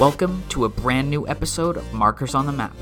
Welcome 0.00 0.42
to 0.48 0.64
a 0.64 0.68
brand 0.68 1.08
new 1.08 1.28
episode 1.28 1.76
of 1.76 1.92
Markers 1.92 2.34
on 2.34 2.46
the 2.46 2.52
Map. 2.52 2.74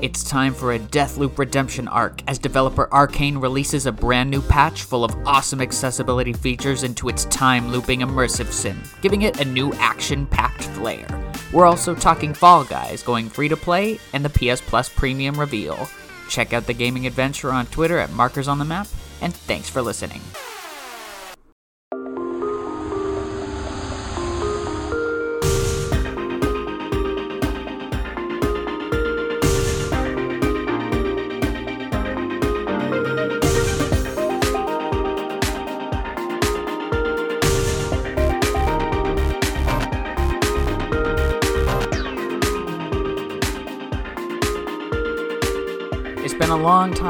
It's 0.00 0.24
time 0.24 0.54
for 0.54 0.72
a 0.72 0.78
Deathloop 0.78 1.36
redemption 1.36 1.86
arc 1.86 2.22
as 2.26 2.38
developer 2.38 2.88
Arcane 2.90 3.36
releases 3.36 3.84
a 3.84 3.92
brand 3.92 4.30
new 4.30 4.40
patch 4.40 4.84
full 4.84 5.04
of 5.04 5.14
awesome 5.26 5.60
accessibility 5.60 6.32
features 6.32 6.82
into 6.82 7.10
its 7.10 7.26
time 7.26 7.68
looping 7.68 8.00
immersive 8.00 8.50
sim, 8.50 8.82
giving 9.02 9.22
it 9.22 9.42
a 9.42 9.44
new 9.44 9.74
action 9.74 10.24
packed 10.24 10.64
flair. 10.64 11.06
We're 11.52 11.66
also 11.66 11.94
talking 11.94 12.32
Fall 12.32 12.64
Guys 12.64 13.02
going 13.02 13.28
free 13.28 13.48
to 13.48 13.58
play 13.58 14.00
and 14.14 14.24
the 14.24 14.30
PS 14.30 14.62
Plus 14.62 14.88
premium 14.88 15.38
reveal. 15.38 15.86
Check 16.30 16.54
out 16.54 16.66
the 16.66 16.72
gaming 16.72 17.06
adventure 17.06 17.52
on 17.52 17.66
Twitter 17.66 17.98
at 17.98 18.10
Markers 18.12 18.48
on 18.48 18.58
the 18.58 18.64
Map, 18.64 18.88
and 19.20 19.34
thanks 19.34 19.68
for 19.68 19.82
listening. 19.82 20.22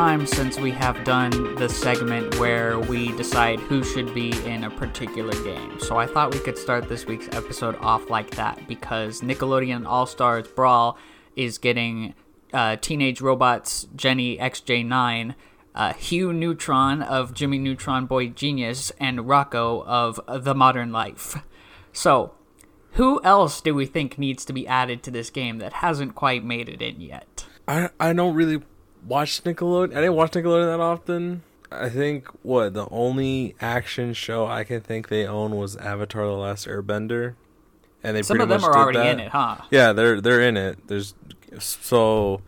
Time 0.05 0.27
since 0.27 0.61
we 0.61 0.71
have 0.71 1.03
done 1.03 1.55
the 1.55 1.67
segment 1.67 2.39
where 2.39 2.79
we 2.79 3.11
decide 3.13 3.59
who 3.59 3.83
should 3.83 4.13
be 4.13 4.33
in 4.45 4.65
a 4.65 4.71
particular 4.71 5.33
game. 5.45 5.81
So 5.81 5.97
I 5.97 6.07
thought 6.07 6.35
we 6.35 6.41
could 6.41 6.59
start 6.59 6.91
this 6.91 7.07
week's 7.07 7.35
episode 7.35 7.75
off 7.77 8.11
like 8.11 8.29
that 8.33 8.69
because 8.69 9.23
Nickelodeon 9.23 9.87
All 9.87 10.05
Stars 10.05 10.47
Brawl 10.47 10.99
is 11.37 11.57
getting 11.57 12.13
uh, 12.53 12.77
Teenage 12.77 13.23
Robots 13.23 13.87
Jenny 13.97 14.37
XJ9, 14.37 15.37
uh, 15.75 15.95
Hugh 15.95 16.35
Neutron 16.35 17.01
of 17.01 17.33
Jimmy 17.33 17.59
Neutron 17.59 18.05
Boy 18.05 18.29
Genius, 18.29 18.93
and 19.01 19.21
Rocko 19.21 19.87
of 19.87 20.21
The 20.45 20.55
Modern 20.55 20.93
Life. 20.93 21.39
So, 21.95 22.35
who 22.91 23.23
else 23.25 23.63
do 23.63 23.75
we 23.75 23.87
think 23.87 24.19
needs 24.19 24.45
to 24.45 24.53
be 24.53 24.69
added 24.69 25.03
to 25.05 25.11
this 25.11 25.31
game 25.31 25.57
that 25.61 25.73
hasn't 25.73 26.15
quite 26.15 26.45
made 26.45 26.69
it 26.69 26.83
in 26.83 27.01
yet? 27.01 27.47
I 27.67 27.89
I 27.99 28.13
don't 28.13 28.35
really 28.35 28.61
watch 29.07 29.43
Nickelodeon. 29.45 29.93
I 29.93 30.01
didn't 30.01 30.15
watch 30.15 30.33
Nickelodeon 30.33 30.67
that 30.73 30.81
often. 30.81 31.43
I 31.71 31.89
think 31.89 32.29
what 32.43 32.75
the 32.75 32.89
only 32.91 33.57
action 33.61 34.13
show 34.15 34.47
I 34.47 34.65
can 34.65 34.81
think 34.81 35.09
they 35.09 35.27
own 35.27 35.57
was 35.57 35.77
Avatar: 35.77 36.27
The 36.27 36.33
Last 36.33 36.67
Airbender, 36.67 37.35
and 38.03 38.17
they 38.17 38.23
Some 38.23 38.37
pretty 38.37 38.43
of 38.45 38.49
them 38.49 38.61
much 38.61 38.77
are 38.77 38.83
already 38.83 38.99
that. 38.99 39.13
in 39.15 39.21
it, 39.21 39.29
huh? 39.31 39.57
Yeah, 39.71 39.93
they're 39.93 40.21
they're 40.21 40.41
in 40.41 40.57
it. 40.57 40.87
There's 40.87 41.15
so 41.59 42.41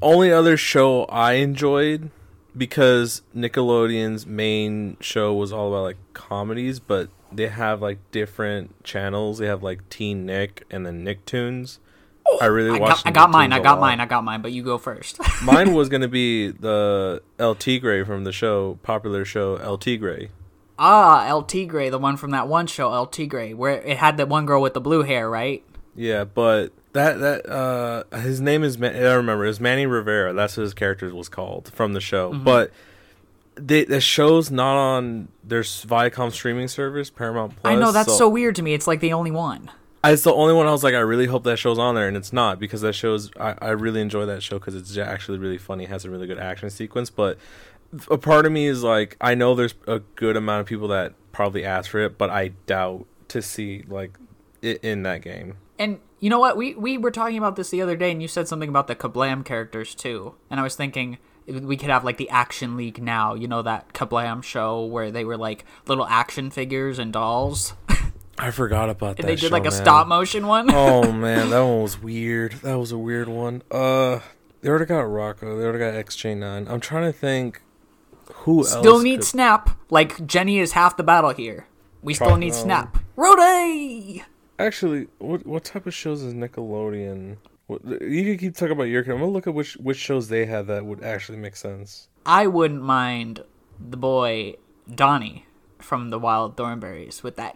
only 0.00 0.32
other 0.32 0.56
show 0.56 1.04
I 1.04 1.34
enjoyed 1.34 2.10
because 2.56 3.22
Nickelodeon's 3.34 4.26
main 4.26 4.96
show 5.00 5.32
was 5.34 5.52
all 5.52 5.68
about 5.68 5.82
like 5.84 5.96
comedies, 6.14 6.80
but 6.80 7.08
they 7.30 7.48
have 7.48 7.80
like 7.82 7.98
different 8.10 8.82
channels. 8.84 9.38
They 9.38 9.46
have 9.46 9.62
like 9.62 9.88
Teen 9.88 10.26
Nick 10.26 10.64
and 10.70 10.84
then 10.86 11.04
Nicktoons. 11.04 11.78
I 12.42 12.46
really 12.46 12.76
I 12.76 12.80
watched. 12.80 13.04
got, 13.04 13.10
I 13.10 13.12
got 13.12 13.30
mine. 13.30 13.52
I 13.52 13.60
got 13.60 13.78
mine. 13.78 14.00
I 14.00 14.06
got 14.06 14.24
mine. 14.24 14.42
But 14.42 14.50
you 14.50 14.64
go 14.64 14.76
first. 14.76 15.20
Mine 15.44 15.74
was 15.74 15.88
gonna 15.88 16.08
be 16.08 16.48
the 16.50 17.22
El 17.38 17.54
Tigre 17.54 18.04
from 18.04 18.24
the 18.24 18.32
show, 18.32 18.78
popular 18.82 19.24
show 19.24 19.56
El 19.56 19.78
Tigre. 19.78 20.28
ah, 20.78 21.24
El 21.26 21.44
Tigre, 21.44 21.88
the 21.88 21.98
one 21.98 22.16
from 22.16 22.32
that 22.32 22.48
one 22.48 22.66
show, 22.66 22.92
El 22.92 23.06
Tigre, 23.06 23.54
where 23.54 23.80
it 23.82 23.96
had 23.96 24.16
that 24.16 24.28
one 24.28 24.44
girl 24.44 24.60
with 24.60 24.74
the 24.74 24.80
blue 24.80 25.02
hair, 25.04 25.30
right? 25.30 25.62
Yeah, 25.94 26.24
but 26.24 26.72
that 26.94 27.20
that 27.20 27.48
uh 27.48 28.04
his 28.18 28.40
name 28.40 28.64
is 28.64 28.76
Ma- 28.76 28.88
I 28.88 29.14
remember 29.14 29.44
it 29.44 29.48
was 29.48 29.60
Manny 29.60 29.86
Rivera. 29.86 30.32
That's 30.32 30.56
what 30.56 30.64
his 30.64 30.74
character 30.74 31.14
was 31.14 31.28
called 31.28 31.72
from 31.72 31.92
the 31.92 32.00
show. 32.00 32.32
Mm-hmm. 32.32 32.44
But 32.44 32.72
they, 33.54 33.84
the 33.84 34.00
show's 34.00 34.50
not 34.50 34.76
on 34.76 35.28
their 35.44 35.62
Viacom 35.62 36.32
streaming 36.32 36.68
service, 36.68 37.10
Paramount 37.10 37.56
Plus. 37.56 37.72
I 37.72 37.76
know 37.76 37.92
that's 37.92 38.16
so, 38.16 38.28
weird 38.28 38.56
to 38.56 38.62
me. 38.62 38.74
It's 38.74 38.86
like 38.86 39.00
the 39.00 39.12
only 39.12 39.30
one. 39.30 39.70
It's 40.04 40.22
the 40.22 40.34
only 40.34 40.52
one 40.52 40.66
I 40.66 40.72
was 40.72 40.82
like, 40.82 40.94
I 40.94 41.00
really 41.00 41.26
hope 41.26 41.44
that 41.44 41.58
show's 41.58 41.78
on 41.78 41.94
there, 41.94 42.08
and 42.08 42.16
it's 42.16 42.32
not 42.32 42.58
because 42.58 42.80
that 42.80 42.94
show's. 42.94 43.30
I, 43.38 43.54
I 43.60 43.70
really 43.70 44.00
enjoy 44.00 44.26
that 44.26 44.42
show 44.42 44.58
because 44.58 44.74
it's 44.74 44.96
actually 44.96 45.38
really 45.38 45.58
funny. 45.58 45.84
Has 45.84 46.04
a 46.04 46.10
really 46.10 46.26
good 46.26 46.38
action 46.38 46.70
sequence, 46.70 47.08
but 47.08 47.38
a 48.10 48.18
part 48.18 48.46
of 48.46 48.52
me 48.52 48.66
is 48.66 48.82
like, 48.82 49.16
I 49.20 49.34
know 49.34 49.54
there's 49.54 49.74
a 49.86 50.00
good 50.16 50.36
amount 50.36 50.62
of 50.62 50.66
people 50.66 50.88
that 50.88 51.14
probably 51.30 51.64
ask 51.64 51.90
for 51.90 52.00
it, 52.00 52.18
but 52.18 52.30
I 52.30 52.48
doubt 52.66 53.06
to 53.28 53.42
see 53.42 53.84
like 53.88 54.18
it 54.60 54.82
in 54.82 55.02
that 55.04 55.22
game. 55.22 55.56
And 55.78 56.00
you 56.20 56.30
know 56.30 56.38
what? 56.38 56.56
We 56.56 56.74
we 56.74 56.98
were 56.98 57.10
talking 57.10 57.38
about 57.38 57.56
this 57.56 57.70
the 57.70 57.82
other 57.82 57.96
day, 57.96 58.10
and 58.10 58.22
you 58.22 58.28
said 58.28 58.48
something 58.48 58.68
about 58.68 58.86
the 58.86 58.96
Kablam 58.96 59.44
characters 59.44 59.94
too. 59.94 60.34
And 60.50 60.60
I 60.60 60.62
was 60.62 60.76
thinking 60.76 61.18
we 61.46 61.76
could 61.76 61.90
have 61.90 62.04
like 62.04 62.16
the 62.16 62.30
Action 62.30 62.76
League 62.76 63.02
now. 63.02 63.34
You 63.34 63.48
know 63.48 63.62
that 63.62 63.92
Kablam 63.92 64.42
show 64.42 64.84
where 64.84 65.10
they 65.10 65.24
were 65.24 65.36
like 65.36 65.64
little 65.86 66.06
action 66.06 66.50
figures 66.50 66.98
and 66.98 67.12
dolls. 67.12 67.74
I 68.42 68.50
forgot 68.50 68.90
about 68.90 69.16
that. 69.18 69.22
they 69.26 69.36
did 69.36 69.40
show, 69.40 69.48
like 69.48 69.62
a 69.66 69.70
man. 69.70 69.72
stop 69.72 70.06
motion 70.08 70.46
one. 70.46 70.68
oh 70.74 71.12
man, 71.12 71.50
that 71.50 71.60
one 71.60 71.82
was 71.82 72.02
weird. 72.02 72.52
That 72.62 72.74
was 72.78 72.90
a 72.90 72.98
weird 72.98 73.28
one. 73.28 73.62
Uh, 73.70 74.18
they 74.60 74.68
already 74.68 74.86
got 74.86 75.04
Rocko. 75.04 75.40
They 75.58 75.64
already 75.64 75.78
got 75.78 75.94
XJ9. 75.94 76.68
I'm 76.68 76.80
trying 76.80 77.04
to 77.04 77.16
think 77.16 77.62
who 78.34 78.58
else 78.60 78.70
Still 78.70 79.00
need 79.00 79.18
could- 79.18 79.24
Snap. 79.26 79.70
Like 79.90 80.26
Jenny 80.26 80.58
is 80.58 80.72
half 80.72 80.96
the 80.96 81.02
battle 81.04 81.30
here. 81.30 81.66
We 82.02 82.14
still 82.14 82.36
need 82.36 82.50
no. 82.50 82.56
Snap. 82.56 82.98
Rode. 83.14 84.22
Actually, 84.58 85.06
what 85.18 85.46
what 85.46 85.62
type 85.64 85.86
of 85.86 85.94
shows 85.94 86.22
is 86.22 86.34
Nickelodeon? 86.34 87.36
What, 87.68 87.84
you 88.02 88.24
can 88.24 88.38
keep 88.38 88.54
talking 88.56 88.72
about 88.72 88.84
your. 88.84 89.02
I'm 89.02 89.08
gonna 89.20 89.26
look 89.26 89.46
at 89.46 89.54
which 89.54 89.74
which 89.74 89.98
shows 89.98 90.28
they 90.28 90.46
have 90.46 90.66
that 90.66 90.84
would 90.84 91.04
actually 91.04 91.38
make 91.38 91.54
sense. 91.54 92.08
I 92.26 92.48
wouldn't 92.48 92.82
mind 92.82 93.44
the 93.78 93.96
boy 93.96 94.54
Donnie 94.92 95.46
from 95.78 96.10
the 96.10 96.18
Wild 96.18 96.56
Thornberries 96.56 97.22
with 97.22 97.36
that. 97.36 97.54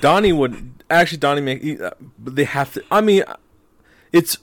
Donnie 0.00 0.32
would 0.32 0.70
actually 0.88 1.18
Donnie 1.18 1.40
make. 1.40 1.62
he- 1.62 1.80
uh, 1.80 1.90
But 2.18 2.36
they 2.36 2.44
have 2.44 2.72
to. 2.74 2.84
I 2.90 3.00
mean, 3.00 3.24
it's 4.12 4.38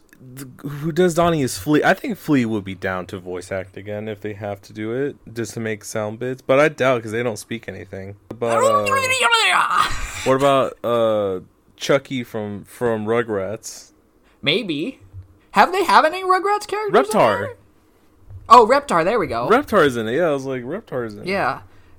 who 0.62 0.92
does 0.92 1.14
Donnie 1.14 1.42
is 1.42 1.58
Flea. 1.58 1.84
I 1.84 1.94
think 1.94 2.18
Flea 2.18 2.46
would 2.46 2.64
be 2.64 2.76
down 2.76 3.06
to 3.08 3.20
voice 3.20 3.52
act 3.52 3.78
again 3.78 4.08
if 4.08 4.20
they 4.22 4.34
have 4.34 4.62
to 4.64 4.74
do 4.74 4.92
it 4.92 5.16
just 5.34 5.54
to 5.54 5.60
make 5.60 5.84
sound 5.84 6.20
bits. 6.20 6.42
But 6.42 6.60
I 6.60 6.70
doubt 6.70 6.98
because 6.98 7.12
they 7.12 7.24
don't 7.24 7.38
speak 7.38 7.68
anything. 7.68 8.16
But 8.38 8.58
uh, 8.58 8.86
what 10.26 10.36
about 10.36 10.78
uh 10.84 11.40
Chucky 11.76 12.24
from 12.24 12.64
from 12.66 13.06
Rugrats? 13.06 13.92
Maybe. 14.42 15.00
Have 15.52 15.72
they 15.72 15.84
have 15.86 16.06
any 16.06 16.24
Rugrats 16.24 16.68
characters? 16.68 17.08
Reptar. 17.08 17.56
Oh, 18.50 18.68
Reptar. 18.68 19.04
There 19.04 19.20
we 19.20 19.28
go. 19.28 19.50
Reptar's 19.50 19.98
in 19.98 20.08
it. 20.08 20.16
Yeah, 20.16 20.28
I 20.30 20.32
was 20.32 20.46
like 20.46 20.64
Reptar's 20.64 21.16
in 21.16 21.22
it. 21.22 21.28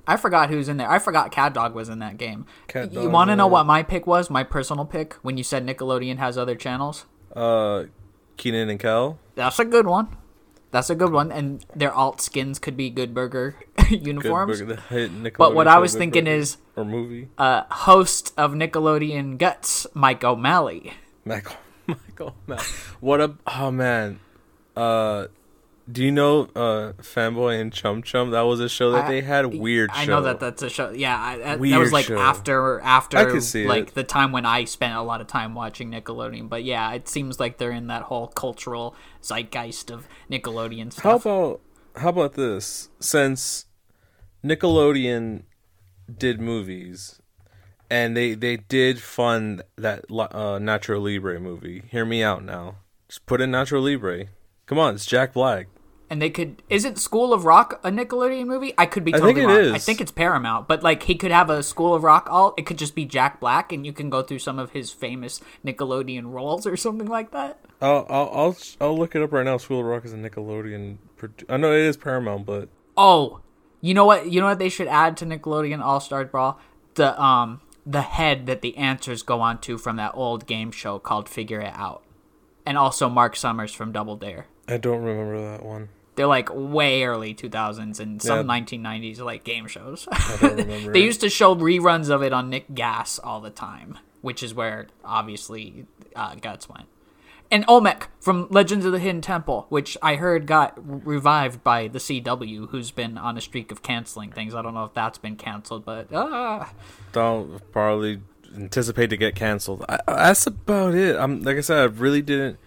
I 0.09 0.17
forgot 0.17 0.49
who's 0.49 0.69
in 0.69 0.79
there. 0.79 0.91
I 0.91 0.99
forgot 0.99 1.31
CatDog 1.31 1.75
was 1.75 1.89
in 1.91 1.99
that 1.99 2.17
game. 2.17 2.47
Cat 2.67 2.93
you 2.93 3.11
want 3.11 3.29
to 3.31 3.37
know 3.37 3.47
what 3.47 3.67
my 3.67 3.83
pick 3.83 4.07
was? 4.07 4.31
My 4.31 4.43
personal 4.43 4.87
pick 4.87 5.15
when 5.23 5.37
you 5.37 5.45
said 5.45 5.67
Nickelodeon 5.67 6.17
has 6.17 6.39
other 6.39 6.57
channels? 6.57 7.05
Uh, 7.37 7.85
Kenan 8.39 8.71
and 8.71 8.81
Kel. 8.81 9.19
That's 9.35 9.59
a 9.59 9.65
good 9.67 9.87
one. 9.87 10.17
That's 10.71 10.91
a 10.91 10.95
good 10.95 11.13
one. 11.13 11.31
And 11.31 11.65
their 11.77 11.93
alt 11.93 12.21
skins 12.23 12.59
could 12.59 12.77
be 12.77 12.89
Good 12.91 13.13
Burger 13.15 13.57
Good 13.77 14.07
uniforms. 14.07 14.61
Burger, 14.63 14.81
the 14.91 15.33
But 15.37 15.55
what 15.55 15.69
I 15.69 15.79
was 15.79 15.93
Good 15.93 15.99
thinking 15.99 16.25
Burger. 16.25 16.37
is 16.37 16.57
or 16.75 16.85
movie. 16.85 17.29
uh, 17.39 17.65
host 17.71 18.33
of 18.37 18.53
Nickelodeon 18.53 19.39
Guts, 19.39 19.87
Mike 19.95 20.25
O'Malley. 20.25 20.95
Michael, 21.25 21.57
Michael, 21.87 22.35
man. 22.47 22.61
What 23.01 23.21
a 23.21 23.35
oh 23.47 23.71
man. 23.71 24.21
Uh, 24.77 25.27
do 25.91 26.05
you 26.05 26.13
know 26.13 26.43
uh 26.55 26.93
Fanboy 27.01 27.61
and 27.61 27.73
Chum 27.73 28.03
Chum? 28.03 28.31
That 28.31 28.43
was 28.43 28.61
a 28.61 28.69
show 28.69 28.91
that 28.93 29.05
I- 29.07 29.09
they 29.09 29.21
had. 29.23 29.47
Weird. 29.55 29.91
I 29.93 30.05
show. 30.05 30.17
know 30.17 30.23
that 30.23 30.39
that's 30.41 30.63
a 30.63 30.69
show. 30.69 30.91
Yeah, 30.91 31.19
I, 31.19 31.39
that, 31.39 31.61
that 31.61 31.79
was 31.79 31.93
like 31.93 32.05
show. 32.07 32.19
after 32.19 32.81
after 32.81 33.17
I 33.17 33.25
could 33.25 33.43
see 33.43 33.67
like 33.67 33.89
it. 33.89 33.95
the 33.95 34.05
time 34.05 34.31
when 34.33 34.45
I 34.45 34.65
spent 34.65 34.95
a 34.95 35.03
lot 35.03 35.21
of 35.21 35.27
time 35.27 35.55
watching 35.55 35.91
Nickelodeon. 35.91 36.49
But 36.49 36.65
yeah, 36.65 36.93
it 36.93 37.09
seems 37.09 37.41
like 37.41 37.59
they're 37.59 37.71
in 37.73 37.87
that 37.87 38.03
whole 38.03 38.27
cultural 38.27 38.95
zeitgeist 39.23 39.91
of 39.91 40.07
Nickelodeon 40.31 40.93
stuff. 40.93 41.03
How 41.05 41.17
about 41.17 41.61
how 41.97 42.09
about 42.11 42.35
this? 42.35 42.91
Since 43.01 43.67
Nickelodeon 44.45 45.43
did 46.17 46.41
movies, 46.41 47.21
and 47.91 48.17
they 48.17 48.35
they 48.35 48.57
did 48.57 49.01
fund 49.01 49.63
that 49.77 50.05
uh, 50.11 50.59
Nacho 50.59 51.01
Libre 51.03 51.41
movie. 51.41 51.83
Hear 51.91 52.05
me 52.05 52.23
out 52.23 52.45
now. 52.45 52.77
Just 53.09 53.25
put 53.27 53.41
in 53.41 53.51
Nacho 53.53 53.83
Libre. 53.83 54.27
Come 54.67 54.79
on, 54.79 54.95
it's 54.97 55.07
Jack 55.07 55.33
Black. 55.33 55.67
And 56.11 56.23
they 56.23 56.31
could 56.31 56.63
isn't 56.69 56.99
School 56.99 57.33
of 57.33 57.45
Rock 57.45 57.81
a 57.85 57.91
Nickelodeon 57.91 58.47
movie? 58.47 58.73
I 58.79 58.87
could 58.87 59.05
be 59.05 59.13
totally 59.13 59.33
I 59.33 59.35
think 59.35 59.45
it 59.45 59.67
wrong. 59.67 59.75
I 59.75 59.79
think 59.79 60.01
it's 60.01 60.11
Paramount, 60.11 60.69
but 60.69 60.83
like 60.83 61.03
he 61.05 61.15
could 61.15 61.31
have 61.31 61.51
a 61.51 61.63
School 61.63 61.95
of 61.95 62.03
Rock 62.03 62.29
alt. 62.31 62.55
It 62.59 62.67
could 62.67 62.79
just 62.79 62.95
be 62.95 63.05
Jack 63.05 63.41
Black, 63.41 63.73
and 63.73 63.85
you 63.85 63.93
can 63.93 64.11
go 64.11 64.23
through 64.23 64.39
some 64.41 64.59
of 64.59 64.71
his 64.71 64.91
famous 64.91 65.41
Nickelodeon 65.65 66.33
roles 66.33 66.67
or 66.67 66.77
something 66.77 67.09
like 67.09 67.31
that. 67.33 67.61
I'll 67.81 68.07
I'll 68.09 68.31
I'll, 68.33 68.57
I'll 68.81 68.99
look 68.99 69.15
it 69.15 69.23
up 69.23 69.33
right 69.33 69.45
now. 69.45 69.57
School 69.59 69.81
of 69.81 69.87
Rock 69.87 70.05
is 70.05 70.13
a 70.13 70.17
Nickelodeon. 70.17 70.99
I 71.49 71.57
know 71.57 71.73
it 71.73 71.81
is 71.81 71.97
Paramount, 71.97 72.47
but 72.47 72.69
Oh, 72.97 73.41
you 73.81 73.95
know 73.95 74.05
what? 74.05 74.31
You 74.31 74.41
know 74.41 74.47
what 74.47 74.59
they 74.59 74.69
should 74.69 74.89
add 74.89 75.17
to 75.19 75.27
Nickelodeon 75.27 75.81
All 75.81 76.01
Stars 76.01 76.29
Brawl? 76.31 76.59
The 76.95 77.21
um 77.23 77.61
the 77.87 78.03
head 78.03 78.47
that 78.47 78.61
the 78.61 78.77
answers 78.77 79.23
go 79.23 79.41
on 79.41 79.61
to 79.63 79.79
from 79.79 79.97
that 79.97 80.13
old 80.15 80.47
game 80.47 80.71
show 80.71 80.99
called 80.99 81.29
Figure 81.29 81.61
It 81.61 81.73
Out. 81.75 82.03
And 82.67 82.77
also 82.77 83.09
Mark 83.09 83.35
Summers 83.35 83.73
from 83.73 83.93
Double 83.93 84.17
Dare. 84.17 84.47
I 84.67 84.77
don't 84.77 85.03
remember 85.03 85.41
that 85.41 85.65
one. 85.65 85.89
They're 86.19 86.27
like 86.27 86.49
way 86.53 87.05
early 87.05 87.33
2000s 87.33 88.01
and 88.01 88.21
some 88.21 88.39
Yeah. 88.49 88.61
1990s 88.61 89.21
like 89.21 89.45
game 89.45 89.69
shows. 89.69 90.09
I 90.11 90.37
don't 90.41 90.57
remember. 90.59 90.93
they 90.93 91.01
used 91.01 91.21
to 91.21 91.31
show 91.31 91.55
reruns 91.55 92.11
of 92.11 92.23
it 92.25 92.33
on 92.33 92.51
Nick 92.51 92.75
Gas 92.75 93.21
all 93.21 93.41
the 93.41 93.51
time, 93.51 93.99
which 94.21 94.43
is 94.43 94.53
where 94.53 94.89
obviously 95.05 95.87
uh, 96.17 96.35
Guts 96.35 96.69
went. 96.69 96.87
And 97.53 97.65
Olmec 97.69 98.09
from 98.21 98.49
Legends 98.51 98.85
of 98.85 98.91
the 98.91 98.99
Hidden 98.99 99.21
Temple, 99.23 99.67
which 99.69 99.97
I 100.03 100.17
heard 100.17 100.47
got 100.47 100.75
revived 101.07 101.63
by 101.65 101.87
the 101.89 101.99
CW, 102.01 102.69
who's 102.71 102.91
been 102.91 103.17
on 103.17 103.39
a 103.39 103.41
streak 103.41 103.71
of 103.71 103.81
canceling 103.83 104.33
things. 104.33 104.55
I 104.57 104.61
don't 104.61 104.75
know 104.75 104.85
if 104.85 104.93
that's 104.95 105.19
been 105.19 105.37
canceled, 105.37 105.85
but 105.85 106.13
uh, 106.13 106.67
don't 107.13 107.61
probably 107.73 108.21
anticipate 108.57 109.09
to 109.11 109.17
get 109.17 109.35
canceled. 109.35 109.85
I, 109.89 109.99
that's 110.07 110.47
about 110.47 110.95
it. 110.95 111.17
I'm 111.17 111.43
like 111.43 111.57
I 111.57 111.61
said, 111.61 111.79
I 111.79 111.85
really 111.85 112.23
didn't 112.23 112.59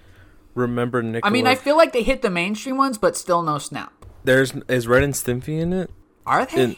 remember 0.56 1.01
Nick. 1.01 1.25
I 1.25 1.30
mean, 1.30 1.48
I 1.48 1.56
feel 1.56 1.77
like 1.77 1.94
they 1.94 2.03
hit 2.03 2.21
the 2.21 2.30
mainstream 2.30 2.77
ones, 2.77 2.98
but 2.98 3.15
still 3.18 3.42
no 3.42 3.57
Snap. 3.57 3.94
there's 4.24 4.53
is 4.68 4.88
Ren 4.88 5.03
and 5.03 5.13
Stimpy 5.13 5.59
in 5.59 5.74
it. 5.74 5.89
Are 6.25 6.45
they? 6.45 6.63
And 6.63 6.75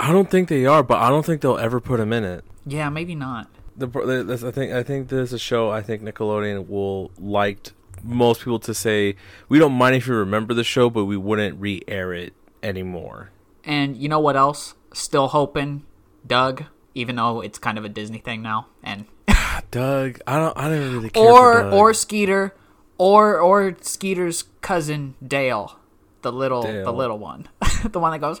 I 0.00 0.12
don't 0.12 0.30
think 0.30 0.48
they 0.48 0.66
are, 0.66 0.82
but 0.82 0.98
I 0.98 1.08
don't 1.08 1.24
think 1.24 1.40
they'll 1.42 1.58
ever 1.58 1.80
put 1.80 2.00
him 2.00 2.12
in 2.12 2.24
it. 2.24 2.44
yeah, 2.66 2.88
maybe 2.88 3.14
not. 3.14 3.48
The, 3.78 3.86
this, 4.26 4.42
I 4.42 4.50
think 4.50 4.72
I 4.72 4.82
think 4.82 5.08
there's 5.08 5.32
a 5.34 5.38
show 5.38 5.70
I 5.70 5.82
think 5.82 6.02
Nickelodeon 6.02 6.66
will 6.68 7.10
liked 7.18 7.74
most 8.02 8.40
people 8.40 8.58
to 8.60 8.72
say 8.72 9.16
we 9.50 9.58
don't 9.58 9.72
mind 9.72 9.96
if 9.96 10.06
you 10.06 10.14
remember 10.14 10.54
the 10.54 10.64
show, 10.64 10.88
but 10.88 11.04
we 11.04 11.16
wouldn't 11.16 11.60
re-air 11.60 12.12
it 12.14 12.32
anymore. 12.62 13.30
And 13.64 13.96
you 13.96 14.08
know 14.08 14.20
what 14.20 14.36
else? 14.36 14.74
Still 14.94 15.28
hoping, 15.28 15.84
Doug, 16.26 16.64
even 16.94 17.16
though 17.16 17.42
it's 17.42 17.58
kind 17.58 17.76
of 17.76 17.84
a 17.84 17.88
Disney 17.90 18.18
thing 18.18 18.40
now, 18.40 18.68
and 18.82 19.04
Doug, 19.70 20.20
I 20.26 20.38
don't 20.38 20.56
I 20.56 20.68
don't 20.70 20.92
really 20.94 21.10
care. 21.10 21.22
or 21.22 21.52
for 21.54 21.62
Doug. 21.62 21.72
or 21.74 21.94
Skeeter, 21.94 22.54
or 22.98 23.38
or 23.38 23.76
Skeeter's 23.80 24.44
cousin 24.60 25.14
Dale, 25.26 25.78
the 26.22 26.32
little 26.32 26.62
the 26.62 26.92
little 26.92 27.18
one, 27.18 27.48
the 27.84 28.00
one 28.00 28.12
that 28.12 28.20
goes. 28.20 28.40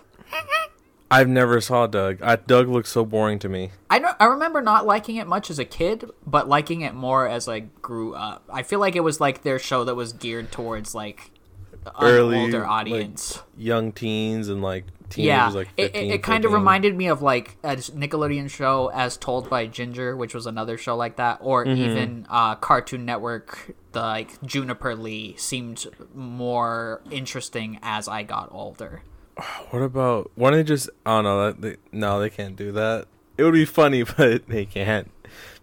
I've 1.08 1.28
never 1.28 1.60
saw 1.60 1.86
Doug. 1.86 2.20
I, 2.20 2.34
Doug 2.34 2.68
looks 2.68 2.90
so 2.90 3.04
boring 3.04 3.38
to 3.38 3.48
me. 3.48 3.70
I 3.88 4.00
don't. 4.00 4.16
I 4.18 4.24
remember 4.24 4.60
not 4.60 4.86
liking 4.86 5.16
it 5.16 5.28
much 5.28 5.50
as 5.50 5.58
a 5.58 5.64
kid, 5.64 6.10
but 6.26 6.48
liking 6.48 6.80
it 6.80 6.94
more 6.94 7.28
as 7.28 7.48
I 7.48 7.60
grew 7.60 8.14
up. 8.14 8.42
I 8.52 8.64
feel 8.64 8.80
like 8.80 8.96
it 8.96 9.04
was 9.04 9.20
like 9.20 9.42
their 9.42 9.60
show 9.60 9.84
that 9.84 9.94
was 9.94 10.12
geared 10.12 10.50
towards 10.50 10.94
like 10.94 11.30
Early, 12.00 12.38
older 12.38 12.60
like, 12.60 12.68
audience. 12.68 13.42
Young 13.56 13.92
teens 13.92 14.48
and 14.48 14.62
like 14.62 14.84
yeah, 15.14 15.48
like 15.48 15.68
it, 15.76 15.92
15, 15.92 16.10
it, 16.10 16.14
it 16.14 16.22
kind 16.22 16.44
of 16.44 16.52
reminded 16.52 16.96
me 16.96 17.06
of 17.06 17.22
like 17.22 17.56
a 17.62 17.76
Nickelodeon 17.76 18.50
show 18.50 18.90
as 18.92 19.16
told 19.16 19.48
by 19.48 19.66
Ginger, 19.66 20.16
which 20.16 20.34
was 20.34 20.46
another 20.46 20.76
show 20.76 20.96
like 20.96 21.16
that, 21.16 21.38
or 21.40 21.64
Mm-hmm. 21.64 21.82
even 21.82 22.26
uh, 22.28 22.54
Cartoon 22.56 23.04
Network. 23.04 23.74
The 23.92 24.00
like 24.00 24.42
Juniper 24.42 24.94
Lee 24.94 25.34
seemed 25.36 25.86
more 26.14 27.00
interesting 27.10 27.78
as 27.82 28.08
I 28.08 28.22
got 28.22 28.48
older. 28.52 29.02
What 29.70 29.82
about 29.82 30.30
why 30.34 30.50
don't 30.50 30.60
they 30.60 30.64
just? 30.64 30.90
Oh 31.04 31.20
no, 31.22 31.46
that 31.46 31.60
they, 31.60 31.76
no, 31.92 32.20
they 32.20 32.30
can't 32.30 32.56
do 32.56 32.72
that. 32.72 33.06
It 33.38 33.44
would 33.44 33.52
be 33.52 33.64
funny, 33.64 34.02
but 34.16 34.46
they 34.48 34.64
can't 34.64 35.10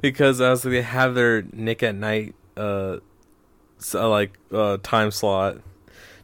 because 0.01 0.41
as 0.41 0.61
they 0.63 0.81
have 0.81 1.15
their 1.15 1.41
Nick 1.51 1.81
at 1.83 1.95
Night, 1.95 2.35
uh, 2.57 2.97
so, 3.77 4.09
like 4.09 4.37
uh 4.51 4.77
time 4.83 5.11
slot. 5.11 5.57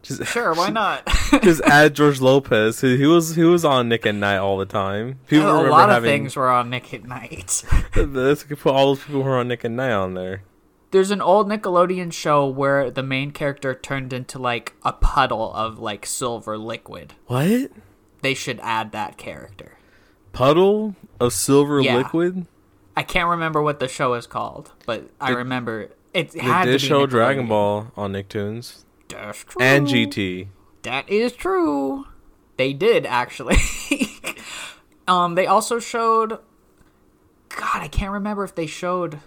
Just 0.01 0.25
Sure, 0.27 0.53
why 0.53 0.69
not? 0.71 1.05
just 1.43 1.61
add 1.61 1.93
George 1.95 2.21
Lopez. 2.21 2.81
He, 2.81 2.97
he 2.97 3.05
was 3.05 3.35
he 3.35 3.43
was 3.43 3.65
on 3.65 3.89
Nick 3.89 4.05
at 4.05 4.15
Night 4.15 4.37
all 4.37 4.57
the 4.57 4.65
time. 4.65 5.19
People 5.27 5.49
a 5.49 5.67
lot 5.69 5.89
of 5.89 5.95
having, 5.95 6.09
things 6.09 6.35
were 6.35 6.49
on 6.49 6.69
Nick 6.69 6.93
at 6.93 7.03
Night. 7.05 7.63
Let's 7.95 8.43
put 8.43 8.67
all 8.73 8.95
those 8.95 9.03
people 9.03 9.23
who 9.23 9.29
are 9.29 9.37
on 9.39 9.47
Nick 9.49 9.65
at 9.65 9.71
Night 9.71 9.91
on 9.91 10.13
there. 10.13 10.43
There's 10.91 11.11
an 11.11 11.21
old 11.21 11.47
Nickelodeon 11.47 12.11
show 12.11 12.47
where 12.47 12.89
the 12.89 13.03
main 13.03 13.29
character 13.31 13.75
turned 13.75 14.11
into 14.11 14.39
like 14.39 14.73
a 14.83 14.91
puddle 14.93 15.53
of 15.53 15.77
like 15.79 16.05
silver 16.05 16.57
liquid. 16.57 17.13
What 17.27 17.69
They 18.21 18.33
should 18.33 18.59
add 18.63 18.91
that 18.93 19.17
character. 19.17 19.77
puddle 20.33 20.95
of 21.19 21.33
silver 21.33 21.79
Yeah. 21.81 21.97
liquid? 21.97 22.47
I 22.97 23.03
can't 23.03 23.29
remember 23.29 23.61
what 23.61 23.79
the 23.79 23.87
show 23.87 24.13
is 24.15 24.25
called, 24.27 24.71
but 24.85 25.09
I 25.21 25.29
remember 25.29 25.89
it 26.13 26.31
They 26.31 26.39
had 26.41 26.65
did 26.65 26.79
to 26.79 26.83
be 26.83 26.87
show 26.87 27.05
Dragon 27.05 27.47
Ball 27.47 27.91
on 27.95 28.13
Nicktoons 28.13 28.83
That's 29.09 29.43
true. 29.43 29.61
and 29.61 29.87
GT. 29.87 30.47
That 30.83 31.09
is 31.09 31.33
true. 31.33 32.07
They 32.57 32.73
did 32.73 33.05
actually. 33.05 33.57
um, 35.07 35.35
they 35.35 35.47
also 35.47 35.79
showed. 35.79 36.39
God, 37.49 37.81
I 37.81 37.87
can't 37.87 38.11
remember 38.11 38.43
if 38.43 38.53
they 38.55 38.67
showed 38.67 39.19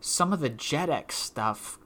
some 0.00 0.32
of 0.32 0.40
the 0.40 0.50
Jetix 0.50 1.12
stuff, 1.12 1.78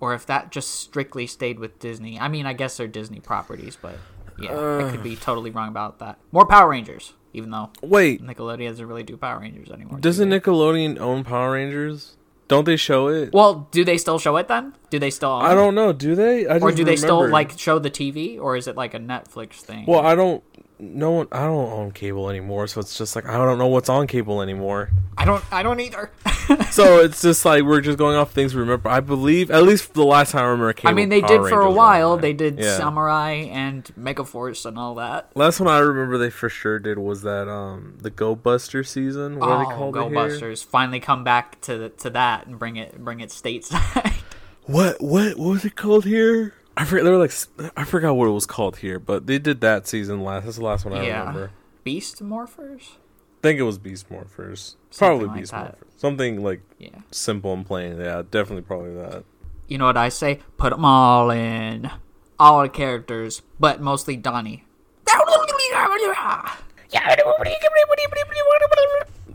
or 0.00 0.14
if 0.14 0.24
that 0.26 0.50
just 0.52 0.70
strictly 0.70 1.26
stayed 1.26 1.58
with 1.58 1.78
Disney. 1.78 2.18
I 2.18 2.28
mean, 2.28 2.46
I 2.46 2.52
guess 2.52 2.76
they're 2.76 2.86
Disney 2.86 3.20
properties, 3.20 3.76
but 3.80 3.96
yeah, 4.38 4.52
I 4.52 4.90
could 4.90 5.02
be 5.02 5.16
totally 5.16 5.50
wrong 5.50 5.68
about 5.68 5.98
that. 5.98 6.18
More 6.32 6.46
Power 6.46 6.68
Rangers, 6.70 7.14
even 7.32 7.50
though 7.50 7.70
Wait, 7.82 8.22
Nickelodeon 8.22 8.68
doesn't 8.68 8.86
really 8.86 9.02
do 9.02 9.16
Power 9.16 9.40
Rangers 9.40 9.70
anymore. 9.70 9.98
doesn't 9.98 10.28
they? 10.28 10.40
Nickelodeon 10.40 10.98
own 10.98 11.24
Power 11.24 11.52
Rangers? 11.52 12.16
Don't 12.48 12.64
they 12.64 12.76
show 12.76 13.08
it? 13.08 13.32
Well, 13.32 13.68
do 13.70 13.84
they 13.84 13.98
still 13.98 14.18
show 14.18 14.36
it 14.36 14.48
then? 14.48 14.74
Do 14.90 14.98
they 14.98 15.10
still? 15.10 15.30
I 15.30 15.54
don't 15.54 15.76
know. 15.76 15.92
Do 15.92 16.16
they? 16.16 16.48
I 16.48 16.58
Or 16.58 16.72
do 16.72 16.84
they 16.84 16.96
still 16.96 17.28
like 17.28 17.56
show 17.58 17.78
the 17.78 17.90
TV, 17.90 18.38
or 18.38 18.56
is 18.56 18.66
it 18.66 18.76
like 18.76 18.92
a 18.92 18.98
Netflix 18.98 19.54
thing? 19.54 19.86
Well, 19.86 20.00
I 20.00 20.16
don't. 20.16 20.42
No 20.80 21.10
one. 21.12 21.28
I 21.30 21.40
don't 21.40 21.70
own 21.72 21.92
cable 21.92 22.28
anymore, 22.28 22.66
so 22.66 22.80
it's 22.80 22.98
just 22.98 23.14
like 23.14 23.26
I 23.26 23.36
don't 23.36 23.58
know 23.58 23.68
what's 23.68 23.88
on 23.88 24.08
cable 24.08 24.42
anymore. 24.42 24.90
I 25.16 25.24
don't. 25.24 25.44
I 25.52 25.62
don't 25.62 25.78
either. 25.78 26.10
so 26.70 27.00
it's 27.00 27.22
just 27.22 27.44
like 27.44 27.62
we're 27.62 27.82
just 27.82 27.98
going 27.98 28.16
off 28.16 28.32
things 28.32 28.54
we 28.54 28.62
remember. 28.62 28.88
I 28.88 28.98
believe 28.98 29.50
at 29.52 29.62
least 29.62 29.94
the 29.94 30.04
last 30.04 30.32
time 30.32 30.42
I 30.42 30.48
remember 30.48 30.72
cable. 30.72 30.90
I 30.90 30.94
mean, 30.94 31.08
they 31.08 31.20
Power 31.20 31.28
did 31.28 31.50
for 31.50 31.60
a 31.60 31.64
Rangers 31.64 31.76
while. 31.76 32.16
They 32.16 32.32
did 32.32 32.58
Yeah. 32.58 32.76
Samurai 32.76 33.32
and 33.52 33.84
Megaforce 33.96 34.66
and 34.66 34.76
all 34.76 34.96
that. 34.96 35.30
Last 35.36 35.60
one 35.60 35.68
I 35.68 35.78
remember 35.78 36.18
they 36.18 36.30
for 36.30 36.48
sure 36.48 36.80
did 36.80 36.98
was 36.98 37.22
that 37.22 37.48
um 37.48 37.98
the 38.00 38.10
Go 38.10 38.34
Buster 38.34 38.82
season. 38.82 39.38
What 39.38 39.50
oh, 39.50 39.52
are 39.52 39.64
they 39.64 39.72
called 39.72 39.94
Go? 39.94 40.08
Busters! 40.08 40.62
Finally 40.62 41.00
come 41.00 41.22
back 41.22 41.60
to 41.60 41.76
the, 41.76 41.88
to 41.90 42.10
that 42.10 42.46
and 42.46 42.58
bring 42.58 42.76
it 42.76 42.98
bring 43.04 43.20
it 43.20 43.28
stateside. 43.28 44.14
What 44.70 45.00
what 45.00 45.36
what 45.36 45.48
was 45.50 45.64
it 45.64 45.74
called 45.76 46.04
here? 46.04 46.54
I 46.76 46.84
forget. 46.84 47.04
They 47.04 47.10
were 47.10 47.18
like 47.18 47.30
s- 47.30 47.48
I 47.76 47.84
forgot 47.84 48.14
what 48.14 48.28
it 48.28 48.32
was 48.32 48.46
called 48.46 48.76
here, 48.78 48.98
but 48.98 49.26
they 49.26 49.38
did 49.38 49.60
that 49.62 49.86
season 49.88 50.22
last. 50.22 50.44
That's 50.44 50.56
the 50.58 50.64
last 50.64 50.84
one 50.84 50.94
I 50.94 51.04
yeah, 51.06 51.18
remember. 51.20 51.50
Beast 51.84 52.22
Morphers. 52.22 52.92
I 52.92 53.42
think 53.42 53.58
it 53.58 53.62
was 53.64 53.78
Beast 53.78 54.08
Morphers. 54.10 54.76
Something 54.90 55.18
Probably 55.18 55.26
like 55.26 55.36
Beast 55.38 55.52
that. 55.52 55.78
Morphers. 55.80 56.00
Something 56.00 56.42
like 56.42 56.60
Yeah. 56.78 56.90
simple 57.10 57.52
and 57.52 57.66
plain. 57.66 57.98
Yeah, 57.98 58.22
definitely 58.30 58.62
probably 58.62 58.94
that. 58.94 59.24
You 59.66 59.78
know 59.78 59.86
what 59.86 59.96
I 59.96 60.08
say? 60.08 60.40
Put 60.56 60.70
them 60.70 60.84
all 60.84 61.30
in, 61.30 61.90
all 62.38 62.62
the 62.62 62.68
characters, 62.68 63.42
but 63.58 63.80
mostly 63.80 64.16
Donnie. 64.16 64.64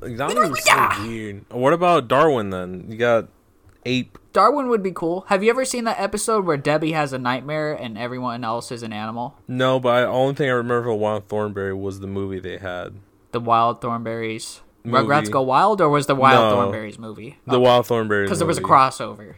Like, 0.01 0.18
Donnie 0.18 0.50
was 0.50 0.63
so 0.63 0.89
weird. 1.01 1.46
What 1.51 1.74
about 1.74 2.08
Darwin 2.08 2.50
then? 2.51 2.86
You 2.89 2.98
got 2.98 3.27
ape. 3.86 4.18
Darwin 4.34 4.68
would 4.68 4.84
be 4.84 4.92
cool. 4.92 5.25
Have 5.30 5.44
you 5.44 5.50
ever 5.50 5.63
seen 5.63 5.86
that 5.86 6.00
episode 6.00 6.46
where 6.46 6.58
Debbie 6.58 6.92
has 6.92 7.13
a 7.13 7.20
nightmare 7.20 7.74
and 7.74 7.98
everyone 7.98 8.44
else 8.44 8.72
is 8.72 8.84
an 8.84 8.92
animal? 8.92 9.38
No, 9.48 9.80
but 9.80 10.01
the 10.01 10.08
only 10.08 10.36
thing 10.36 10.50
I 10.50 10.54
remember 10.54 10.89
from 10.89 11.00
Wild 11.00 11.27
Thornberry 11.27 11.74
was 11.74 12.00
the 12.00 12.08
movie 12.08 12.39
they 12.39 12.58
had. 12.58 12.96
The 13.32 13.39
Wild 13.39 13.82
Thornberries. 13.82 14.62
Movie. 14.84 15.08
Rugrats 15.08 15.32
Go 15.32 15.42
Wild, 15.42 15.82
or 15.82 15.89
was 15.89 16.06
the 16.06 16.15
Wild 16.15 16.51
No. 16.51 16.62
Thornberries 16.62 17.00
movie? 17.00 17.39
The 17.48 17.60
Wild 17.60 17.88
Thornberries. 17.88 18.27
Because 18.27 18.39
there 18.39 18.48
was 18.48 18.60
a 18.60 18.62
crossover. 18.62 19.36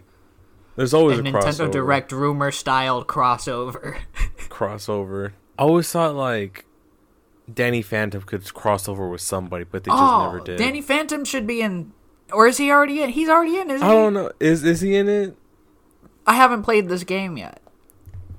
There's 0.75 0.93
always 0.93 1.17
a 1.17 1.21
a 1.21 1.23
Nintendo 1.23 1.41
crossover. 1.41 1.71
Direct 1.71 2.11
rumor 2.11 2.51
styled 2.51 3.07
crossover. 3.07 3.97
crossover. 4.49 5.31
I 5.57 5.63
always 5.63 5.91
thought 5.91 6.15
like 6.15 6.65
Danny 7.51 7.81
Phantom 7.81 8.21
could 8.21 8.43
crossover 8.43 9.09
with 9.09 9.21
somebody, 9.21 9.63
but 9.63 9.83
they 9.83 9.89
just 9.89 10.01
oh, 10.01 10.25
never 10.25 10.39
did. 10.43 10.57
Danny 10.57 10.81
Phantom 10.81 11.23
should 11.23 11.47
be 11.47 11.61
in, 11.61 11.93
or 12.33 12.47
is 12.47 12.57
he 12.57 12.71
already 12.71 13.01
in? 13.01 13.09
He's 13.09 13.29
already 13.29 13.57
in, 13.57 13.69
isn't 13.71 13.85
he? 13.85 13.91
I 13.91 13.95
he? 13.95 14.01
don't 14.01 14.13
know. 14.13 14.31
Is 14.39 14.63
is 14.63 14.81
he 14.81 14.95
in 14.95 15.07
it? 15.09 15.35
I 16.25 16.33
haven't 16.35 16.63
played 16.63 16.89
this 16.89 17.03
game 17.03 17.37
yet. 17.37 17.61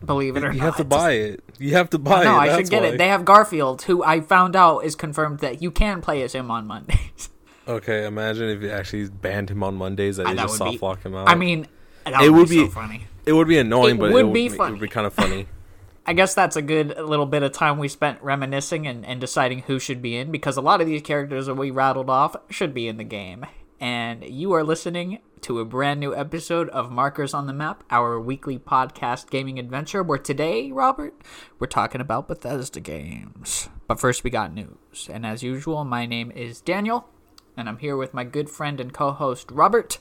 Believe 0.04 0.36
it 0.36 0.44
or 0.44 0.52
You 0.52 0.58
not. 0.58 0.64
have 0.66 0.76
to 0.76 0.84
buy 0.84 1.12
it. 1.12 1.42
You 1.58 1.72
have 1.74 1.90
to 1.90 1.98
buy 1.98 2.22
it. 2.22 2.24
No. 2.24 2.36
I 2.36 2.46
should 2.48 2.58
that's 2.58 2.70
get 2.70 2.82
why. 2.82 2.88
it. 2.88 2.98
They 2.98 3.08
have 3.08 3.24
Garfield, 3.24 3.82
who 3.82 4.04
I 4.04 4.20
found 4.20 4.54
out 4.54 4.80
is 4.84 4.94
confirmed 4.94 5.40
that 5.40 5.60
you 5.60 5.70
can 5.70 6.00
play 6.00 6.22
as 6.22 6.34
him 6.34 6.50
on 6.50 6.66
Mondays. 6.66 7.30
Okay, 7.68 8.06
imagine 8.06 8.48
if 8.48 8.62
you 8.62 8.70
actually 8.70 9.10
banned 9.10 9.50
him 9.50 9.62
on 9.62 9.74
Mondays 9.74 10.16
that 10.16 10.24
they 10.26 10.32
that 10.36 10.46
just 10.46 10.58
would 10.58 10.70
be- 10.70 10.78
soft 10.78 10.82
lock 10.82 11.02
him 11.02 11.14
out. 11.14 11.28
I 11.28 11.34
mean, 11.34 11.66
that 12.06 12.22
It 12.22 12.30
would, 12.30 12.38
would 12.38 12.48
be, 12.48 12.60
so 12.60 12.64
be- 12.64 12.70
funny. 12.70 13.06
it 13.26 13.34
would 13.34 13.46
be 13.46 13.58
annoying, 13.58 13.96
it 13.96 13.98
but 14.00 14.10
would 14.10 14.20
it 14.20 14.24
would 14.24 14.32
be 14.32 14.46
it 14.46 14.52
funny. 14.52 14.70
would 14.72 14.80
be 14.80 14.88
kind 14.88 15.06
of 15.06 15.12
funny. 15.12 15.48
I 16.06 16.14
guess 16.14 16.32
that's 16.34 16.56
a 16.56 16.62
good 16.62 16.96
little 16.98 17.26
bit 17.26 17.42
of 17.42 17.52
time 17.52 17.76
we 17.78 17.88
spent 17.88 18.22
reminiscing 18.22 18.86
and, 18.86 19.04
and 19.04 19.20
deciding 19.20 19.58
who 19.64 19.78
should 19.78 20.00
be 20.00 20.16
in 20.16 20.32
because 20.32 20.56
a 20.56 20.62
lot 20.62 20.80
of 20.80 20.86
these 20.86 21.02
characters 21.02 21.44
that 21.44 21.56
we 21.56 21.70
rattled 21.70 22.08
off 22.08 22.36
should 22.48 22.72
be 22.72 22.88
in 22.88 22.96
the 22.96 23.04
game. 23.04 23.44
And 23.80 24.24
you 24.24 24.52
are 24.54 24.64
listening 24.64 25.20
to 25.42 25.60
a 25.60 25.64
brand 25.64 26.00
new 26.00 26.12
episode 26.14 26.68
of 26.70 26.90
Markers 26.90 27.32
on 27.32 27.46
the 27.46 27.52
Map, 27.52 27.84
our 27.90 28.18
weekly 28.18 28.58
podcast 28.58 29.30
gaming 29.30 29.56
adventure, 29.56 30.02
where 30.02 30.18
today, 30.18 30.72
Robert, 30.72 31.14
we're 31.60 31.68
talking 31.68 32.00
about 32.00 32.26
Bethesda 32.26 32.80
games. 32.80 33.68
But 33.86 34.00
first, 34.00 34.24
we 34.24 34.30
got 34.30 34.52
news. 34.52 35.08
And 35.08 35.24
as 35.24 35.44
usual, 35.44 35.84
my 35.84 36.06
name 36.06 36.32
is 36.32 36.60
Daniel, 36.60 37.08
and 37.56 37.68
I'm 37.68 37.78
here 37.78 37.96
with 37.96 38.12
my 38.12 38.24
good 38.24 38.50
friend 38.50 38.80
and 38.80 38.92
co 38.92 39.12
host, 39.12 39.48
Robert, 39.52 39.98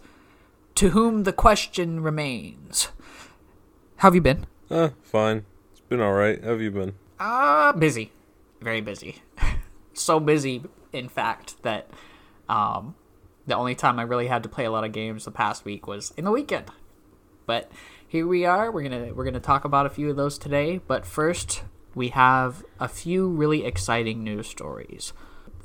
to 0.74 0.90
whom 0.90 1.22
the 1.22 1.34
question 1.34 2.02
remains. 2.02 2.90
How 3.98 4.08
have 4.08 4.16
you 4.16 4.22
been? 4.22 4.48
Uh, 4.72 4.90
fine. 5.04 5.46
It's 5.72 5.82
been 5.82 6.02
alright. 6.02 6.44
How 6.44 6.50
have 6.50 6.62
you 6.62 6.72
been? 6.72 6.96
Uh, 7.20 7.74
busy. 7.74 8.12
Very 8.60 8.82
busy. 8.82 9.22
so 9.94 10.20
busy, 10.20 10.64
in 10.92 11.10
fact, 11.10 11.62
that 11.62 11.92
um, 12.50 12.96
the 13.48 13.56
only 13.56 13.76
time 13.76 13.98
I 13.98 14.04
really 14.04 14.28
had 14.28 14.44
to 14.44 14.50
play 14.50 14.66
a 14.66 14.72
lot 14.72 14.84
of 14.84 14.92
games 14.92 15.26
the 15.26 15.32
past 15.32 15.66
week 15.66 15.88
was 15.88 16.14
in 16.18 16.26
the 16.26 16.32
weekend. 16.32 16.66
But 17.46 17.72
here 18.06 18.28
we 18.28 18.46
are. 18.46 18.72
We're 18.72 18.84
gonna 18.84 19.14
we're 19.14 19.26
gonna 19.26 19.40
talk 19.40 19.66
about 19.66 19.86
a 19.86 19.90
few 19.90 20.10
of 20.10 20.18
those 20.18 20.38
today. 20.38 20.80
But 20.86 21.06
first, 21.06 21.64
we 21.96 22.10
have 22.10 22.64
a 22.80 22.88
few 22.88 23.28
really 23.28 23.66
exciting 23.66 24.24
news 24.24 24.48
stories. 24.48 25.14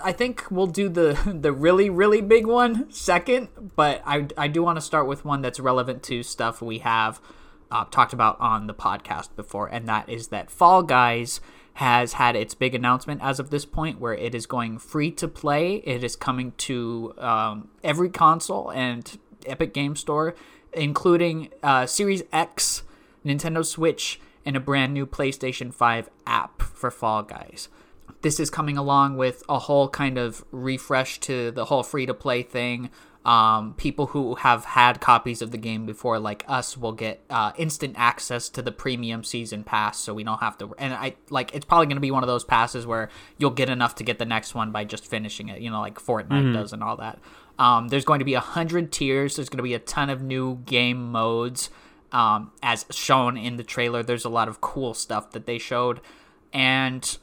I 0.03 0.12
think 0.12 0.51
we'll 0.51 0.69
do 0.69 0.89
the 0.89 1.19
the 1.41 1.53
really 1.53 1.91
really 1.91 2.21
big 2.21 2.47
one 2.47 2.91
second, 2.91 3.49
but 3.77 4.01
I 4.07 4.29
I 4.39 4.49
do 4.49 4.62
want 4.62 4.77
to 4.77 4.81
start 4.83 5.07
with 5.07 5.25
one 5.25 5.43
that's 5.43 5.61
relevant 5.61 6.03
to 6.05 6.23
stuff 6.23 6.62
we 6.62 6.79
have 6.79 7.21
uh, 7.71 7.85
talked 7.87 8.12
about 8.12 8.41
on 8.41 8.69
the 8.69 8.75
podcast 8.75 9.35
before, 9.35 9.67
and 9.67 9.89
that 9.89 10.09
is 10.09 10.29
that 10.29 10.51
Fall 10.51 10.83
Guys 10.83 11.41
has 11.75 12.14
had 12.14 12.37
its 12.37 12.55
big 12.55 12.75
announcement 12.75 13.23
as 13.23 13.41
of 13.41 13.50
this 13.50 13.64
point, 13.64 13.99
where 13.99 14.14
it 14.14 14.35
is 14.35 14.47
going 14.47 14.79
free 14.79 15.11
to 15.12 15.29
play. 15.29 15.76
It 15.76 16.05
is 16.05 16.17
coming 16.17 16.52
to 16.59 17.14
um, 17.19 17.69
every 17.83 18.11
console 18.11 18.71
and 18.71 19.19
Epic 19.47 19.73
Game 19.73 19.97
Store, 19.97 20.35
including 20.73 21.49
uh, 21.62 21.87
Series 21.87 22.23
X, 22.33 22.83
Nintendo 23.25 23.64
Switch, 23.64 24.21
and 24.45 24.57
a 24.57 24.61
brand 24.61 24.93
new 24.93 25.07
PlayStation 25.07 25.73
5 25.73 26.11
app 26.26 26.62
for 26.62 26.91
Fall 26.91 27.23
Guys. 27.23 27.69
This 28.23 28.38
is 28.38 28.50
coming 28.50 28.76
along 28.76 29.17
with 29.17 29.43
a 29.49 29.59
whole 29.61 29.88
kind 29.88 30.19
of 30.19 30.45
refresh 30.52 31.19
to 31.21 31.50
the 31.50 31.67
whole 31.67 31.83
free 31.83 32.07
to 32.07 32.14
play 32.14 32.43
thing. 32.43 32.91
Um, 33.25 33.75
people 33.75 34.09
who 34.09 34.35
have 34.35 34.64
had 34.64 35.00
copies 35.00 35.43
of 35.43 35.52
the 35.52 35.57
game 35.57 35.87
before, 35.87 36.19
like 36.19 36.45
us, 36.49 36.76
will 36.76 36.93
get 36.93 37.23
uh, 37.31 37.52
instant 37.57 37.95
access 37.97 38.49
to 38.49 38.62
the 38.62 38.73
premium 38.73 39.23
season 39.23 39.62
pass, 39.62 39.99
so 39.99 40.12
we 40.12 40.25
don't 40.25 40.41
have 40.41 40.59
to. 40.59 40.75
And 40.76 40.93
I 40.93 41.14
like 41.31 41.55
it's 41.55 41.64
probably 41.64 41.87
going 41.87 41.99
to 41.99 42.00
be 42.00 42.11
one 42.11 42.25
of 42.25 42.26
those 42.26 42.43
passes 42.43 42.85
where 42.85 43.11
you'll 43.38 43.50
get 43.50 43.71
enough 43.71 43.95
to 43.97 44.05
get 44.05 44.19
the 44.19 44.25
next 44.25 44.57
one 44.57 44.73
by 44.73 44.83
just 44.85 45.07
finishing 45.07 45.49
it, 45.50 45.61
you 45.61 45.71
know, 45.71 45.81
like 45.81 46.00
Fortnite 46.00 46.31
mm-hmm. 46.31 46.52
does 46.55 46.73
and 46.73 46.83
all 46.83 46.97
that. 46.97 47.21
Um, 47.61 47.88
there's 47.88 48.05
going 48.05 48.19
to 48.19 48.25
be 48.25 48.35
a 48.35 48.41
hundred 48.41 48.91
tiers. 48.91 49.37
There's 49.37 49.49
going 49.49 49.59
to 49.59 49.62
be 49.62 49.75
a 49.75 49.79
ton 49.79 50.11
of 50.11 50.21
new 50.21 50.57
game 50.67 51.12
modes, 51.12 51.71
um, 52.11 52.50
as 52.61 52.87
shown 52.91 53.37
in 53.37 53.57
the 53.57 53.62
trailer. 53.62 54.02
There's 54.02 54.25
a 54.25 54.31
lot 54.31 54.49
of 54.49 54.61
cool 54.61 54.95
stuff 54.95 55.31
that 55.31 55.47
they 55.47 55.59
showed, 55.59 56.00
and 56.52 57.19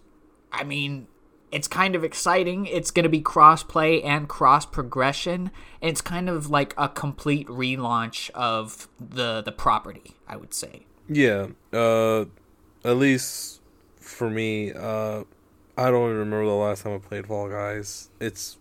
I 0.52 0.64
mean, 0.64 1.08
it's 1.52 1.68
kind 1.68 1.96
of 1.96 2.04
exciting. 2.04 2.66
It's 2.66 2.92
going 2.92 3.04
to 3.04 3.10
be 3.10 3.22
cross 3.22 3.64
play 3.64 4.02
and 4.04 4.28
cross 4.28 4.66
progression. 4.66 5.52
It's 5.82 6.02
kind 6.02 6.30
of 6.30 6.50
like 6.50 6.74
a 6.78 6.90
complete 6.90 7.48
relaunch 7.48 8.30
of 8.32 8.88
the 9.00 9.42
the 9.42 9.52
property, 9.52 10.16
I 10.28 10.38
would 10.38 10.54
say. 10.54 10.86
Yeah. 11.08 11.48
Uh 11.74 12.26
at 12.84 12.98
least 12.98 13.62
for 14.00 14.30
me, 14.30 14.72
uh 14.74 15.24
I 15.78 15.92
don't 15.92 16.10
even 16.10 16.18
remember 16.18 16.46
the 16.46 16.52
last 16.52 16.84
time 16.84 16.94
I 16.94 16.98
played 16.98 17.28
Fall 17.28 17.50
Guys. 17.50 18.10
It's 18.20 18.58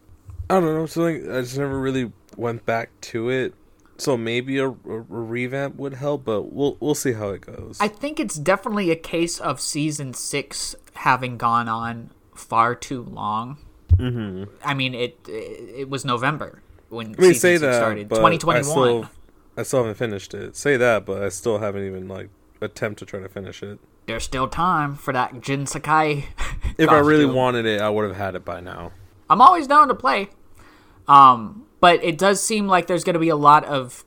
I 0.49 0.61
don't 0.61 0.75
know, 0.75 0.87
something 0.87 1.31
I 1.31 1.41
just 1.43 1.59
never 1.59 1.79
really 1.79 2.13
went 2.37 2.65
back 2.65 2.91
to 3.03 3.29
it. 3.29 3.55
So 4.01 4.17
maybe 4.17 4.59
a, 4.59 4.69
a, 4.69 4.71
a, 4.71 5.01
revamp 5.01 5.75
would 5.75 5.95
help, 5.95 6.25
but 6.25 6.53
we'll 6.53 6.77
we'll 6.79 6.95
see 6.95 7.13
how 7.13 7.31
it 7.31 7.41
goes. 7.41 7.79
I 7.81 7.89
think 7.89 8.21
it's 8.21 8.37
definitely 8.37 8.93
a 8.93 8.97
case 8.97 9.41
of 9.41 9.61
season 9.61 10.15
six 10.15 10.77
having 10.95 11.37
gone 11.37 11.69
on 11.69 12.11
far 12.39 12.75
too 12.75 13.03
long. 13.03 13.59
Mm-hmm. 13.97 14.45
I 14.65 14.75
mean, 14.75 14.95
it, 14.95 15.19
it, 15.29 15.71
it 15.81 15.91
was 15.91 16.05
November 16.05 16.63
when 16.89 17.15
I 17.19 17.21
mean, 17.21 17.35
say 17.35 17.57
that, 17.57 17.75
started. 17.75 18.09
Twenty 18.09 18.39
twenty 18.39 18.67
one. 18.69 19.09
I 19.57 19.63
still 19.63 19.81
haven't 19.81 19.97
finished 19.97 20.35
it. 20.35 20.57
Say 20.57 20.77
that, 20.77 21.05
but 21.05 21.23
I 21.23 21.31
still 21.31 21.59
haven't 21.59 21.85
even 21.85 22.07
like 22.07 22.31
attempt 22.61 23.01
to 23.01 23.07
try 23.07 23.21
to 23.21 23.29
finish 23.29 23.63
it. 23.63 23.79
There's 24.07 24.25
still 24.25 24.49
time 24.49 24.95
for 24.95 25.13
that 25.13 25.41
Jin 25.41 25.67
Sakai. 25.67 26.27
if 26.79 26.89
I 26.89 26.99
really 26.99 27.27
wanted 27.27 27.67
it, 27.67 27.81
I 27.81 27.91
would 27.91 28.07
have 28.07 28.17
had 28.17 28.35
it 28.35 28.45
by 28.45 28.61
now. 28.61 28.93
I'm 29.29 29.41
always 29.41 29.67
down 29.67 29.89
to 29.89 29.95
play. 29.95 30.31
Um, 31.07 31.67
but 31.81 32.03
it 32.05 32.19
does 32.19 32.43
seem 32.43 32.67
like 32.67 32.87
there's 32.87 33.05
going 33.05 33.15
to 33.15 33.21
be 33.21 33.29
a 33.29 33.37
lot 33.37 33.65
of 33.65 34.05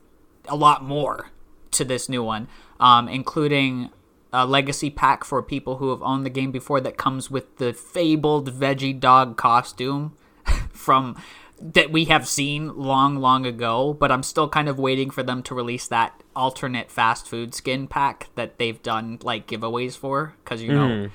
a 0.48 0.56
lot 0.56 0.82
more 0.82 1.30
to 1.72 1.84
this 1.84 2.08
new 2.08 2.22
one, 2.22 2.48
um, 2.80 3.08
including 3.08 3.90
a 4.32 4.46
legacy 4.46 4.90
pack 4.90 5.24
for 5.24 5.42
people 5.42 5.76
who 5.76 5.90
have 5.90 6.02
owned 6.02 6.24
the 6.24 6.30
game 6.30 6.50
before 6.50 6.80
that 6.80 6.96
comes 6.96 7.30
with 7.30 7.58
the 7.58 7.72
fabled 7.72 8.52
veggie 8.52 8.98
dog 8.98 9.36
costume 9.36 10.16
from 10.70 11.16
that 11.60 11.92
we 11.92 12.06
have 12.06 12.26
seen 12.26 12.76
long 12.76 13.16
long 13.16 13.46
ago 13.46 13.94
but 13.94 14.10
i'm 14.10 14.22
still 14.22 14.48
kind 14.48 14.68
of 14.68 14.78
waiting 14.78 15.10
for 15.10 15.22
them 15.22 15.42
to 15.42 15.54
release 15.54 15.86
that 15.86 16.22
alternate 16.34 16.90
fast 16.90 17.28
food 17.28 17.54
skin 17.54 17.86
pack 17.86 18.30
that 18.34 18.58
they've 18.58 18.82
done 18.82 19.18
like 19.22 19.46
giveaways 19.46 19.96
for 19.96 20.34
because 20.42 20.60
you 20.60 20.72
know 20.72 20.88
mm. 20.88 21.10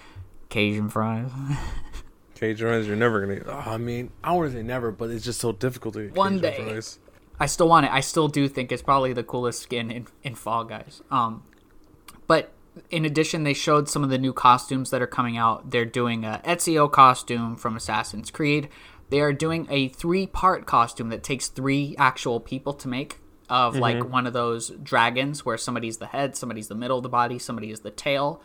cajun 0.50 0.90
fries 0.90 1.30
cajun 2.36 2.68
fries 2.68 2.88
you're 2.88 2.96
never 2.96 3.26
gonna 3.26 3.42
oh, 3.48 3.72
i 3.72 3.78
mean 3.78 4.10
i 4.24 4.38
to 4.38 4.52
say 4.52 4.64
never 4.64 4.92
but 4.92 5.10
it's 5.10 5.26
just 5.26 5.42
so 5.42 5.52
difficult 5.52 5.96
to 5.96 6.06
get 6.06 6.16
one 6.16 6.40
day 6.40 6.56
fries. 6.56 7.00
i 7.40 7.46
still 7.46 7.68
want 7.68 7.86
it 7.86 7.92
i 7.92 8.00
still 8.00 8.30
do 8.30 8.48
think 8.48 8.72
it's 8.72 8.82
probably 8.82 9.12
the 9.12 9.24
coolest 9.24 9.62
skin 9.62 9.92
in, 9.92 10.08
in 10.24 10.34
fall 10.34 10.64
guys 10.64 11.02
um 11.12 11.44
but 12.28 12.54
in 12.90 13.06
addition, 13.06 13.44
they 13.44 13.54
showed 13.54 13.90
some 13.90 14.04
of 14.04 14.10
the 14.10 14.18
new 14.18 14.34
costumes 14.34 14.90
that 14.90 15.02
are 15.02 15.08
coming 15.08 15.38
out. 15.38 15.72
They're 15.72 15.86
doing 15.86 16.24
a 16.24 16.42
Ezio 16.46 16.92
costume 16.92 17.56
from 17.56 17.76
Assassin's 17.76 18.32
Creed. 18.32 18.70
They 19.10 19.22
are 19.22 19.34
doing 19.34 19.68
a 19.70 19.88
three-part 19.90 20.66
costume 20.66 21.10
that 21.10 21.24
takes 21.24 21.48
three 21.48 21.96
actual 21.98 22.40
people 22.40 22.74
to 22.74 22.88
make 22.88 23.20
of 23.50 23.74
mm-hmm. 23.74 23.82
like 23.82 24.10
one 24.10 24.28
of 24.28 24.34
those 24.34 24.70
dragons 24.70 25.46
where 25.46 25.58
somebody's 25.58 25.98
the 25.98 26.08
head, 26.08 26.36
somebody's 26.36 26.68
the 26.68 26.76
middle 26.76 26.98
of 26.98 27.04
the 27.04 27.10
body, 27.10 27.40
somebody 27.40 27.72
is 27.72 27.80
the 27.82 27.92
tail. 27.92 28.42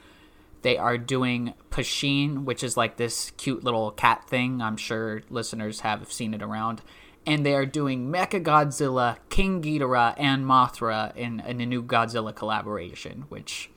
They 0.62 0.76
are 0.78 0.96
doing 0.96 1.54
Pusheen, 1.70 2.44
which 2.44 2.62
is 2.62 2.76
like 2.76 2.96
this 2.96 3.32
cute 3.32 3.64
little 3.64 3.90
cat 3.90 4.28
thing. 4.28 4.62
I'm 4.62 4.76
sure 4.76 5.22
listeners 5.28 5.80
have 5.80 6.12
seen 6.12 6.34
it 6.34 6.42
around. 6.42 6.82
And 7.26 7.44
they 7.44 7.54
are 7.54 7.66
doing 7.66 8.12
Mecha 8.12 8.42
Godzilla, 8.42 9.16
King 9.28 9.62
Ghidorah, 9.62 10.14
and 10.16 10.44
Mothra 10.44 11.16
in, 11.16 11.40
in 11.40 11.60
a 11.60 11.66
new 11.66 11.82
Godzilla 11.82 12.34
collaboration, 12.34 13.24
which 13.28 13.70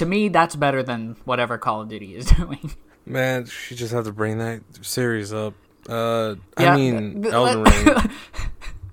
to 0.00 0.06
me, 0.06 0.28
that's 0.28 0.56
better 0.56 0.82
than 0.82 1.14
whatever 1.26 1.58
Call 1.58 1.82
of 1.82 1.88
Duty 1.88 2.16
is 2.16 2.24
doing. 2.36 2.72
Man, 3.04 3.44
she 3.44 3.74
just 3.74 3.92
had 3.92 4.04
to 4.04 4.12
bring 4.12 4.38
that 4.38 4.62
series 4.80 5.30
up. 5.30 5.52
Uh, 5.86 6.36
yeah, 6.58 6.72
I 6.72 6.76
mean, 6.76 7.26
Elden 7.26 7.64
Ring. 7.64 8.10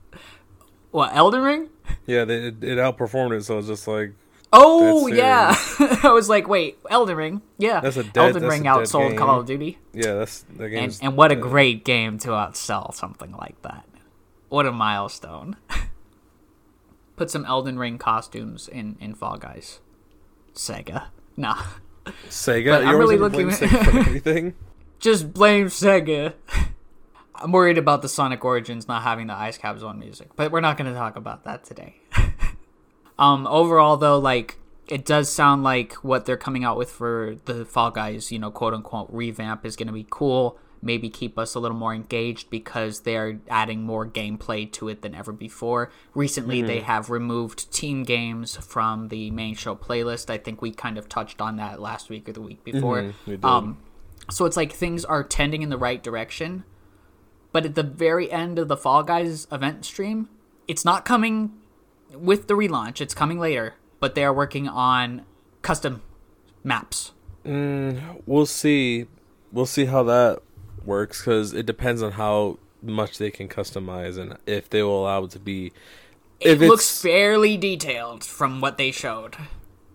what 0.91 1.15
Elden 1.15 1.41
Ring? 1.41 1.69
Yeah, 2.05 2.25
they, 2.25 2.47
it, 2.47 2.61
it 2.61 2.77
outperformed 2.77 3.37
it, 3.37 3.45
so 3.45 3.57
it's 3.57 3.67
just 3.67 3.87
like. 3.87 4.13
Oh 4.51 5.07
yeah, 5.07 5.55
I 6.03 6.11
was 6.13 6.27
like, 6.27 6.47
wait, 6.47 6.77
Elden 6.89 7.15
Ring? 7.15 7.41
Yeah, 7.57 7.79
that's 7.79 7.97
a 7.97 8.03
dead, 8.03 8.35
Elden 8.35 8.43
Ring 8.43 8.63
outsold 8.63 9.09
game. 9.09 9.17
Call 9.17 9.39
of 9.39 9.45
Duty. 9.45 9.77
Yeah, 9.93 10.13
that's 10.15 10.41
the 10.43 10.69
game. 10.69 10.85
And, 10.85 10.99
and, 11.01 11.17
what 11.17 11.29
dead. 11.29 11.37
a 11.37 11.41
great 11.41 11.85
game 11.85 12.17
to 12.19 12.29
outsell 12.29 12.93
something 12.93 13.31
like 13.33 13.61
that. 13.61 13.85
What 14.49 14.65
a 14.65 14.71
milestone. 14.71 15.57
Put 17.15 17.29
some 17.29 17.45
Elden 17.45 17.77
Ring 17.79 17.97
costumes 17.97 18.67
in 18.67 18.97
in 18.99 19.15
Fall 19.15 19.37
Guys. 19.37 19.79
Sega. 20.57 21.07
Nah. 21.35 21.61
Sega. 22.29 22.79
But 22.79 22.85
I'm 22.85 22.97
really 22.97 23.17
looking 23.17 23.49
at 23.49 23.61
everything. 23.61 24.55
Just 24.99 25.33
blame 25.33 25.67
Sega. 25.67 26.33
I'm 27.35 27.51
worried 27.51 27.77
about 27.77 28.01
the 28.01 28.09
Sonic 28.09 28.43
Origins 28.43 28.87
not 28.87 29.03
having 29.03 29.27
the 29.27 29.33
Ice 29.33 29.57
Cap 29.57 29.77
Zone 29.77 29.99
music, 29.99 30.29
but 30.35 30.51
we're 30.51 30.61
not 30.61 30.75
going 30.75 30.91
to 30.91 30.97
talk 30.97 31.15
about 31.15 31.43
that 31.43 31.63
today. 31.63 31.97
um, 33.19 33.45
overall, 33.45 33.95
though, 33.97 34.17
like 34.17 34.57
it 34.87 35.05
does 35.05 35.31
sound 35.31 35.63
like 35.63 35.93
what 35.95 36.25
they're 36.25 36.37
coming 36.37 36.63
out 36.63 36.77
with 36.77 36.89
for 36.89 37.35
the 37.45 37.63
Fall 37.63 37.91
Guys, 37.91 38.31
you 38.31 38.39
know, 38.39 38.49
quote 38.49 38.73
unquote 38.73 39.09
revamp 39.11 39.65
is 39.65 39.75
going 39.75 39.87
to 39.87 39.93
be 39.93 40.07
cool 40.09 40.57
maybe 40.81 41.09
keep 41.09 41.37
us 41.37 41.55
a 41.55 41.59
little 41.59 41.77
more 41.77 41.93
engaged 41.93 42.49
because 42.49 43.01
they're 43.01 43.39
adding 43.49 43.83
more 43.83 44.05
gameplay 44.05 44.71
to 44.73 44.89
it 44.89 45.01
than 45.01 45.15
ever 45.15 45.31
before. 45.31 45.91
Recently, 46.13 46.59
mm-hmm. 46.59 46.67
they 46.67 46.79
have 46.81 47.09
removed 47.09 47.71
team 47.71 48.03
games 48.03 48.55
from 48.57 49.09
the 49.09 49.31
main 49.31 49.55
show 49.55 49.75
playlist. 49.75 50.29
I 50.29 50.37
think 50.37 50.61
we 50.61 50.71
kind 50.71 50.97
of 50.97 51.09
touched 51.09 51.41
on 51.41 51.57
that 51.57 51.81
last 51.81 52.09
week 52.09 52.29
or 52.29 52.33
the 52.33 52.41
week 52.41 52.63
before. 52.63 53.13
Mm-hmm, 53.27 53.45
um, 53.45 53.77
so 54.29 54.45
it's 54.45 54.57
like 54.57 54.71
things 54.71 55.05
are 55.05 55.23
tending 55.23 55.61
in 55.61 55.69
the 55.69 55.77
right 55.77 56.01
direction. 56.01 56.63
But 57.51 57.65
at 57.65 57.75
the 57.75 57.83
very 57.83 58.31
end 58.31 58.59
of 58.59 58.67
the 58.67 58.77
Fall 58.77 59.03
Guys 59.03 59.47
event 59.51 59.85
stream, 59.85 60.29
it's 60.67 60.83
not 60.83 61.05
coming 61.05 61.53
with 62.13 62.47
the 62.47 62.53
relaunch, 62.53 63.01
it's 63.01 63.13
coming 63.13 63.39
later, 63.39 63.75
but 63.99 64.15
they 64.15 64.23
are 64.23 64.33
working 64.33 64.67
on 64.67 65.25
custom 65.61 66.01
maps. 66.63 67.13
Mm, 67.45 68.21
we'll 68.25 68.45
see. 68.45 69.07
We'll 69.51 69.65
see 69.65 69.85
how 69.85 70.03
that 70.03 70.41
works 70.87 71.21
because 71.21 71.53
it 71.53 71.65
depends 71.67 72.01
on 72.01 72.13
how 72.13 72.57
much 72.81 73.17
they 73.17 73.29
can 73.29 73.47
customize 73.47 74.17
and 74.17 74.37
if 74.47 74.69
they 74.69 74.81
will 74.81 75.01
allow 75.03 75.25
it 75.25 75.31
to 75.31 75.39
be. 75.39 75.71
If 76.39 76.61
it 76.61 76.67
looks 76.67 77.01
fairly 77.01 77.57
detailed 77.57 78.23
from 78.23 78.61
what 78.61 78.77
they 78.77 78.91
showed. 78.91 79.35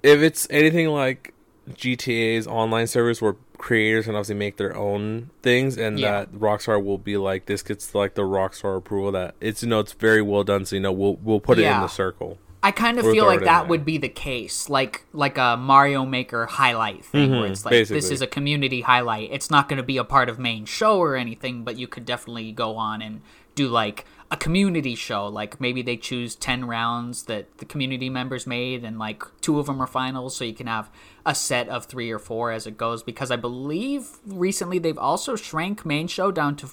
If 0.02 0.20
it's 0.20 0.46
anything 0.50 0.88
like 0.88 1.32
GTA's 1.70 2.46
online 2.46 2.88
service 2.88 3.22
where 3.22 3.36
creators 3.56 4.06
can 4.06 4.16
obviously 4.16 4.34
make 4.34 4.56
their 4.56 4.76
own 4.76 5.30
things, 5.42 5.78
and 5.78 5.98
Yeah. 5.98 6.10
that 6.10 6.32
Rockstar 6.32 6.82
will 6.84 6.98
be 6.98 7.16
like 7.16 7.46
this 7.46 7.62
gets 7.62 7.94
like 7.94 8.14
the 8.14 8.22
Rockstar 8.22 8.76
approval 8.76 9.12
that 9.12 9.36
it's 9.40 9.62
you 9.62 9.68
know 9.68 9.78
it's 9.78 9.92
very 9.92 10.20
well 10.22 10.42
done. 10.42 10.64
So 10.66 10.74
you 10.76 10.80
know 10.82 10.90
we'll 10.92 11.16
we'll 11.22 11.40
put 11.40 11.58
it 11.58 11.64
in 11.64 11.80
the 11.80 11.86
circle. 11.86 12.38
I 12.64 12.70
kind 12.70 12.98
of 12.98 13.04
feel 13.10 13.24
like 13.26 13.40
that 13.44 13.68
would 13.68 13.84
be 13.84 13.98
the 13.98 14.08
case, 14.08 14.68
like 14.68 15.04
like 15.12 15.36
a 15.36 15.56
Mario 15.56 16.04
Maker 16.04 16.46
highlight 16.46 17.04
thing, 17.04 17.30
where 17.32 17.48
Mhm, 17.48 17.50
it's 17.50 17.64
like 17.64 17.72
this 17.88 18.10
is 18.12 18.22
a 18.22 18.26
community 18.26 18.82
highlight. 18.82 19.30
It's 19.32 19.50
not 19.50 19.68
going 19.68 19.78
to 19.78 19.82
be 19.82 19.96
a 19.96 20.04
part 20.04 20.28
of 20.28 20.38
main 20.38 20.64
show 20.64 20.98
or 20.98 21.16
anything, 21.16 21.64
but 21.64 21.76
you 21.76 21.88
could 21.88 22.04
definitely 22.04 22.52
go 22.52 22.76
on 22.76 23.02
and 23.02 23.20
do 23.54 23.68
like 23.68 24.04
a 24.30 24.36
community 24.36 24.94
show. 24.94 25.26
Like 25.26 25.60
maybe 25.60 25.82
they 25.82 25.96
choose 25.96 26.36
ten 26.36 26.64
rounds 26.64 27.24
that 27.24 27.58
the 27.58 27.64
community 27.64 28.08
members 28.08 28.46
made, 28.46 28.84
and 28.84 28.96
like 28.98 29.24
two 29.40 29.58
of 29.58 29.66
them 29.66 29.82
are 29.82 29.86
finals, 29.88 30.36
so 30.36 30.44
you 30.44 30.54
can 30.54 30.68
have 30.68 30.88
a 31.26 31.34
set 31.34 31.68
of 31.68 31.86
three 31.86 32.10
or 32.10 32.18
four 32.20 32.52
as 32.52 32.66
it 32.66 32.76
goes. 32.78 33.02
Because 33.02 33.30
I 33.32 33.36
believe 33.36 34.18
recently 34.24 34.78
they've 34.78 34.96
also 34.96 35.34
shrank 35.34 35.84
main 35.84 36.06
show 36.06 36.30
down 36.30 36.54
to 36.56 36.66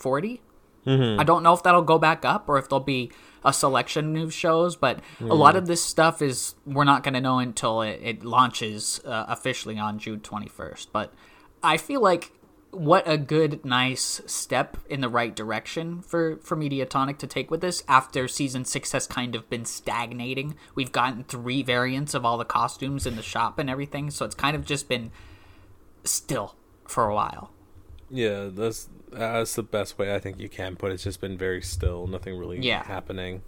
40 0.98 1.18
I 1.20 1.24
don't 1.24 1.44
know 1.44 1.54
if 1.54 1.64
that'll 1.64 1.82
go 1.82 2.00
back 2.00 2.26
up 2.26 2.48
or 2.48 2.58
if 2.58 2.70
there'll 2.70 2.84
be 2.84 3.12
a 3.44 3.54
selection 3.54 4.18
of 4.18 4.34
shows, 4.34 4.76
but 4.76 5.00
a 5.22 5.36
lot 5.36 5.56
of 5.56 5.66
this 5.68 5.84
stuff 5.84 6.22
is 6.22 6.56
we're 6.66 6.84
not 6.84 7.04
going 7.04 7.14
to 7.14 7.22
know 7.22 7.40
until 7.40 7.82
it, 7.82 8.00
it 8.04 8.24
launches 8.26 9.00
uh, 9.06 9.26
officially 9.28 9.78
on 9.78 9.98
June 9.98 10.20
21st. 10.20 10.88
But 10.92 11.14
I 11.64 11.78
feel 11.78 12.02
like 12.02 12.34
what 12.72 13.08
a 13.08 13.18
good, 13.18 13.66
nice 13.66 14.22
step 14.26 14.78
in 14.90 15.02
the 15.02 15.10
right 15.10 15.36
direction 15.36 16.02
for, 16.02 16.38
for 16.38 16.56
Mediatonic 16.56 17.18
to 17.20 17.28
take 17.28 17.50
with 17.50 17.62
this 17.62 17.84
after 17.88 18.28
season 18.28 18.66
six 18.66 18.92
has 18.92 19.08
kind 19.08 19.36
of 19.36 19.50
been 19.50 19.66
stagnating. 19.66 20.56
We've 20.76 20.92
gotten 20.92 21.24
three 21.24 21.64
variants 21.64 22.14
of 22.14 22.26
all 22.26 22.38
the 22.38 22.46
costumes 22.46 23.08
in 23.08 23.16
the 23.16 23.24
shop 23.24 23.58
and 23.58 23.70
everything, 23.70 24.12
so 24.12 24.26
it's 24.26 24.36
kind 24.36 24.56
of 24.56 24.66
just 24.66 24.88
been 24.88 25.12
still 26.04 26.56
for 26.88 27.08
a 27.08 27.16
while. 27.16 27.52
Yeah, 28.12 28.50
that's 28.52 28.90
that's 29.12 29.56
the 29.56 29.64
best 29.64 29.98
way 29.98 30.14
I 30.14 30.20
think 30.20 30.40
you 30.40 30.50
can 30.50 30.76
put 30.76 30.92
it. 30.92 30.96
It's 30.96 31.04
just 31.04 31.22
been 31.22 31.38
very 31.38 31.62
still, 31.62 32.08
nothing 32.08 32.38
really 32.38 32.60
Yeah. 32.60 32.84
happening. 32.84 33.42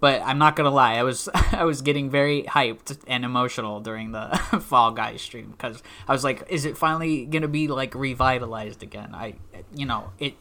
But 0.00 0.20
I'm 0.24 0.38
not 0.38 0.56
gonna 0.56 0.70
lie, 0.70 0.94
I 0.94 1.04
was 1.04 1.28
I 1.52 1.64
was 1.64 1.80
getting 1.80 2.10
very 2.10 2.42
hyped 2.42 2.98
and 3.06 3.24
emotional 3.24 3.80
during 3.80 4.10
the 4.12 4.28
Fall 4.62 4.90
Guys 4.90 5.22
stream 5.22 5.50
because 5.52 5.82
I 6.08 6.12
was 6.12 6.24
like, 6.24 6.44
is 6.50 6.64
it 6.64 6.76
finally 6.76 7.24
gonna 7.26 7.46
be 7.48 7.68
like 7.68 7.94
revitalized 7.94 8.82
again? 8.82 9.14
I, 9.14 9.34
you 9.74 9.86
know, 9.86 10.10
it 10.18 10.34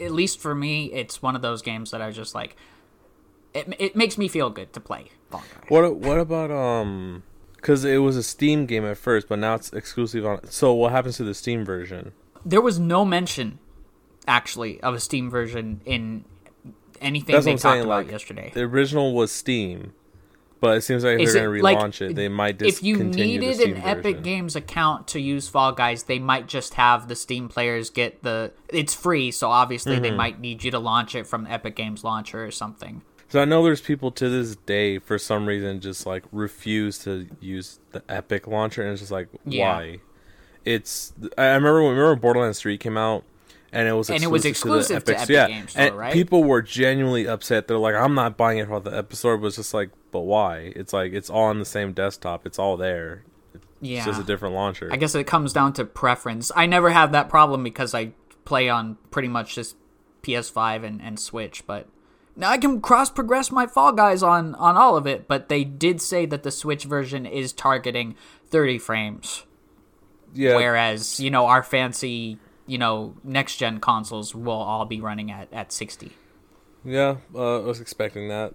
at 0.00 0.10
least 0.10 0.40
for 0.40 0.54
me, 0.54 0.86
it's 0.92 1.22
one 1.22 1.36
of 1.36 1.42
those 1.42 1.62
games 1.62 1.92
that 1.92 2.02
I 2.02 2.08
was 2.08 2.16
just 2.16 2.34
like, 2.34 2.56
it 3.54 3.72
it 3.78 3.94
makes 3.94 4.18
me 4.18 4.26
feel 4.26 4.50
good 4.50 4.72
to 4.72 4.80
play 4.80 5.10
Fall 5.30 5.44
Guys. 5.60 5.70
What 5.70 5.96
what 5.96 6.18
about 6.18 6.50
um? 6.50 7.22
Because 7.56 7.84
it 7.84 7.98
was 7.98 8.16
a 8.16 8.22
Steam 8.22 8.66
game 8.66 8.84
at 8.84 8.98
first, 8.98 9.28
but 9.28 9.38
now 9.38 9.54
it's 9.54 9.72
exclusive 9.72 10.26
on. 10.26 10.44
So 10.50 10.74
what 10.74 10.90
happens 10.92 11.16
to 11.18 11.24
the 11.24 11.34
Steam 11.34 11.64
version? 11.64 12.12
There 12.44 12.60
was 12.60 12.78
no 12.78 13.04
mention, 13.06 13.58
actually, 14.26 14.80
of 14.80 14.94
a 14.94 15.00
Steam 15.00 15.30
version 15.30 15.80
in 15.84 16.24
anything 17.00 17.34
That's 17.34 17.44
they 17.46 17.52
talked 17.52 17.62
saying. 17.62 17.84
about 17.84 18.04
Like 18.04 18.10
yesterday. 18.10 18.50
the 18.54 18.62
original 18.62 19.14
was 19.14 19.30
Steam, 19.32 19.92
but 20.60 20.78
it 20.78 20.80
seems 20.82 21.04
like 21.04 21.18
Is 21.20 21.32
they're 21.34 21.42
going 21.50 21.58
to 21.58 21.62
like, 21.62 21.78
relaunch 21.78 22.00
it, 22.00 22.14
they 22.14 22.28
might 22.28 22.58
just 22.58 22.78
if 22.78 22.82
you 22.82 23.02
needed 23.04 23.60
an 23.60 23.76
Epic. 23.76 24.22
Games 24.22 24.56
account 24.56 25.06
to 25.08 25.20
use 25.20 25.48
Fall 25.48 25.72
Guys, 25.72 26.04
they 26.04 26.18
might 26.18 26.46
just 26.46 26.74
have 26.74 27.08
the 27.08 27.16
Steam 27.16 27.48
players 27.48 27.90
get 27.90 28.22
the. 28.22 28.52
It's 28.70 28.94
free, 28.94 29.30
so 29.30 29.50
obviously 29.50 29.94
Mm-hmm. 29.94 30.02
they 30.02 30.10
might 30.12 30.40
need 30.40 30.64
you 30.64 30.70
to 30.70 30.78
launch 30.78 31.14
it 31.14 31.26
from 31.26 31.46
Epic 31.46 31.76
Games 31.76 32.02
launcher 32.04 32.44
or 32.44 32.50
something. 32.50 33.02
So 33.28 33.40
I 33.42 33.44
know 33.46 33.64
there's 33.64 33.80
people 33.80 34.12
to 34.12 34.28
this 34.28 34.54
day 34.54 34.98
for 35.00 35.18
some 35.18 35.46
reason 35.46 35.80
just 35.80 36.06
like 36.06 36.22
refuse 36.30 36.98
to 37.00 37.26
use 37.40 37.80
the 37.92 38.02
Epic 38.08 38.46
launcher, 38.46 38.82
and 38.82 38.92
it's 38.92 39.00
just 39.00 39.10
like 39.12 39.28
Yeah. 39.44 39.74
why? 39.76 39.98
It's 40.64 41.12
I 41.36 41.42
I 41.42 41.54
remember 41.54 41.82
when 41.82 41.92
remember 41.96 42.16
Borderlands 42.16 42.60
Three 42.60 42.78
came 42.78 42.96
out, 42.96 43.24
and 43.74 43.88
it 43.88 43.92
was 43.92 44.10
And 44.10 44.22
it 44.22 44.30
was 44.30 44.44
exclusive 44.44 45.04
to 45.04 45.12
the 45.12 45.18
Epic 45.18 45.30
yeah, 45.30 45.48
Games 45.48 45.72
Store, 45.72 45.82
and 45.82 45.96
right? 45.96 46.12
People 46.12 46.44
were 46.44 46.62
genuinely 46.62 47.26
upset. 47.26 47.68
They're 47.68 47.78
like, 47.78 47.94
I'm 47.94 48.14
not 48.14 48.36
buying 48.36 48.58
it 48.58 48.68
for 48.68 48.80
the 48.80 48.96
episode." 48.96 49.40
Was 49.40 49.56
just 49.56 49.74
like, 49.74 49.90
but 50.10 50.20
why? 50.20 50.72
It's 50.76 50.92
like 50.92 51.12
it's 51.12 51.28
all 51.28 51.44
on 51.44 51.58
the 51.58 51.64
same 51.64 51.92
desktop. 51.92 52.46
It's 52.46 52.58
all 52.58 52.76
there. 52.76 53.24
Yeah. 53.80 53.98
It's 53.98 54.06
just 54.06 54.20
a 54.20 54.24
different 54.24 54.54
launcher. 54.54 54.88
I 54.90 54.96
guess 54.96 55.14
it 55.14 55.26
comes 55.26 55.52
down 55.52 55.74
to 55.74 55.84
preference. 55.84 56.50
I 56.56 56.66
never 56.66 56.90
have 56.90 57.12
that 57.12 57.28
problem 57.28 57.62
because 57.62 57.94
I 57.94 58.12
play 58.44 58.68
on 58.68 58.96
pretty 59.10 59.28
much 59.28 59.54
just 59.54 59.76
PS5 60.22 60.84
and, 60.84 61.02
and 61.02 61.20
Switch, 61.20 61.66
but 61.66 61.88
now 62.36 62.50
I 62.50 62.58
can 62.58 62.80
cross 62.80 63.10
progress 63.10 63.50
my 63.50 63.66
Fall 63.66 63.92
Guys 63.92 64.22
on, 64.22 64.54
on 64.56 64.76
all 64.76 64.96
of 64.96 65.06
it, 65.06 65.28
but 65.28 65.48
they 65.48 65.64
did 65.64 66.00
say 66.00 66.26
that 66.26 66.42
the 66.42 66.50
Switch 66.50 66.84
version 66.84 67.26
is 67.26 67.52
targeting 67.52 68.16
30 68.48 68.78
frames. 68.78 69.44
yeah, 70.32 70.56
whereas 70.56 71.20
you 71.20 71.30
know 71.30 71.46
our 71.46 71.62
fancy 71.62 72.38
you 72.66 72.78
know 72.78 73.14
next 73.22 73.56
gen 73.56 73.78
consoles 73.80 74.34
will 74.34 74.52
all 74.52 74.84
be 74.84 75.00
running 75.00 75.30
at 75.30 75.52
at 75.52 75.72
60 75.72 76.12
yeah. 76.86 77.16
Uh, 77.34 77.60
I 77.62 77.64
was 77.64 77.80
expecting 77.80 78.28
that. 78.28 78.52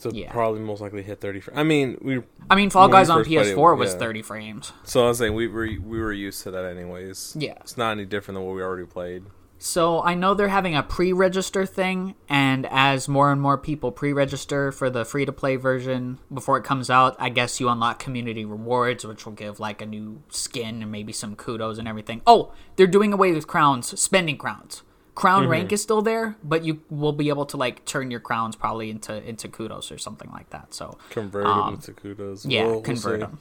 To 0.00 0.10
Yeah. 0.12 0.30
probably 0.32 0.60
most 0.60 0.80
likely 0.80 1.02
hit 1.02 1.20
30. 1.20 1.40
fr- 1.40 1.50
I 1.54 1.62
mean, 1.62 1.96
we 2.02 2.22
i 2.50 2.54
mean 2.56 2.70
fall 2.70 2.88
guys 2.88 3.08
on 3.08 3.20
first 3.20 3.30
played 3.30 3.46
it, 3.46 3.56
ps4 3.56 3.76
was 3.78 3.92
yeah. 3.92 3.98
30 3.98 4.22
frames 4.22 4.72
So 4.84 5.04
I 5.04 5.08
was 5.08 5.18
saying 5.18 5.32
we 5.34 5.46
were 5.48 5.66
we 5.66 5.98
were 6.00 6.12
used 6.12 6.42
to 6.42 6.50
that 6.50 6.64
anyways. 6.64 7.36
Yeah. 7.38 7.54
it's 7.60 7.76
not 7.78 7.92
any 7.92 8.04
different 8.04 8.36
than 8.36 8.44
what 8.46 8.54
we 8.54 8.62
already 8.62 8.84
played. 8.86 9.24
So 9.60 10.00
i 10.02 10.14
know 10.14 10.34
they're 10.34 10.48
having 10.48 10.76
a 10.76 10.82
pre-register 10.82 11.66
thing 11.66 12.14
and 12.28 12.64
as 12.70 13.08
more 13.08 13.32
and 13.32 13.40
more 13.40 13.58
people 13.58 13.90
pre-register 13.90 14.70
for 14.70 14.88
the 14.88 15.04
free-to-play 15.04 15.56
version 15.56 16.18
before 16.32 16.56
it 16.56 16.62
comes 16.64 16.88
out 16.88 17.16
i 17.18 17.28
guess 17.28 17.58
you 17.58 17.68
unlock 17.68 17.98
community 17.98 18.44
rewards 18.44 19.04
which 19.04 19.26
will 19.26 19.32
give 19.32 19.58
like 19.58 19.82
a 19.82 19.86
new 19.86 20.22
skin 20.28 20.80
and 20.82 20.92
maybe 20.92 21.12
some 21.12 21.34
kudos 21.34 21.76
and 21.78 21.88
everything 21.88 22.22
oh 22.26 22.52
they're 22.76 22.86
doing 22.86 23.12
away 23.12 23.32
with 23.32 23.46
crowns 23.48 23.98
spending 24.00 24.36
crowns 24.36 24.82
crown 25.16 25.48
rank 25.48 25.72
is 25.72 25.82
still 25.82 26.00
there 26.02 26.36
but 26.44 26.62
you 26.64 26.80
will 26.88 27.10
be 27.12 27.28
able 27.28 27.44
to 27.44 27.56
like 27.56 27.84
turn 27.84 28.08
your 28.08 28.20
crowns 28.20 28.54
probably 28.54 28.88
into 28.88 29.20
into 29.28 29.48
kudos 29.48 29.90
or 29.90 29.98
something 29.98 30.30
like 30.30 30.48
that 30.50 30.72
so 30.72 30.96
Convert 31.10 31.44
Um, 31.46 31.72
them 31.72 31.80
to 31.82 31.92
kudos. 31.92 32.46
Yeah, 32.46 32.62
We'll- 32.62 32.72
we'll 32.74 32.80
convert 32.82 33.16
see. 33.20 33.26
them. 33.26 33.38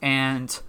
And 0.00 0.60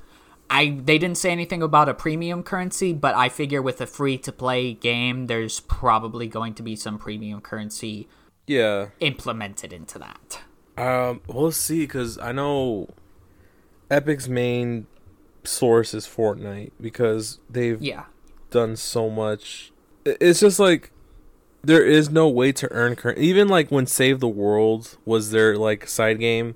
I 0.54 0.78
they 0.84 0.98
didn't 0.98 1.18
say 1.18 1.32
anything 1.32 1.62
about 1.64 1.90
a 1.90 1.94
premium 1.94 2.44
currency, 2.44 2.94
but 2.94 3.16
I 3.16 3.28
figure 3.30 3.62
with 3.62 3.82
a 3.82 3.88
free 3.88 4.18
to 4.20 4.32
play 4.32 4.74
game, 4.74 5.28
there's 5.28 5.60
probably 5.62 6.28
going 6.28 6.54
to 6.56 6.64
be 6.64 6.76
some 6.76 6.98
premium 7.00 7.42
currency 7.42 8.08
Yeah. 8.48 8.90
implemented 9.00 9.74
into 9.74 9.98
that. 10.00 10.42
Um. 10.78 11.22
We'll 11.28 11.52
see 11.52 11.82
because 11.82 12.18
I 12.20 12.32
know 12.32 12.90
Epic's 13.90 14.28
main 14.28 14.86
source 15.44 15.94
is 15.94 16.06
Fortnite 16.08 16.72
because 16.80 17.40
they've 17.50 17.82
Yeah. 17.82 18.06
done 18.52 18.76
so 18.76 19.10
much. 19.10 19.72
It's 20.06 20.40
just 20.40 20.60
like 20.60 20.92
there 21.64 21.86
is 21.86 22.10
no 22.10 22.28
way 22.28 22.52
to 22.52 22.70
earn 22.72 22.96
current. 22.96 23.18
Even 23.20 23.48
like 23.48 23.70
when 23.72 23.86
Save 23.88 24.20
the 24.20 24.28
World 24.28 24.98
was 25.06 25.32
their 25.32 25.58
like 25.58 25.88
side 25.88 26.20
game, 26.20 26.56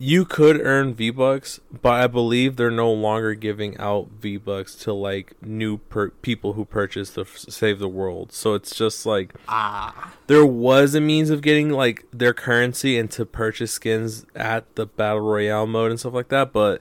you 0.00 0.24
could 0.24 0.60
earn 0.64 0.94
V 0.94 1.10
Bucks, 1.10 1.60
but 1.82 1.94
I 1.94 2.06
believe 2.06 2.54
they're 2.56 2.70
no 2.70 2.92
longer 2.92 3.34
giving 3.34 3.76
out 3.78 4.08
V 4.20 4.36
Bucks 4.36 4.74
to 4.76 4.92
like 4.92 5.32
new 5.42 5.78
per- 5.78 6.10
people 6.10 6.52
who 6.52 6.64
purchase 6.64 7.10
the 7.10 7.22
f- 7.22 7.36
Save 7.48 7.80
the 7.80 7.88
World. 7.88 8.32
So 8.32 8.54
it's 8.54 8.74
just 8.76 9.04
like 9.06 9.34
Ah, 9.48 10.14
there 10.28 10.46
was 10.46 10.94
a 10.94 11.00
means 11.00 11.30
of 11.30 11.42
getting 11.42 11.70
like 11.70 12.06
their 12.12 12.32
currency 12.32 12.96
and 12.96 13.10
to 13.10 13.26
purchase 13.26 13.72
skins 13.72 14.24
at 14.36 14.72
the 14.76 14.86
battle 14.86 15.20
royale 15.20 15.66
mode 15.66 15.90
and 15.90 15.98
stuff 15.98 16.14
like 16.14 16.28
that 16.28 16.52
but 16.52 16.80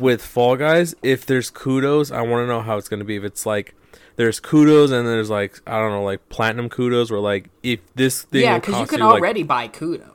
with 0.00 0.22
fall 0.22 0.54
guys 0.56 0.94
if 1.02 1.24
there's 1.24 1.48
kudos 1.48 2.10
i 2.10 2.20
want 2.20 2.42
to 2.42 2.46
know 2.46 2.60
how 2.60 2.76
it's 2.76 2.88
going 2.90 2.98
to 3.00 3.06
be 3.06 3.16
if 3.16 3.24
it's 3.24 3.46
like 3.46 3.74
there's 4.16 4.38
kudos 4.38 4.90
and 4.90 5.06
there's 5.08 5.30
like 5.30 5.60
i 5.66 5.78
don't 5.78 5.90
know 5.90 6.02
like 6.02 6.28
platinum 6.28 6.68
kudos 6.68 7.10
or 7.10 7.18
like 7.20 7.48
if 7.62 7.80
this 7.94 8.22
thing 8.24 8.42
yeah, 8.42 8.58
because 8.58 8.78
you 8.80 8.86
can 8.86 9.00
like- 9.00 9.14
already 9.20 9.42
buy 9.42 9.66
kudos. 9.68 10.06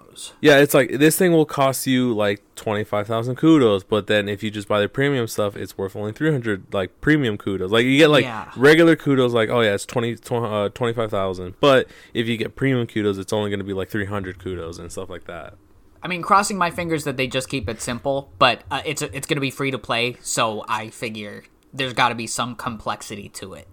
Yeah 0.42 0.58
it's 0.58 0.74
like 0.74 0.92
this 1.00 1.18
thing 1.18 1.32
will 1.32 1.46
cost 1.46 1.86
you 1.88 2.14
like 2.14 2.42
25000 2.56 3.36
kudos 3.36 3.84
but 3.84 4.08
then 4.08 4.28
if 4.30 4.42
you 4.44 4.50
just 4.52 4.68
buy 4.68 4.80
the 4.80 4.88
premium 4.90 5.28
stuff 5.28 5.56
it's 5.56 5.78
worth 5.78 5.96
only 5.96 6.12
300 6.12 6.74
like 6.74 7.00
premium 7.02 7.38
kudos. 7.38 7.72
Like 7.72 7.86
you 7.86 7.98
get 7.98 8.10
like 8.10 8.26
Yeah. 8.26 8.52
regular 8.56 8.96
kudos 8.96 9.34
like 9.34 9.50
oh 9.50 9.62
yeah 9.62 9.74
it's 9.74 9.86
20 9.86 10.16
tw- 10.18 10.32
uh, 10.34 10.70
25000 10.70 11.56
but 11.60 11.88
if 12.14 12.28
you 12.28 12.38
get 12.38 12.56
premium 12.56 12.88
kudos 12.88 13.18
it's 13.18 13.34
only 13.34 13.50
going 13.50 13.60
to 13.60 13.66
be 13.66 13.74
like 13.74 13.90
300 13.90 14.40
kudos 14.40 14.80
and 14.80 14.92
stuff 14.92 15.10
like 15.10 15.26
that. 15.26 15.56
I 16.02 16.10
mean, 16.10 16.22
crossing 16.22 16.58
my 16.58 16.70
fingers 16.70 17.06
that 17.06 17.16
they 17.16 17.28
just 17.28 17.48
keep 17.48 17.70
it 17.70 17.80
simple, 17.82 18.30
but 18.38 18.64
uh, 18.70 18.82
it's 18.86 19.02
it's 19.02 19.26
going 19.26 19.38
to 19.38 19.42
be 19.42 19.52
free 19.52 19.72
to 19.72 19.80
play, 19.80 20.18
so 20.20 20.66
I 20.68 20.90
figure 20.90 21.46
there's 21.74 21.94
got 21.94 22.10
to 22.10 22.16
be 22.16 22.28
some 22.28 22.56
complexity 22.58 23.30
to 23.30 23.54
it. 23.54 23.70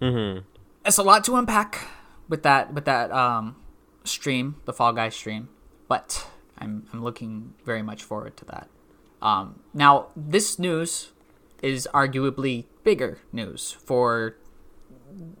mm-hmm. 0.00 0.40
It's 0.86 0.96
a 0.96 1.02
lot 1.02 1.24
to 1.24 1.36
unpack 1.36 1.86
with 2.26 2.42
that 2.42 2.72
with 2.72 2.86
that 2.86 3.12
um 3.12 3.56
stream, 4.04 4.56
the 4.64 4.72
Fall 4.72 4.94
Guys 4.94 5.14
stream, 5.14 5.50
but 5.88 6.26
I'm 6.58 6.86
I'm 6.92 7.02
looking 7.02 7.54
very 7.64 7.82
much 7.82 8.02
forward 8.02 8.36
to 8.38 8.44
that. 8.46 8.68
Um, 9.22 9.60
now 9.72 10.08
this 10.16 10.58
news 10.58 11.12
is 11.62 11.88
arguably 11.94 12.66
bigger 12.82 13.18
news 13.32 13.72
for 13.72 14.36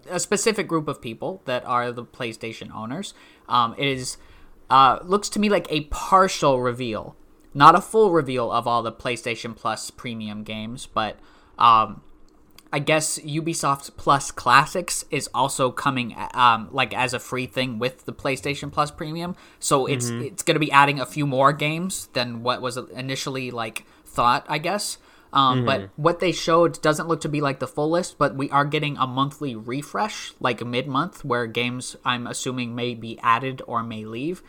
a 0.08 0.20
specific 0.20 0.66
group 0.66 0.88
of 0.88 1.00
people 1.00 1.42
that 1.44 1.64
are 1.66 1.92
the 1.92 2.04
PlayStation 2.04 2.74
owners. 2.74 3.14
Um, 3.48 3.74
it 3.76 3.86
is 3.86 4.16
uh, 4.70 4.98
looks 5.02 5.28
to 5.30 5.38
me 5.38 5.48
like 5.48 5.66
a 5.70 5.82
partial 5.82 6.60
reveal, 6.60 7.16
not 7.52 7.74
a 7.74 7.80
full 7.80 8.10
reveal 8.10 8.50
of 8.50 8.66
all 8.66 8.82
the 8.82 8.92
PlayStation 8.92 9.54
Plus 9.54 9.90
premium 9.90 10.42
games, 10.42 10.86
but 10.86 11.18
um, 11.58 12.02
I 12.74 12.80
guess 12.80 13.20
Ubisoft 13.20 13.96
Plus 13.96 14.32
Classics 14.32 15.04
is 15.08 15.30
also 15.32 15.70
coming 15.70 16.16
um, 16.34 16.68
like 16.72 16.92
as 16.92 17.14
a 17.14 17.20
free 17.20 17.46
thing 17.46 17.78
with 17.78 18.04
the 18.04 18.12
PlayStation 18.12 18.72
Plus 18.72 18.90
Premium. 18.90 19.36
So 19.60 19.86
it's 19.86 20.10
Mm-hmm. 20.10 20.22
it's 20.22 20.42
going 20.42 20.56
to 20.56 20.66
be 20.66 20.72
adding 20.72 20.98
a 20.98 21.06
few 21.06 21.24
more 21.24 21.52
games 21.52 22.08
than 22.14 22.42
what 22.42 22.60
was 22.60 22.76
initially 22.76 23.52
like 23.52 23.84
thought, 24.04 24.44
I 24.48 24.58
guess. 24.58 24.98
Um, 25.32 25.58
Mm-hmm. 25.58 25.66
But 25.66 25.90
what 25.94 26.18
they 26.18 26.32
showed 26.32 26.82
doesn't 26.82 27.06
look 27.06 27.20
to 27.20 27.28
be 27.28 27.40
like 27.40 27.60
the 27.60 27.68
full 27.68 27.90
list, 27.90 28.18
but 28.18 28.34
we 28.34 28.50
are 28.50 28.64
getting 28.64 28.96
a 28.96 29.06
monthly 29.06 29.54
refresh, 29.54 30.32
like 30.40 30.64
mid 30.64 30.88
month, 30.88 31.24
where 31.24 31.46
games 31.46 31.94
I'm 32.04 32.26
assuming 32.26 32.74
may 32.74 32.94
be 32.94 33.20
added 33.22 33.62
or 33.68 33.84
may 33.84 34.04
leave. 34.04 34.42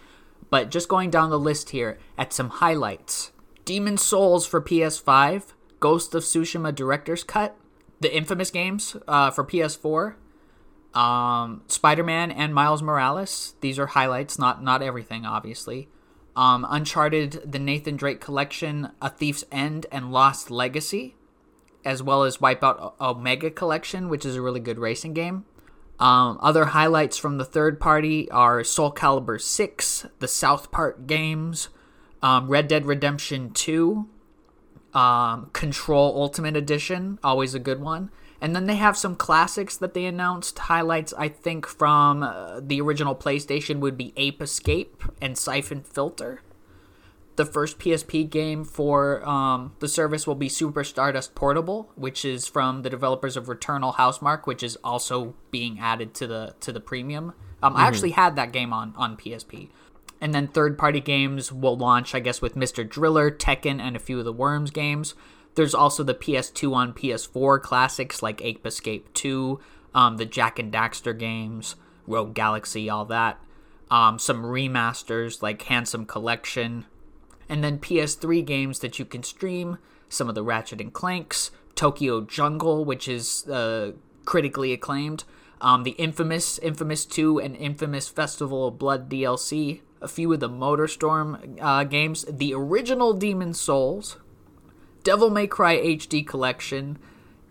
But 0.50 0.72
just 0.72 0.90
going 0.90 1.12
down 1.12 1.30
the 1.30 1.40
list 1.40 1.70
here 1.72 2.00
at 2.18 2.34
some 2.34 2.50
highlights 2.50 3.32
Demon 3.66 3.98
Souls 3.98 4.48
for 4.48 4.62
PS5, 4.62 5.54
Ghost 5.80 6.16
of 6.16 6.24
Tsushima 6.24 6.74
Director's 6.74 7.24
Cut, 7.24 7.56
the 8.00 8.16
infamous 8.16 8.52
games 8.52 8.96
uh, 9.08 9.32
for 9.32 9.44
PS4, 9.44 10.16
um, 10.98 11.64
Spider-Man 11.68 12.32
and 12.32 12.54
Miles 12.54 12.82
Morales. 12.82 13.56
These 13.62 13.80
are 13.80 13.88
highlights, 13.88 14.40
not 14.40 14.64
not 14.64 14.82
everything, 14.82 15.26
obviously. 15.26 15.90
Um, 16.36 16.66
Uncharted, 16.70 17.52
the 17.52 17.60
Nathan 17.60 17.96
Drake 17.96 18.20
Collection, 18.20 18.92
A 19.02 19.10
Thief's 19.10 19.46
End, 19.52 19.86
and 19.92 20.12
Lost 20.12 20.52
Legacy, 20.52 21.16
as 21.86 22.04
well 22.04 22.24
as 22.24 22.38
Wipeout 22.38 23.00
Omega 23.00 23.50
Collection, 23.50 24.10
which 24.10 24.26
is 24.26 24.36
a 24.36 24.42
really 24.42 24.60
good 24.60 24.78
racing 24.78 25.14
game. 25.14 25.46
Um, 25.98 26.38
other 26.42 26.66
highlights 26.66 27.18
from 27.18 27.38
the 27.38 27.46
third 27.46 27.80
party 27.80 28.30
are 28.32 28.66
Soul 28.66 28.92
Calibur 28.92 29.40
6, 29.40 30.08
the 30.20 30.28
South 30.28 30.72
Park 30.72 31.08
games, 31.08 31.70
um, 32.22 32.50
Red 32.50 32.68
Dead 32.68 32.86
Redemption 32.86 33.52
2, 33.52 34.10
um, 34.96 35.50
Control 35.54 36.16
Ultimate 36.16 36.56
Edition, 36.56 37.20
always 37.24 37.54
a 37.54 37.60
good 37.60 37.82
one. 37.82 38.10
And 38.42 38.56
then 38.56 38.66
they 38.66 38.76
have 38.76 38.98
some 38.98 39.16
classics 39.16 39.78
that 39.78 39.94
they 39.94 40.06
announced. 40.06 40.58
Highlights, 40.60 41.14
I 41.18 41.30
think, 41.30 41.66
from 41.66 42.24
uh, 42.24 42.60
the 42.62 42.82
original 42.82 43.16
PlayStation 43.16 43.80
would 43.80 43.98
be 43.98 44.14
Ape 44.18 44.42
Escape 44.42 45.04
and 45.22 45.38
Siphon 45.38 45.82
Filter. 45.82 46.42
The 47.38 47.46
first 47.46 47.80
PSP 47.80 48.30
game 48.30 48.64
for 48.64 49.28
um, 49.28 49.74
the 49.80 49.90
service 49.90 50.26
will 50.26 50.36
be 50.36 50.48
Super 50.48 50.86
Stardust 50.86 51.36
Portable, 51.36 51.92
which 51.96 52.24
is 52.24 52.48
from 52.48 52.84
the 52.84 52.90
developers 52.90 53.36
of 53.36 53.48
Returnal 53.48 53.96
Housemark, 53.96 54.46
which 54.46 54.64
is 54.64 54.78
also 54.84 55.36
being 55.52 55.78
added 55.80 56.14
to 56.16 56.28
the 56.28 56.56
to 56.62 56.72
the 56.72 56.80
premium. 56.80 57.34
Um, 57.62 57.76
I 57.76 57.88
actually 57.88 58.12
had 58.12 58.38
that 58.38 58.54
game 58.54 58.72
on 58.72 58.94
on 58.96 59.18
PSP. 59.18 59.70
And 60.22 60.34
then 60.34 60.48
third 60.48 60.78
party 60.78 61.02
games 61.02 61.52
will 61.52 61.78
launch, 61.78 62.16
I 62.16 62.20
guess, 62.20 62.42
with 62.42 62.56
Mr. 62.56 62.88
Driller, 62.88 63.30
Tekken, 63.30 63.80
and 63.80 63.96
a 63.96 64.00
few 64.00 64.20
of 64.20 64.26
the 64.26 64.34
Worms 64.34 64.72
games. 64.72 65.14
There's 65.56 65.76
also 65.76 66.04
the 66.04 66.14
PS2 66.14 66.74
on 66.74 66.94
PS4 66.94 67.62
classics 67.62 68.22
like 68.22 68.44
Ape 68.44 68.66
Escape 68.66 69.14
2, 69.14 69.60
um, 69.94 70.18
the 70.18 70.26
Jak 70.26 70.60
and 70.60 70.72
Daxter 70.72 71.18
games, 71.18 71.76
Rogue 72.08 72.34
Galaxy, 72.34 72.90
all 72.90 73.06
that. 73.06 73.40
Um, 73.90 74.20
some 74.20 74.44
remasters 74.44 75.42
like 75.42 75.62
Handsome 75.64 76.06
Collection, 76.06 76.86
and 77.48 77.64
then 77.64 77.80
PS3 77.80 78.44
games 78.46 78.80
that 78.80 79.00
you 79.00 79.06
can 79.06 79.24
stream. 79.24 79.78
Some 80.10 80.28
of 80.28 80.36
the 80.36 80.44
Ratchet 80.44 80.82
and 80.82 80.94
Clanks, 80.94 81.52
Tokyo 81.76 82.22
Jungle, 82.22 82.84
which 82.84 83.08
is 83.08 83.48
uh, 83.48 83.94
critically 84.26 84.74
acclaimed, 84.74 85.24
um, 85.62 85.84
the 85.84 85.92
infamous 85.92 86.60
Infamous 86.60 87.06
2 87.06 87.40
and 87.40 87.56
Infamous 87.56 88.10
Festival 88.10 88.68
of 88.68 88.78
Blood 88.78 89.10
DLC, 89.10 89.82
a 90.06 90.08
few 90.08 90.32
of 90.32 90.40
the 90.40 90.50
MotorStorm 90.50 91.58
uh, 91.60 91.84
games, 91.84 92.26
the 92.30 92.54
original 92.54 93.14
Demon 93.14 93.54
Souls, 93.56 94.18
Devil 95.04 95.32
May 95.32 95.48
Cry 95.48 95.78
HD 95.78 96.26
Collection, 96.26 96.98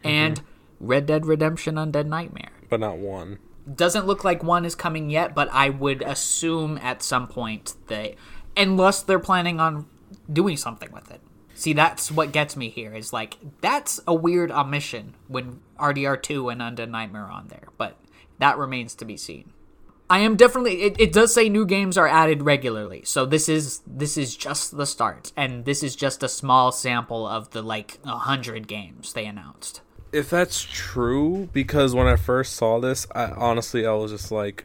and 0.05 0.41
Red 0.81 1.07
Dead 1.07 1.27
Redemption 1.27 1.75
Undead 1.75 2.07
Nightmare. 2.07 2.53
but 2.71 2.81
not 2.81 2.99
one. 2.99 3.39
Doesn't 3.73 4.07
look 4.07 4.25
like 4.25 4.43
one 4.45 4.65
is 4.65 4.75
coming 4.75 5.11
yet, 5.11 5.35
but 5.35 5.49
I 5.53 5.71
would 5.71 6.03
assume 6.03 6.79
at 6.79 7.03
some 7.03 7.27
point 7.27 7.75
they, 7.89 8.17
unless 8.57 9.03
they're 9.03 9.19
planning 9.19 9.59
on 9.59 9.87
doing 10.33 10.57
something 10.57 10.93
with 10.93 11.11
it. 11.11 11.21
See, 11.55 11.73
that's 11.73 12.11
what 12.13 12.31
gets 12.33 12.57
me 12.57 12.69
here. 12.69 12.95
Is 12.95 13.13
like 13.13 13.39
that's 13.61 14.01
a 14.07 14.15
weird 14.15 14.51
omission 14.51 15.15
when 15.29 15.61
RDR2 15.79 16.53
and 16.53 16.61
Undead 16.61 16.91
Nightmare 16.91 17.25
are 17.25 17.31
on 17.31 17.49
there, 17.49 17.69
but 17.79 17.97
that 18.39 18.59
remains 18.59 18.95
to 18.97 19.05
be 19.05 19.17
seen. 19.17 19.53
I 20.11 20.19
am 20.21 20.37
definitely. 20.37 20.83
It, 20.83 20.97
it 21.01 21.13
does 21.13 21.33
say 21.33 21.49
new 21.49 21.65
games 21.65 21.97
are 21.97 22.07
added 22.07 22.43
regularly, 22.43 23.03
so 23.05 23.25
this 23.25 23.49
is 23.49 23.81
this 23.87 24.17
is 24.19 24.37
just 24.37 24.77
the 24.77 24.87
start, 24.87 25.33
and 25.37 25.65
this 25.65 25.83
is 25.83 25.97
just 25.97 26.23
a 26.23 26.29
small 26.29 26.73
sample 26.73 27.27
of 27.27 27.51
the 27.51 27.63
like 27.63 27.99
a 28.05 28.19
hundred 28.19 28.69
games 28.69 29.13
they 29.15 29.25
announced. 29.25 29.81
If 30.13 30.31
that's 30.31 30.63
true, 30.63 31.49
because 31.53 31.95
when 31.95 32.07
I 32.07 32.17
first 32.17 32.55
saw 32.55 32.79
this, 32.81 33.07
I 33.15 33.25
honestly 33.31 33.87
I 33.87 33.93
was 33.93 34.13
just 34.13 34.31
like, 34.31 34.65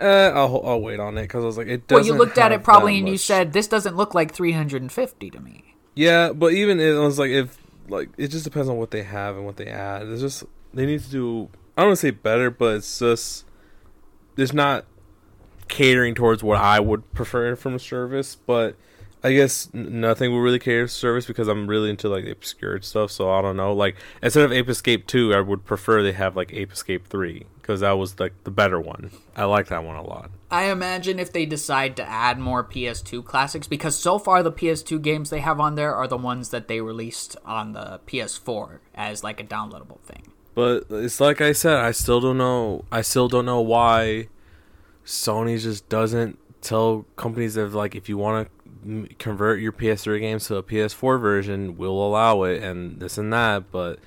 eh, 0.00 0.30
I'll, 0.30 0.60
I'll 0.64 0.80
wait 0.80 0.98
on 0.98 1.16
it 1.18 1.22
because 1.22 1.44
I 1.44 1.46
was 1.46 1.58
like, 1.58 1.68
it 1.68 1.82
Well, 1.88 2.00
doesn't. 2.00 2.12
you 2.12 2.18
looked 2.18 2.38
at 2.38 2.50
it 2.50 2.64
probably 2.64 2.98
and 2.98 3.08
you 3.08 3.16
said 3.18 3.52
this 3.52 3.68
doesn't 3.68 3.96
look 3.96 4.14
like 4.14 4.32
350 4.32 5.30
to 5.30 5.40
me. 5.40 5.76
Yeah, 5.94 6.32
but 6.32 6.54
even 6.54 6.80
it 6.80 6.92
was 6.94 7.18
like 7.18 7.30
if 7.30 7.58
like 7.88 8.08
it 8.16 8.28
just 8.28 8.44
depends 8.44 8.68
on 8.68 8.78
what 8.78 8.90
they 8.90 9.02
have 9.02 9.36
and 9.36 9.44
what 9.44 9.58
they 9.58 9.66
add. 9.66 10.08
It's 10.08 10.22
just 10.22 10.44
they 10.72 10.86
need 10.86 11.02
to 11.04 11.10
do. 11.10 11.48
I 11.76 11.82
don't 11.82 11.90
want 11.90 11.98
to 11.98 12.06
say 12.06 12.10
better, 12.10 12.50
but 12.50 12.76
it's 12.76 12.98
just 12.98 13.44
it's 14.36 14.52
not 14.52 14.86
catering 15.68 16.14
towards 16.14 16.42
what 16.42 16.58
I 16.58 16.80
would 16.80 17.12
prefer 17.12 17.54
from 17.56 17.74
a 17.74 17.78
service. 17.78 18.36
But 18.36 18.76
I 19.22 19.32
guess 19.32 19.72
nothing 19.74 20.32
will 20.32 20.40
really 20.40 20.58
cater 20.58 20.86
to 20.86 20.88
service 20.88 21.26
because 21.26 21.46
I'm 21.46 21.66
really 21.66 21.90
into 21.90 22.08
like 22.08 22.24
the 22.24 22.32
obscure 22.32 22.80
stuff. 22.82 23.10
So 23.10 23.30
I 23.30 23.42
don't 23.42 23.56
know. 23.56 23.72
Like 23.72 23.96
instead 24.22 24.44
of 24.44 24.52
Ape 24.52 24.68
Escape 24.68 25.06
two, 25.06 25.34
I 25.34 25.40
would 25.40 25.64
prefer 25.64 26.02
they 26.02 26.12
have 26.12 26.36
like 26.36 26.52
Ape 26.52 26.72
Escape 26.72 27.06
three 27.06 27.46
because 27.60 27.80
that 27.80 27.92
was 27.92 28.18
like 28.18 28.32
the 28.44 28.50
better 28.50 28.80
one. 28.80 29.10
I 29.36 29.44
like 29.44 29.68
that 29.68 29.84
one 29.84 29.96
a 29.96 30.02
lot. 30.02 30.30
I 30.50 30.64
imagine 30.64 31.20
if 31.20 31.32
they 31.32 31.46
decide 31.46 31.96
to 31.96 32.08
add 32.08 32.38
more 32.38 32.64
PS2 32.64 33.24
classics, 33.24 33.68
because 33.68 33.96
so 33.96 34.18
far 34.18 34.42
the 34.42 34.50
PS2 34.50 35.00
games 35.00 35.30
they 35.30 35.38
have 35.38 35.60
on 35.60 35.76
there 35.76 35.94
are 35.94 36.08
the 36.08 36.16
ones 36.16 36.48
that 36.50 36.66
they 36.66 36.80
released 36.80 37.36
on 37.44 37.72
the 37.72 38.00
PS4 38.08 38.80
as 38.94 39.22
like 39.22 39.38
a 39.38 39.44
downloadable 39.44 40.00
thing. 40.00 40.32
But 40.60 40.84
it's 40.90 41.20
like 41.20 41.40
I 41.40 41.52
said, 41.52 41.78
I 41.78 41.92
still 41.92 42.20
don't 42.20 42.36
know. 42.36 42.84
I 42.92 43.00
still 43.00 43.28
don't 43.28 43.46
know 43.46 43.62
why 43.62 44.28
Sony 45.06 45.58
just 45.58 45.88
doesn't 45.88 46.38
tell 46.60 47.06
companies 47.16 47.54
that 47.54 47.72
like 47.72 47.94
if 47.94 48.10
you 48.10 48.18
want 48.18 48.46
to 48.84 49.14
convert 49.18 49.60
your 49.60 49.72
PS3 49.72 50.20
games 50.20 50.46
to 50.48 50.56
a 50.56 50.62
PS4 50.62 51.18
version, 51.18 51.78
we'll 51.78 51.92
allow 51.92 52.42
it 52.42 52.62
and 52.62 53.00
this 53.00 53.16
and 53.16 53.32
that. 53.32 53.70
But 53.72 54.00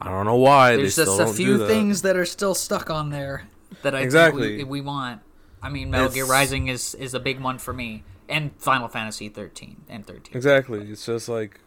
I 0.00 0.08
don't 0.08 0.24
know 0.24 0.36
why 0.36 0.76
There's 0.76 0.96
just 0.96 1.20
a 1.20 1.26
few 1.26 1.58
that. 1.58 1.66
things 1.66 2.00
that 2.00 2.16
are 2.16 2.24
still 2.24 2.54
stuck 2.54 2.88
on 2.88 3.10
there 3.10 3.46
that 3.82 3.94
I 3.94 4.00
Exactly. 4.00 4.56
think 4.56 4.68
we, 4.70 4.80
we 4.80 4.86
want. 4.86 5.20
I 5.62 5.68
mean, 5.68 5.90
Metal 5.90 6.08
Gear 6.08 6.24
Rising 6.24 6.68
is 6.68 6.94
is 6.94 7.12
a 7.12 7.20
big 7.20 7.40
one 7.40 7.58
for 7.58 7.74
me, 7.74 8.04
and 8.26 8.52
Final 8.56 8.88
Fantasy 8.88 9.28
13 9.28 9.82
and 9.90 10.06
13. 10.06 10.34
Exactly. 10.34 10.90
It's 10.90 11.04
just 11.04 11.28
like 11.28 11.60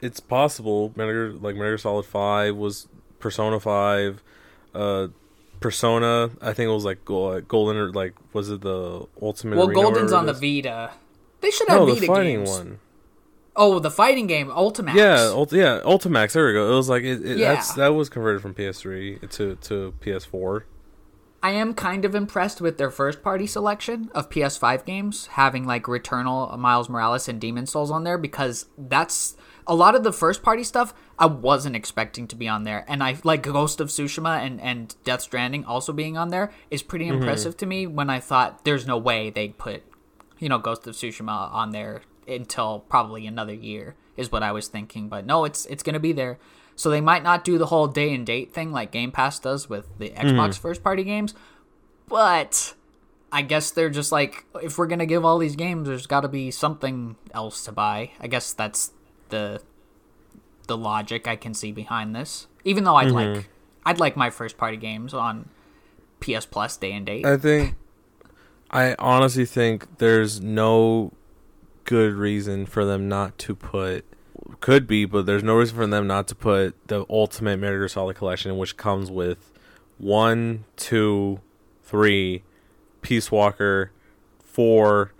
it's 0.00 0.18
possible. 0.18 0.92
Metal 0.96 1.12
Gear, 1.12 1.30
like 1.30 1.54
Metal 1.54 1.70
Gear 1.70 1.78
Solid 1.78 2.04
Five 2.06 2.56
was 2.56 2.88
Persona 3.18 3.58
Five, 3.60 4.22
uh, 4.74 5.08
Persona. 5.60 6.30
I 6.40 6.52
think 6.52 6.68
it 6.68 6.72
was 6.72 6.84
like 6.84 7.04
Golden 7.04 7.76
or 7.76 7.90
like 7.92 8.14
was 8.32 8.50
it 8.50 8.60
the 8.60 9.06
Ultimate? 9.20 9.56
Well, 9.56 9.68
Arena, 9.68 9.82
Golden's 9.82 10.12
on 10.12 10.26
the? 10.26 10.32
Vita. 10.32 10.90
They 11.40 11.50
should 11.50 11.68
have 11.68 11.80
No, 11.80 11.86
the 11.86 11.94
Vita 11.94 12.06
fighting 12.06 12.36
games. 12.38 12.50
one. 12.50 12.78
Oh, 13.58 13.78
the 13.78 13.90
fighting 13.90 14.26
game, 14.26 14.48
Ultimax. 14.48 14.94
Yeah, 14.94 15.30
Ult- 15.32 15.52
yeah, 15.52 15.80
Ultimax. 15.82 16.32
There 16.32 16.46
we 16.46 16.52
go. 16.52 16.70
It 16.72 16.76
was 16.76 16.90
like 16.90 17.04
it, 17.04 17.24
it, 17.24 17.38
Yeah. 17.38 17.54
that's 17.54 17.72
that 17.74 17.88
was 17.88 18.08
converted 18.10 18.42
from 18.42 18.52
PS3 18.54 19.30
to 19.30 19.56
to 19.56 19.94
PS4. 20.02 20.62
I 21.42 21.50
am 21.52 21.74
kind 21.74 22.04
of 22.04 22.14
impressed 22.14 22.60
with 22.60 22.76
their 22.76 22.90
first 22.90 23.22
party 23.22 23.46
selection 23.46 24.10
of 24.14 24.28
PS5 24.28 24.84
games, 24.84 25.26
having 25.28 25.64
like 25.64 25.84
Returnal, 25.84 26.58
Miles 26.58 26.88
Morales, 26.88 27.28
and 27.28 27.40
Demon 27.40 27.66
Souls 27.66 27.90
on 27.90 28.04
there 28.04 28.18
because 28.18 28.66
that's 28.76 29.36
a 29.66 29.74
lot 29.74 29.94
of 29.94 30.04
the 30.04 30.12
first 30.12 30.42
party 30.42 30.62
stuff 30.62 30.94
I 31.18 31.26
wasn't 31.26 31.76
expecting 31.76 32.28
to 32.28 32.36
be 32.36 32.48
on 32.48 32.64
there. 32.64 32.84
And 32.88 33.02
I 33.02 33.16
like 33.24 33.42
Ghost 33.42 33.80
of 33.80 33.88
Tsushima 33.88 34.44
and, 34.44 34.60
and 34.60 34.94
Death 35.04 35.22
Stranding 35.22 35.64
also 35.64 35.92
being 35.92 36.16
on 36.16 36.28
there 36.28 36.52
is 36.70 36.82
pretty 36.82 37.06
mm-hmm. 37.06 37.16
impressive 37.16 37.56
to 37.58 37.66
me 37.66 37.86
when 37.86 38.08
I 38.08 38.20
thought 38.20 38.64
there's 38.64 38.86
no 38.86 38.96
way 38.96 39.30
they'd 39.30 39.58
put, 39.58 39.82
you 40.38 40.48
know, 40.48 40.58
Ghost 40.58 40.86
of 40.86 40.94
Tsushima 40.94 41.52
on 41.52 41.70
there 41.70 42.02
until 42.28 42.80
probably 42.80 43.26
another 43.26 43.54
year 43.54 43.94
is 44.16 44.30
what 44.30 44.42
I 44.42 44.52
was 44.52 44.68
thinking. 44.68 45.08
But 45.08 45.26
no, 45.26 45.44
it's 45.44 45.66
it's 45.66 45.82
gonna 45.82 46.00
be 46.00 46.12
there. 46.12 46.38
So 46.74 46.90
they 46.90 47.00
might 47.00 47.22
not 47.22 47.44
do 47.44 47.58
the 47.58 47.66
whole 47.66 47.86
day 47.86 48.14
and 48.14 48.26
date 48.26 48.52
thing 48.52 48.70
like 48.70 48.90
Game 48.90 49.10
Pass 49.10 49.38
does 49.38 49.68
with 49.68 49.86
the 49.98 50.10
Xbox 50.10 50.34
mm-hmm. 50.34 50.62
first 50.62 50.82
party 50.82 51.04
games, 51.04 51.34
but 52.08 52.74
I 53.32 53.42
guess 53.42 53.70
they're 53.70 53.90
just 53.90 54.12
like 54.12 54.44
if 54.62 54.78
we're 54.78 54.86
gonna 54.86 55.06
give 55.06 55.24
all 55.24 55.38
these 55.38 55.56
games, 55.56 55.88
there's 55.88 56.06
got 56.06 56.20
to 56.20 56.28
be 56.28 56.50
something 56.50 57.16
else 57.32 57.64
to 57.64 57.72
buy. 57.72 58.10
I 58.20 58.26
guess 58.26 58.52
that's 58.52 58.92
the 59.28 59.60
the 60.66 60.76
logic 60.76 61.28
I 61.28 61.36
can 61.36 61.54
see 61.54 61.72
behind 61.72 62.14
this. 62.14 62.46
Even 62.64 62.84
though 62.84 62.96
I'd 62.96 63.10
like 63.10 63.26
mm-hmm. 63.26 63.48
I'd 63.84 64.00
like 64.00 64.16
my 64.16 64.30
first 64.30 64.58
party 64.58 64.76
games 64.76 65.14
on 65.14 65.48
PS 66.20 66.46
Plus 66.46 66.76
day 66.76 66.92
and 66.92 67.06
date. 67.06 67.24
I 67.24 67.36
think 67.36 67.76
I 68.70 68.94
honestly 68.98 69.44
think 69.44 69.98
there's 69.98 70.40
no 70.40 71.12
good 71.84 72.14
reason 72.14 72.66
for 72.66 72.84
them 72.84 73.08
not 73.08 73.38
to 73.38 73.54
put 73.54 74.04
could 74.60 74.86
be, 74.86 75.04
but 75.04 75.26
there's 75.26 75.42
no 75.42 75.56
reason 75.56 75.76
for 75.76 75.86
them 75.86 76.06
not 76.06 76.28
to 76.28 76.34
put 76.34 76.74
the 76.88 77.04
ultimate 77.08 77.58
Metal 77.58 77.78
Gear 77.78 77.88
Solid 77.88 78.16
collection, 78.16 78.56
which 78.58 78.76
comes 78.76 79.10
with 79.10 79.52
one, 79.98 80.64
two, 80.76 81.40
three, 81.82 82.42
Peace 83.02 83.30
Walker, 83.30 83.92
four, 84.42 85.12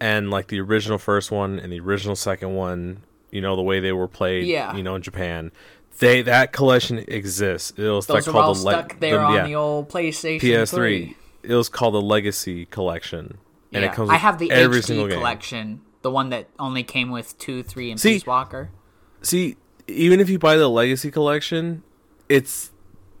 and 0.00 0.30
like 0.30 0.48
the 0.48 0.60
original 0.60 0.98
first 0.98 1.30
one 1.30 1.58
and 1.58 1.72
the 1.72 1.80
original 1.80 2.16
second 2.16 2.54
one. 2.54 3.02
You 3.30 3.40
know 3.40 3.56
the 3.56 3.62
way 3.62 3.80
they 3.80 3.92
were 3.92 4.08
played. 4.08 4.46
Yeah. 4.46 4.74
You 4.76 4.82
know 4.82 4.94
in 4.96 5.02
Japan, 5.02 5.52
they 5.98 6.22
that 6.22 6.52
collection 6.52 6.98
exists. 7.08 7.72
It 7.76 7.82
was 7.88 8.06
Those 8.06 8.26
like 8.26 8.32
called 8.34 8.56
the 8.56 8.64
le- 8.64 8.72
stuck 8.72 9.00
there 9.00 9.18
the- 9.18 9.24
on 9.24 9.34
yeah, 9.34 9.46
the 9.46 9.54
old 9.54 9.88
PlayStation 9.88 10.40
PS3. 10.40 10.68
3. 10.70 11.16
It 11.42 11.54
was 11.54 11.68
called 11.68 11.94
the 11.94 12.00
Legacy 12.02 12.66
Collection, 12.66 13.38
and 13.72 13.82
yeah. 13.82 13.90
it 13.90 13.94
comes. 13.94 14.10
I 14.10 14.14
with 14.14 14.22
have 14.22 14.38
the 14.38 14.50
every 14.50 14.80
HD 14.80 14.84
single 14.84 15.08
game. 15.08 15.18
collection, 15.18 15.80
the 16.02 16.10
one 16.10 16.28
that 16.30 16.48
only 16.58 16.82
came 16.82 17.10
with 17.10 17.38
two, 17.38 17.62
three, 17.62 17.90
and 17.90 17.98
See- 17.98 18.14
Peace 18.14 18.26
Walker. 18.26 18.70
See, 19.22 19.56
even 19.86 20.20
if 20.20 20.28
you 20.28 20.38
buy 20.38 20.56
the 20.56 20.68
Legacy 20.68 21.10
Collection, 21.10 21.82
it's 22.28 22.70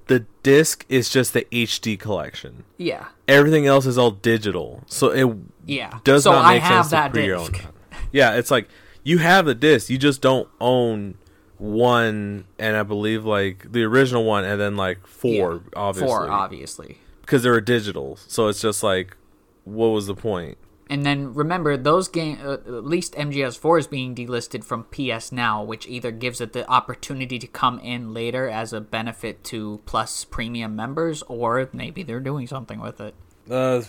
the 0.06 0.26
disc 0.42 0.84
is 0.88 1.08
just 1.08 1.32
the 1.34 1.46
HD 1.52 1.98
collection. 1.98 2.64
Yeah, 2.76 3.06
Everything 3.28 3.66
else 3.66 3.86
is 3.86 3.96
all 3.96 4.10
digital, 4.10 4.82
so 4.86 5.10
it 5.10 5.36
yeah. 5.66 5.98
does 6.04 6.24
so 6.24 6.32
not 6.32 6.44
I 6.44 6.54
make 6.54 6.62
have 6.62 6.86
sense 6.86 6.90
that 6.90 7.04
to 7.08 7.12
pre-own 7.12 7.52
disc. 7.52 7.62
that. 7.62 7.72
Yeah, 8.12 8.34
it's 8.34 8.50
like 8.50 8.68
you 9.02 9.18
have 9.18 9.46
the 9.46 9.54
disc, 9.54 9.88
you 9.90 9.98
just 9.98 10.20
don't 10.20 10.48
own 10.60 11.16
one, 11.58 12.44
and 12.58 12.76
I 12.76 12.82
believe 12.82 13.24
like 13.24 13.70
the 13.72 13.82
original 13.84 14.24
one, 14.24 14.44
and 14.44 14.60
then 14.60 14.76
like 14.76 15.06
four, 15.06 15.28
Yeah. 15.54 15.58
obviously, 15.76 16.08
Four, 16.08 16.30
obviously. 16.30 16.98
because 17.20 17.42
they 17.42 17.50
were 17.50 17.60
digital. 17.60 18.16
So 18.26 18.48
it's 18.48 18.60
just 18.60 18.82
like, 18.82 19.16
what 19.64 19.88
was 19.88 20.06
the 20.06 20.14
point? 20.14 20.56
And 20.88 21.06
then 21.06 21.34
remember, 21.34 21.76
those 21.76 22.08
game 22.08 22.38
uh, 22.42 22.54
at 22.54 22.84
least 22.84 23.14
MGS4 23.14 23.78
is 23.78 23.86
being 23.86 24.12
delisted 24.14 24.64
from 24.64 24.84
PS 24.84 25.30
Now, 25.30 25.62
which 25.62 25.86
either 25.86 26.10
gives 26.10 26.40
it 26.40 26.52
the 26.52 26.68
opportunity 26.68 27.38
to 27.38 27.46
come 27.46 27.78
in 27.78 28.12
later 28.12 28.48
as 28.48 28.72
a 28.72 28.80
benefit 28.80 29.44
to 29.44 29.80
Plus 29.86 30.24
Premium 30.24 30.74
members, 30.74 31.22
or 31.28 31.68
maybe 31.72 32.02
they're 32.02 32.18
doing 32.18 32.48
something 32.48 32.80
with 32.80 33.00
it. 33.00 33.14
Uh, 33.48 33.82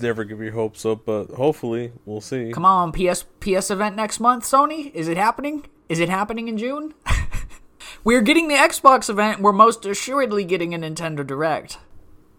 never 0.00 0.24
give 0.24 0.40
your 0.40 0.52
hopes 0.52 0.84
up, 0.84 1.04
but 1.04 1.30
hopefully 1.30 1.92
we'll 2.04 2.20
see. 2.20 2.52
Come 2.52 2.64
on, 2.64 2.92
PS 2.92 3.24
PS 3.40 3.70
event 3.70 3.96
next 3.96 4.20
month, 4.20 4.44
Sony. 4.44 4.92
Is 4.94 5.08
it 5.08 5.16
happening? 5.16 5.66
Is 5.88 5.98
it 6.00 6.08
happening 6.08 6.48
in 6.48 6.56
June? 6.58 6.94
We're 8.04 8.22
getting 8.22 8.48
the 8.48 8.54
Xbox 8.54 9.10
event. 9.10 9.40
We're 9.40 9.52
most 9.52 9.84
assuredly 9.84 10.44
getting 10.44 10.74
a 10.74 10.78
Nintendo 10.78 11.26
Direct. 11.26 11.78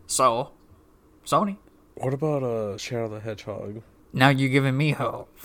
So, 0.07 0.51
Sony. 1.25 1.57
What 1.95 2.13
about 2.13 2.43
uh 2.43 2.77
Shadow 2.77 3.09
the 3.09 3.19
Hedgehog? 3.19 3.81
Now 4.13 4.29
you're 4.29 4.49
giving 4.49 4.75
me 4.77 4.91
hope. 4.91 5.35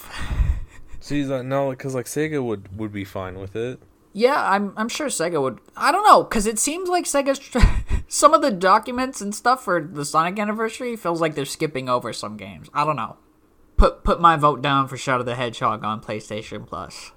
See, 1.01 1.25
like 1.25 1.45
no, 1.45 1.71
because 1.71 1.95
like 1.95 2.07
Sega 2.07 2.43
would 2.43 2.77
would 2.79 2.93
be 2.93 3.05
fine 3.05 3.39
with 3.39 3.55
it. 3.55 3.81
Yeah, 4.17 4.51
I'm 4.51 4.73
I'm 4.79 4.89
sure 4.89 5.09
Sega 5.09 5.43
would. 5.43 5.59
I 5.77 5.93
don't 5.93 6.03
know, 6.03 6.25
cause 6.25 6.47
it 6.47 6.59
seems 6.59 6.89
like 6.89 7.05
Sega's 7.05 7.39
tr- 7.39 7.59
some 8.09 8.33
of 8.33 8.41
the 8.41 8.51
documents 8.51 9.21
and 9.21 9.35
stuff 9.35 9.63
for 9.63 9.83
the 9.83 10.07
Sonic 10.07 10.39
anniversary 10.39 10.97
feels 10.97 11.21
like 11.21 11.35
they're 11.35 11.45
skipping 11.45 11.91
over 11.91 12.15
some 12.15 12.39
games. 12.39 12.71
I 12.73 12.87
don't 12.87 12.97
know. 12.97 13.19
Put 13.77 14.05
put 14.05 14.19
my 14.19 14.37
vote 14.37 14.63
down 14.63 14.89
for 14.89 14.97
Shadow 14.97 15.23
the 15.23 15.35
Hedgehog 15.35 15.85
on 15.85 16.01
PlayStation 16.01 16.67
Plus. 16.67 17.13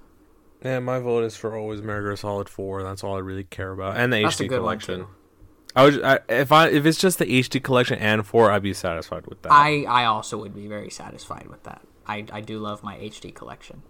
Yeah, 0.62 0.80
my 0.80 0.98
vote 0.98 1.24
is 1.24 1.38
for 1.38 1.56
always 1.56 1.80
Metal 1.80 2.14
Solid 2.18 2.50
Four. 2.50 2.82
That's 2.82 3.02
all 3.02 3.16
I 3.16 3.20
really 3.20 3.44
care 3.44 3.72
about, 3.72 3.96
and 3.96 4.12
the 4.12 4.22
That's 4.22 4.36
HD 4.36 4.50
collection. 4.50 5.06
I 5.74 5.84
would 5.84 6.02
I, 6.04 6.18
if 6.28 6.52
I 6.52 6.68
if 6.68 6.84
it's 6.84 6.98
just 6.98 7.18
the 7.18 7.24
HD 7.24 7.62
collection 7.62 7.98
and 7.98 8.26
four, 8.26 8.50
I'd 8.50 8.62
be 8.62 8.74
satisfied 8.74 9.26
with 9.26 9.40
that. 9.40 9.52
I 9.52 9.86
I 9.88 10.04
also 10.04 10.36
would 10.36 10.54
be 10.54 10.68
very 10.68 10.90
satisfied 10.90 11.46
with 11.48 11.62
that. 11.62 11.80
I 12.06 12.26
I 12.30 12.42
do 12.42 12.58
love 12.58 12.82
my 12.82 12.96
HD 12.96 13.34
collection. 13.34 13.84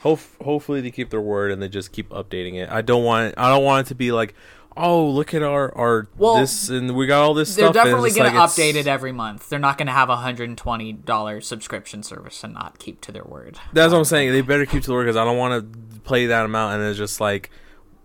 Hope 0.00 0.20
hopefully 0.42 0.80
they 0.80 0.90
keep 0.90 1.10
their 1.10 1.20
word 1.20 1.50
and 1.50 1.60
they 1.60 1.68
just 1.68 1.92
keep 1.92 2.10
updating 2.10 2.54
it. 2.54 2.68
I 2.70 2.82
don't 2.82 3.04
want 3.04 3.34
I 3.36 3.48
don't 3.48 3.64
want 3.64 3.86
it 3.86 3.88
to 3.88 3.94
be 3.94 4.12
like, 4.12 4.34
oh 4.76 5.04
look 5.08 5.34
at 5.34 5.42
our 5.42 5.76
our 5.76 6.08
Well, 6.16 6.38
this 6.38 6.68
and 6.68 6.94
we 6.94 7.06
got 7.06 7.22
all 7.22 7.34
this 7.34 7.54
They're 7.56 7.66
stuff. 7.66 7.76
it's 7.76 7.84
definitely 7.84 8.12
going 8.12 8.32
to 8.32 8.38
update 8.38 8.74
it 8.76 8.86
every 8.86 9.10
month. 9.10 9.48
They're 9.48 9.58
not 9.58 9.76
going 9.76 9.86
to 9.88 9.92
have 9.92 10.08
a 10.08 10.16
hundred 10.16 10.48
and 10.48 10.56
twenty 10.56 10.92
dollars 10.92 11.48
subscription 11.48 12.02
service 12.04 12.44
and 12.44 12.54
not 12.54 12.78
keep 12.78 13.00
to 13.02 13.12
their 13.12 13.24
word. 13.24 13.58
That's 13.72 13.92
what 13.92 13.98
I'm 13.98 14.04
saying. 14.04 14.32
They 14.32 14.40
better 14.40 14.66
keep 14.66 14.82
to 14.82 14.86
the 14.88 14.94
word 14.94 15.04
because 15.04 15.16
I 15.16 15.24
don't 15.24 15.36
want 15.38 15.72
to 15.72 16.00
play 16.00 16.26
that 16.26 16.44
amount 16.44 16.74
and 16.80 16.84
it's 16.84 16.96
just 16.98 17.20
like 17.20 17.50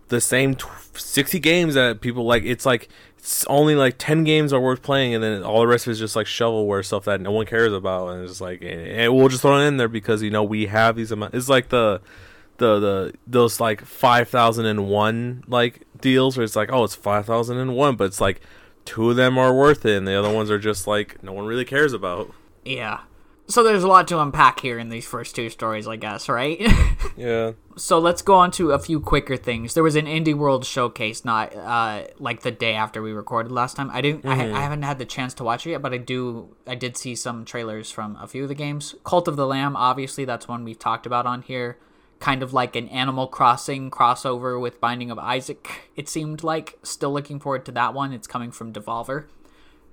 the 0.08 0.20
same 0.20 0.54
tw- 0.54 0.68
60 0.96 1.38
games 1.38 1.74
that 1.74 2.00
people 2.00 2.24
like. 2.24 2.44
It's 2.44 2.66
like 2.66 2.88
it's 3.18 3.46
only 3.46 3.74
like 3.74 3.94
10 3.96 4.24
games 4.24 4.52
are 4.52 4.60
worth 4.60 4.82
playing 4.82 5.14
and 5.14 5.24
then 5.24 5.42
all 5.42 5.60
the 5.60 5.66
rest 5.66 5.86
of 5.86 5.90
it 5.90 5.92
is 5.92 5.98
just 5.98 6.14
like 6.14 6.26
shovelware 6.26 6.84
stuff 6.84 7.06
that 7.06 7.22
no 7.22 7.30
one 7.30 7.46
cares 7.46 7.72
about 7.72 8.08
and 8.08 8.22
it's 8.22 8.32
just 8.32 8.40
like 8.42 8.60
and 8.62 9.14
we'll 9.14 9.28
just 9.28 9.40
throw 9.40 9.58
it 9.58 9.64
in 9.66 9.78
there 9.78 9.88
because 9.88 10.20
you 10.22 10.30
know 10.30 10.42
we 10.42 10.66
have 10.66 10.96
these 10.96 11.10
amount. 11.10 11.34
It's 11.34 11.48
like 11.48 11.70
the 11.70 12.02
the 12.58 12.78
the 12.78 13.14
those 13.26 13.60
like 13.60 13.84
5001 13.84 15.44
like 15.48 15.82
deals 16.00 16.36
where 16.36 16.44
it's 16.44 16.54
like 16.54 16.70
oh 16.70 16.84
it's 16.84 16.94
5001 16.94 17.96
but 17.96 18.04
it's 18.04 18.20
like 18.20 18.40
two 18.84 19.10
of 19.10 19.16
them 19.16 19.38
are 19.38 19.54
worth 19.54 19.86
it 19.86 19.96
and 19.96 20.06
the 20.06 20.14
other 20.14 20.32
ones 20.32 20.50
are 20.50 20.58
just 20.58 20.86
like 20.86 21.22
no 21.22 21.32
one 21.32 21.46
really 21.46 21.64
cares 21.64 21.92
about. 21.92 22.30
Yeah. 22.64 23.00
So 23.46 23.62
there's 23.62 23.82
a 23.82 23.88
lot 23.88 24.08
to 24.08 24.20
unpack 24.20 24.60
here 24.60 24.78
in 24.78 24.88
these 24.88 25.06
first 25.06 25.36
two 25.36 25.50
stories, 25.50 25.86
I 25.86 25.96
guess, 25.96 26.28
right? 26.28 26.60
Yeah. 27.16 27.52
so 27.76 28.00
let's 28.00 28.22
go 28.22 28.34
on 28.34 28.50
to 28.52 28.72
a 28.72 28.78
few 28.80 28.98
quicker 28.98 29.36
things. 29.36 29.74
There 29.74 29.84
was 29.84 29.94
an 29.94 30.06
Indie 30.06 30.34
World 30.34 30.64
showcase, 30.64 31.24
not 31.24 31.54
uh, 31.54 32.04
like 32.18 32.40
the 32.42 32.50
day 32.50 32.74
after 32.74 33.00
we 33.00 33.12
recorded 33.12 33.52
last 33.52 33.76
time. 33.76 33.88
I 33.92 34.00
didn't. 34.00 34.26
I, 34.26 34.50
I 34.52 34.60
haven't 34.60 34.82
had 34.82 34.98
the 34.98 35.04
chance 35.04 35.32
to 35.34 35.44
watch 35.44 35.64
it 35.64 35.70
yet, 35.70 35.82
but 35.82 35.92
I 35.92 35.98
do. 35.98 36.56
I 36.66 36.74
did 36.74 36.96
see 36.96 37.14
some 37.14 37.44
trailers 37.44 37.92
from 37.92 38.16
a 38.20 38.26
few 38.26 38.42
of 38.42 38.48
the 38.48 38.54
games. 38.56 38.96
Cult 39.04 39.28
of 39.28 39.36
the 39.36 39.46
Lamb, 39.46 39.76
obviously, 39.76 40.24
that's 40.24 40.48
one 40.48 40.64
we've 40.64 40.78
talked 40.78 41.06
about 41.06 41.24
on 41.24 41.42
here. 41.42 41.78
Kind 42.18 42.42
of 42.42 42.52
like 42.52 42.74
an 42.74 42.88
Animal 42.88 43.28
Crossing 43.28 43.92
crossover 43.92 44.60
with 44.60 44.80
Binding 44.80 45.12
of 45.12 45.18
Isaac. 45.20 45.90
It 45.94 46.08
seemed 46.08 46.42
like. 46.42 46.78
Still 46.82 47.12
looking 47.12 47.38
forward 47.38 47.64
to 47.66 47.72
that 47.72 47.94
one. 47.94 48.12
It's 48.12 48.26
coming 48.26 48.50
from 48.50 48.72
Devolver. 48.72 49.26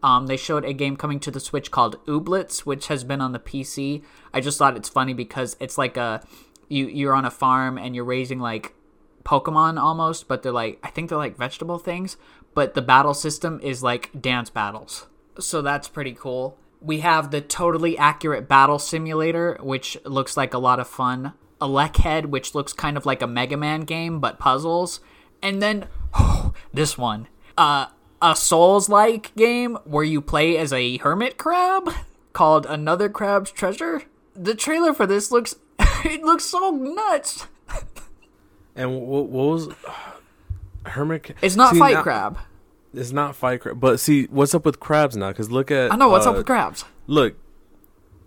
Um, 0.03 0.27
they 0.27 0.37
showed 0.37 0.65
a 0.65 0.73
game 0.73 0.97
coming 0.97 1.19
to 1.21 1.31
the 1.31 1.39
Switch 1.39 1.69
called 1.69 2.03
Ooblets, 2.05 2.59
which 2.59 2.87
has 2.87 3.03
been 3.03 3.21
on 3.21 3.33
the 3.33 3.39
PC. 3.39 4.03
I 4.33 4.41
just 4.41 4.57
thought 4.57 4.75
it's 4.75 4.89
funny 4.89 5.13
because 5.13 5.55
it's 5.59 5.77
like 5.77 5.97
a 5.97 6.25
you 6.69 6.87
you're 6.87 7.13
on 7.13 7.25
a 7.25 7.31
farm 7.31 7.77
and 7.77 7.95
you're 7.95 8.05
raising 8.05 8.39
like 8.39 8.73
Pokemon 9.23 9.79
almost, 9.79 10.27
but 10.27 10.41
they're 10.41 10.51
like 10.51 10.79
I 10.83 10.89
think 10.89 11.09
they're 11.09 11.17
like 11.17 11.37
vegetable 11.37 11.77
things, 11.77 12.17
but 12.53 12.73
the 12.73 12.81
battle 12.81 13.13
system 13.13 13.59
is 13.61 13.83
like 13.83 14.09
dance 14.19 14.49
battles. 14.49 15.07
So 15.39 15.61
that's 15.61 15.87
pretty 15.87 16.13
cool. 16.13 16.57
We 16.81 17.01
have 17.01 17.29
the 17.29 17.41
totally 17.41 17.95
accurate 17.97 18.47
battle 18.47 18.79
simulator, 18.79 19.57
which 19.61 19.97
looks 20.03 20.35
like 20.35 20.53
a 20.53 20.59
lot 20.59 20.79
of 20.79 20.87
fun. 20.87 21.33
A 21.63 21.91
Head, 21.99 22.25
which 22.25 22.55
looks 22.55 22.73
kind 22.73 22.97
of 22.97 23.05
like 23.05 23.21
a 23.21 23.27
Mega 23.27 23.55
Man 23.55 23.81
game 23.81 24.19
but 24.19 24.39
puzzles, 24.39 24.99
and 25.43 25.61
then 25.61 25.87
this 26.73 26.97
one. 26.97 27.27
Uh 27.55 27.87
a 28.21 28.35
Souls 28.35 28.89
like 28.89 29.35
game 29.35 29.75
where 29.85 30.03
you 30.03 30.21
play 30.21 30.57
as 30.57 30.71
a 30.71 30.97
hermit 30.97 31.37
crab 31.37 31.89
called 32.33 32.65
Another 32.65 33.09
Crab's 33.09 33.51
Treasure. 33.51 34.03
The 34.35 34.55
trailer 34.55 34.93
for 34.93 35.05
this 35.05 35.31
looks 35.31 35.55
it 35.79 36.23
looks 36.23 36.45
so 36.45 36.69
nuts. 36.71 37.47
And 38.75 39.01
what, 39.01 39.27
what 39.27 39.47
was 39.49 39.69
Hermit? 40.85 41.35
It's 41.41 41.55
not 41.55 41.73
See, 41.73 41.79
Fight 41.79 41.95
now- 41.95 42.03
Crab. 42.03 42.37
It's 42.93 43.11
not 43.13 43.37
fight 43.37 43.61
crab. 43.61 43.79
But 43.79 44.01
see, 44.01 44.25
what's 44.25 44.53
up 44.53 44.65
with 44.65 44.81
crabs 44.81 45.15
now? 45.15 45.29
Because 45.29 45.49
look 45.49 45.71
at 45.71 45.93
I 45.93 45.95
know 45.95 46.09
what's 46.09 46.25
uh, 46.25 46.31
up 46.31 46.35
with 46.35 46.45
crabs. 46.45 46.83
Look, 47.07 47.35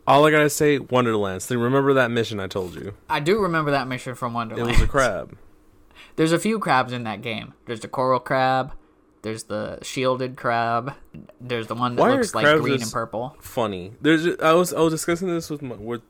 all 0.06 0.26
I 0.26 0.30
gotta 0.30 0.48
say, 0.48 0.78
Wonderlands. 0.78 1.46
Then 1.46 1.58
remember 1.58 1.92
that 1.92 2.10
mission 2.10 2.40
I 2.40 2.46
told 2.46 2.74
you? 2.74 2.94
I 3.10 3.20
do 3.20 3.40
remember 3.40 3.70
that 3.72 3.88
mission 3.88 4.14
from 4.14 4.32
Wonderland. 4.32 4.66
It 4.70 4.72
was 4.72 4.80
a 4.80 4.86
crab. 4.86 5.36
There's 6.16 6.32
a 6.32 6.38
few 6.38 6.58
crabs 6.58 6.94
in 6.94 7.04
that 7.04 7.20
game. 7.20 7.52
There's 7.66 7.80
the 7.80 7.88
coral 7.88 8.20
crab. 8.20 8.72
There's 9.24 9.44
the 9.44 9.78
shielded 9.80 10.36
crab. 10.36 10.92
There's 11.40 11.66
the 11.66 11.74
one 11.74 11.96
that 11.96 12.02
Why 12.02 12.10
looks 12.12 12.34
like 12.34 12.60
green 12.60 12.82
and 12.82 12.92
purple. 12.92 13.34
Funny. 13.40 13.92
There's. 14.02 14.26
I 14.38 14.52
was. 14.52 14.74
I 14.74 14.80
was 14.80 14.92
discussing 14.92 15.28
this 15.28 15.48
with 15.48 15.62
my 15.62 15.76
with 15.76 16.02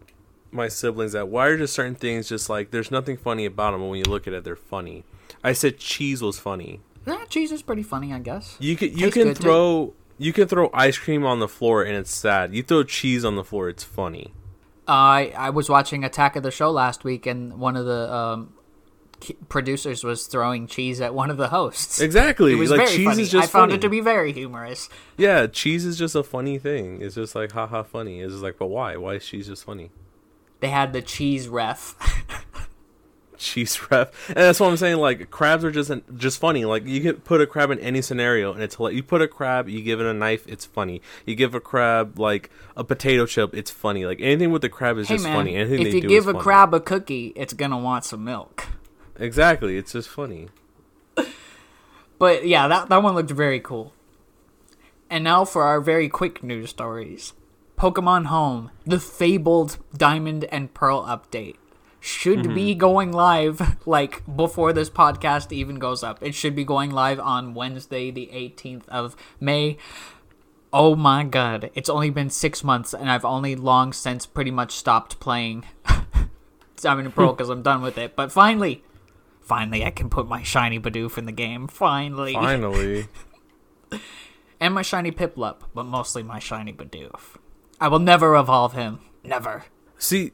my 0.50 0.66
siblings. 0.66 1.12
That 1.12 1.28
why 1.28 1.46
are 1.46 1.56
just 1.56 1.74
certain 1.74 1.94
things 1.94 2.28
just 2.28 2.50
like 2.50 2.72
there's 2.72 2.90
nothing 2.90 3.16
funny 3.16 3.44
about 3.44 3.70
them, 3.70 3.82
but 3.82 3.86
when 3.86 3.98
you 4.00 4.04
look 4.04 4.26
at 4.26 4.32
it, 4.32 4.42
they're 4.42 4.56
funny. 4.56 5.04
I 5.44 5.52
said 5.52 5.78
cheese 5.78 6.22
was 6.22 6.40
funny. 6.40 6.80
Yeah, 7.06 7.24
cheese 7.28 7.52
is 7.52 7.62
pretty 7.62 7.84
funny, 7.84 8.12
I 8.12 8.18
guess. 8.18 8.56
You 8.58 8.74
can 8.76 8.88
you 8.88 9.10
Tastes 9.10 9.14
can 9.14 9.22
good, 9.28 9.36
too. 9.36 9.42
throw 9.44 9.94
you 10.18 10.32
can 10.32 10.48
throw 10.48 10.68
ice 10.74 10.98
cream 10.98 11.24
on 11.24 11.38
the 11.38 11.46
floor 11.48 11.84
and 11.84 11.96
it's 11.96 12.12
sad. 12.12 12.52
You 12.52 12.64
throw 12.64 12.82
cheese 12.82 13.24
on 13.24 13.36
the 13.36 13.44
floor, 13.44 13.68
it's 13.68 13.84
funny. 13.84 14.34
I 14.88 15.32
I 15.36 15.50
was 15.50 15.68
watching 15.68 16.02
Attack 16.02 16.34
of 16.34 16.42
the 16.42 16.50
Show 16.50 16.70
last 16.72 17.04
week, 17.04 17.26
and 17.26 17.58
one 17.60 17.76
of 17.76 17.86
the 17.86 18.12
um, 18.12 18.54
producers 19.48 20.04
was 20.04 20.26
throwing 20.26 20.66
cheese 20.66 21.00
at 21.00 21.14
one 21.14 21.30
of 21.30 21.36
the 21.36 21.48
hosts. 21.48 22.00
Exactly. 22.00 22.52
It 22.52 22.56
was 22.56 22.70
like 22.70 22.80
very 22.80 22.96
cheese 22.96 23.06
funny. 23.06 23.22
is 23.22 23.30
just 23.30 23.48
I 23.48 23.50
found 23.50 23.70
funny. 23.70 23.74
it 23.74 23.80
to 23.82 23.88
be 23.88 24.00
very 24.00 24.32
humorous. 24.32 24.88
Yeah, 25.16 25.46
cheese 25.46 25.84
is 25.84 25.98
just 25.98 26.14
a 26.14 26.22
funny 26.22 26.58
thing. 26.58 27.00
It's 27.00 27.14
just 27.14 27.34
like 27.34 27.52
haha 27.52 27.82
funny. 27.82 28.20
It's 28.20 28.32
just 28.32 28.42
like, 28.42 28.58
but 28.58 28.66
why? 28.66 28.96
Why 28.96 29.14
is 29.14 29.26
cheese 29.26 29.46
just 29.46 29.64
funny? 29.64 29.90
They 30.60 30.68
had 30.68 30.92
the 30.92 31.02
cheese 31.02 31.48
ref. 31.48 31.96
Cheese 33.36 33.90
ref, 33.90 34.28
and 34.28 34.36
that's 34.36 34.60
what 34.60 34.68
I'm 34.68 34.76
saying. 34.76 34.98
Like 34.98 35.28
crabs 35.28 35.64
are 35.64 35.70
just 35.70 35.90
just 36.16 36.38
funny. 36.38 36.64
Like 36.64 36.86
you 36.86 37.00
could 37.00 37.24
put 37.24 37.40
a 37.40 37.46
crab 37.46 37.70
in 37.72 37.80
any 37.80 38.00
scenario, 38.00 38.52
and 38.52 38.62
it's 38.62 38.78
like 38.78 38.94
you 38.94 39.02
put 39.02 39.20
a 39.20 39.28
crab, 39.28 39.68
you 39.68 39.82
give 39.82 40.00
it 40.00 40.06
a 40.06 40.14
knife, 40.14 40.46
it's 40.46 40.64
funny. 40.64 41.02
You 41.26 41.34
give 41.34 41.54
a 41.54 41.60
crab 41.60 42.18
like 42.18 42.48
a 42.76 42.84
potato 42.84 43.26
chip, 43.26 43.52
it's 43.52 43.72
funny. 43.72 44.06
Like 44.06 44.20
anything 44.20 44.52
with 44.52 44.62
the 44.62 44.68
crab 44.68 44.98
is 44.98 45.08
hey 45.08 45.16
just 45.16 45.24
man, 45.24 45.36
funny. 45.36 45.56
Anything 45.56 45.86
if 45.86 45.94
you 45.94 46.00
give 46.02 46.28
a 46.28 46.32
funny. 46.32 46.42
crab 46.42 46.74
a 46.74 46.80
cookie, 46.80 47.32
it's 47.34 47.52
gonna 47.52 47.76
want 47.76 48.04
some 48.04 48.24
milk. 48.24 48.68
Exactly. 49.18 49.76
It's 49.76 49.92
just 49.92 50.08
funny. 50.08 50.48
But 52.16 52.46
yeah, 52.46 52.68
that 52.68 52.88
that 52.88 53.02
one 53.02 53.14
looked 53.16 53.32
very 53.32 53.58
cool. 53.60 53.92
And 55.10 55.24
now 55.24 55.44
for 55.44 55.64
our 55.64 55.80
very 55.80 56.08
quick 56.08 56.42
news 56.42 56.70
stories. 56.70 57.32
Pokemon 57.76 58.26
Home, 58.26 58.70
the 58.86 59.00
fabled 59.00 59.78
Diamond 59.96 60.44
and 60.44 60.72
Pearl 60.72 61.04
update 61.04 61.56
should 62.00 62.40
Mm-hmm. 62.40 62.54
be 62.54 62.74
going 62.76 63.12
live 63.12 63.76
like 63.84 64.22
before 64.36 64.72
this 64.72 64.88
podcast 64.88 65.50
even 65.50 65.80
goes 65.80 66.04
up. 66.04 66.22
It 66.22 66.34
should 66.36 66.54
be 66.54 66.64
going 66.64 66.90
live 66.92 67.18
on 67.18 67.52
Wednesday, 67.54 68.12
the 68.12 68.30
18th 68.32 68.88
of 68.88 69.16
May. 69.40 69.76
Oh 70.72 70.94
my 70.94 71.24
god, 71.24 71.70
it's 71.74 71.90
only 71.90 72.10
been 72.10 72.30
six 72.30 72.62
months 72.62 72.94
and 72.94 73.10
I've 73.10 73.24
only 73.24 73.56
long 73.56 73.92
since 73.92 74.24
pretty 74.24 74.52
much 74.52 74.70
stopped 74.72 75.18
playing 75.18 75.64
Diamond 76.76 77.06
and 77.06 77.14
Pearl 77.14 77.32
because 77.36 77.48
I'm 77.50 77.62
done 77.62 77.82
with 77.82 77.98
it. 77.98 78.14
But 78.14 78.30
finally, 78.30 78.84
finally, 79.44 79.84
I 79.84 79.90
can 79.90 80.10
put 80.10 80.26
my 80.26 80.42
shiny 80.42 80.80
Bidoof 80.80 81.16
in 81.18 81.26
the 81.26 81.32
game. 81.32 81.68
Finally. 81.68 82.34
Finally. 82.34 83.08
And 84.60 84.72
my 84.72 84.82
shiny 84.82 85.10
Piplup, 85.10 85.56
but 85.74 85.84
mostly 85.84 86.22
my 86.22 86.38
shiny 86.38 86.72
Bidoof. 86.72 87.36
I 87.80 87.88
will 87.88 87.98
never 87.98 88.34
evolve 88.34 88.72
him. 88.72 89.00
Never. 89.22 89.64
See, 89.98 90.32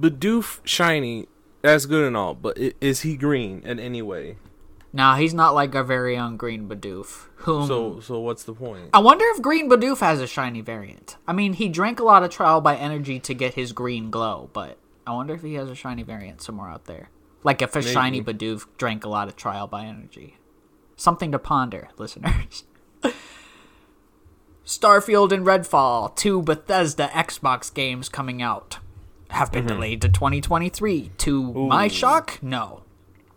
Bidoof 0.00 0.60
shiny, 0.64 1.28
that's 1.62 1.86
good 1.86 2.04
and 2.04 2.16
all, 2.16 2.34
but 2.34 2.58
is 2.80 3.02
he 3.02 3.16
green 3.16 3.62
in 3.64 3.78
any 3.78 4.02
way? 4.02 4.36
Nah, 4.92 5.16
he's 5.16 5.34
not 5.34 5.54
like 5.54 5.74
our 5.74 5.84
very 5.84 6.16
own 6.16 6.36
Green 6.36 6.68
Bidoof. 6.68 7.26
Whom 7.36 7.66
So, 7.66 8.00
so 8.00 8.18
what's 8.20 8.42
the 8.44 8.54
point? 8.54 8.90
I 8.92 9.00
wonder 9.00 9.24
if 9.28 9.42
Green 9.42 9.68
Bidoof 9.70 10.00
has 10.00 10.20
a 10.20 10.26
shiny 10.26 10.62
variant. 10.62 11.16
I 11.26 11.32
mean, 11.32 11.52
he 11.52 11.68
drank 11.68 12.00
a 12.00 12.04
lot 12.04 12.22
of 12.22 12.30
Trial 12.30 12.60
by 12.60 12.74
Energy 12.74 13.20
to 13.20 13.34
get 13.34 13.54
his 13.54 13.72
green 13.72 14.10
glow, 14.10 14.50
but 14.52 14.78
I 15.06 15.12
wonder 15.12 15.34
if 15.34 15.42
he 15.42 15.54
has 15.54 15.68
a 15.68 15.74
shiny 15.74 16.02
variant 16.02 16.40
somewhere 16.40 16.70
out 16.70 16.86
there. 16.86 17.10
Like 17.44 17.62
if 17.62 17.76
a 17.76 17.82
shiny 17.82 18.22
Bidoof 18.22 18.66
drank 18.76 19.04
a 19.04 19.08
lot 19.08 19.28
of 19.28 19.36
Trial 19.36 19.66
by 19.66 19.84
Energy. 19.84 20.36
Something 20.96 21.30
to 21.32 21.38
ponder, 21.38 21.88
listeners. 21.98 22.64
Starfield 24.64 25.32
and 25.32 25.46
Redfall, 25.46 26.14
two 26.14 26.42
Bethesda 26.42 27.08
Xbox 27.08 27.72
games 27.72 28.08
coming 28.08 28.42
out, 28.42 28.78
have 29.30 29.50
been 29.50 29.66
delayed 29.66 30.02
to 30.02 30.08
2023. 30.08 31.12
To 31.18 31.52
my 31.54 31.88
shock, 31.88 32.38
no. 32.42 32.82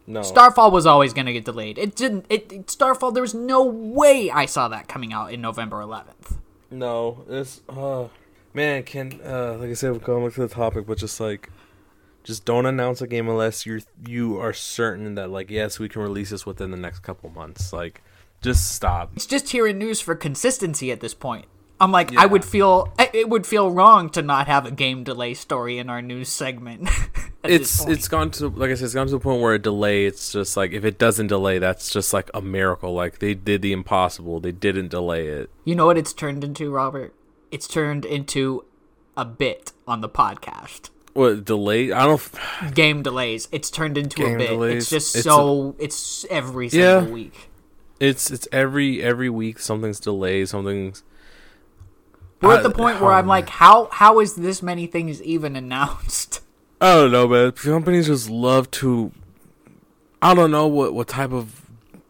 No. 0.08 0.24
Starfall 0.24 0.72
was 0.72 0.86
always 0.86 1.14
going 1.14 1.28
to 1.28 1.34
get 1.34 1.46
delayed. 1.46 1.78
It 1.78 1.96
didn't. 1.96 2.26
It, 2.30 2.52
it 2.52 2.70
Starfall. 2.70 3.12
There 3.12 3.22
was 3.22 3.34
no 3.34 3.64
way 3.64 4.30
I 4.30 4.46
saw 4.46 4.68
that 4.68 4.90
coming 4.90 5.14
out 5.14 5.32
in 5.32 5.40
November 5.40 5.78
11th. 5.78 6.38
No, 6.70 7.24
it's 7.30 7.62
uh 7.70 8.08
man, 8.54 8.84
can 8.84 9.20
uh 9.24 9.58
like 9.60 9.70
I 9.70 9.74
said, 9.74 9.92
we're 9.92 10.00
going 10.00 10.26
back 10.26 10.34
to 10.36 10.42
the 10.42 10.48
topic, 10.48 10.86
but 10.88 10.98
just 10.98 11.20
like 11.20 11.50
just 12.24 12.46
don't 12.46 12.66
announce 12.66 13.02
a 13.02 13.08
game 13.08 13.28
unless 13.30 13.66
you're 13.66 13.82
you 14.06 14.40
are 14.40 14.54
certain 14.54 15.16
that 15.16 15.30
like 15.30 15.50
yes, 15.50 15.80
we 15.80 15.90
can 15.90 16.02
release 16.02 16.30
this 16.30 16.46
within 16.46 16.72
the 16.72 16.78
next 16.78 17.00
couple 17.00 17.30
months. 17.30 17.74
Like 17.74 18.02
just 18.42 18.74
stop. 18.76 19.12
It's 19.16 19.26
just 19.26 19.50
hearing 19.50 19.78
news 19.78 20.02
for 20.02 20.16
consistency 20.16 20.92
at 20.92 21.00
this 21.00 21.14
point. 21.14 21.46
I'm 21.80 21.92
like, 21.92 22.16
I 22.16 22.28
would 22.28 22.46
feel 22.46 22.94
it 23.00 23.28
would 23.28 23.48
feel 23.48 23.72
wrong 23.72 24.10
to 24.12 24.22
not 24.22 24.46
have 24.48 24.68
a 24.68 24.72
game 24.72 25.04
delay 25.04 25.34
story 25.34 25.80
in 25.80 25.90
our 25.90 26.02
news 26.02 26.30
segment. 26.30 26.90
It's 27.44 27.84
it's 27.88 28.08
gone 28.08 28.30
to 28.32 28.50
like 28.50 28.70
I 28.70 28.76
said, 28.76 28.86
it's 28.86 28.94
gone 28.94 29.08
to 29.08 29.14
the 29.14 29.20
point 29.20 29.42
where 29.42 29.56
a 29.56 29.60
delay. 29.60 30.06
It's 30.06 30.32
just 30.32 30.56
like 30.56 30.74
if 30.74 30.86
it 30.86 31.00
doesn't 31.00 31.26
delay, 31.26 31.58
that's 31.58 31.92
just 31.92 32.14
like 32.14 32.30
a 32.36 32.42
miracle. 32.42 32.94
Like 32.94 33.18
they 33.18 33.34
did 33.34 33.64
the 33.64 33.72
impossible. 33.72 34.40
They 34.40 34.52
didn't 34.52 34.90
delay 34.90 35.26
it. 35.28 35.50
you 35.66 35.74
know 35.74 35.88
what 35.88 35.98
it's 35.98 36.14
turned 36.14 36.44
into, 36.44 36.70
Robert? 36.70 37.16
It's 37.50 37.68
turned 37.68 38.06
into 38.06 38.66
a 39.18 39.26
bit 39.26 39.72
on 39.88 40.02
the 40.02 40.08
podcast. 40.08 40.92
What 41.14 41.44
delay? 41.46 41.92
I 41.92 42.06
don't. 42.06 42.14
f- 42.14 42.74
Game 42.74 43.02
delays. 43.04 43.48
It's 43.52 43.70
turned 43.70 43.98
into 43.98 44.24
a 44.26 44.38
bit. 44.38 44.48
delays. 44.50 44.84
It's 44.84 44.90
just 44.90 45.16
It's 45.18 45.24
so. 45.26 45.76
it's 45.78 46.26
every 46.30 46.68
Yeah. 46.70 47.00
single 47.00 47.14
week. 47.14 47.50
It's 48.00 48.32
it's 48.32 48.48
every 48.52 49.04
every 49.04 49.30
week 49.30 49.60
something's 49.60 50.00
delayed. 50.00 50.48
Something's. 50.50 51.04
We're 52.42 52.54
I- 52.54 52.58
at 52.58 52.64
the 52.64 52.72
point 52.72 53.02
where 53.02 53.12
oh, 53.12 53.16
I'm 53.16 53.28
like, 53.28 53.50
how 53.50 53.90
how 53.92 54.20
is 54.20 54.36
this 54.36 54.62
many 54.64 54.88
things 54.88 55.22
even 55.24 55.56
announced? 55.56 56.42
I 56.82 56.96
don't 56.96 57.12
know, 57.12 57.28
man. 57.28 57.52
Companies 57.52 58.08
just 58.08 58.30
love 58.30 58.72
to. 58.72 59.12
I 60.22 60.34
don't 60.34 60.50
know 60.52 60.68
what 60.68 60.94
what 60.94 61.08
type 61.08 61.32
of 61.32 61.62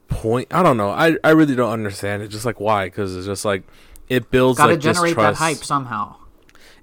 point. 0.08 0.48
I 0.54 0.62
don't 0.64 0.78
know. 0.78 0.90
I 0.92 1.18
I 1.24 1.32
really 1.32 1.56
don't 1.56 1.72
understand 1.72 2.22
it. 2.24 2.28
Just 2.30 2.46
like 2.46 2.60
why? 2.60 2.86
Because 2.86 3.16
it's 3.16 3.26
just 3.26 3.44
like 3.46 3.64
it 4.08 4.30
builds 4.32 4.58
Got 4.60 4.68
to 4.68 4.74
like 4.74 4.82
generate 4.82 5.16
that 5.18 5.36
hype 5.36 5.58
somehow. 5.58 6.16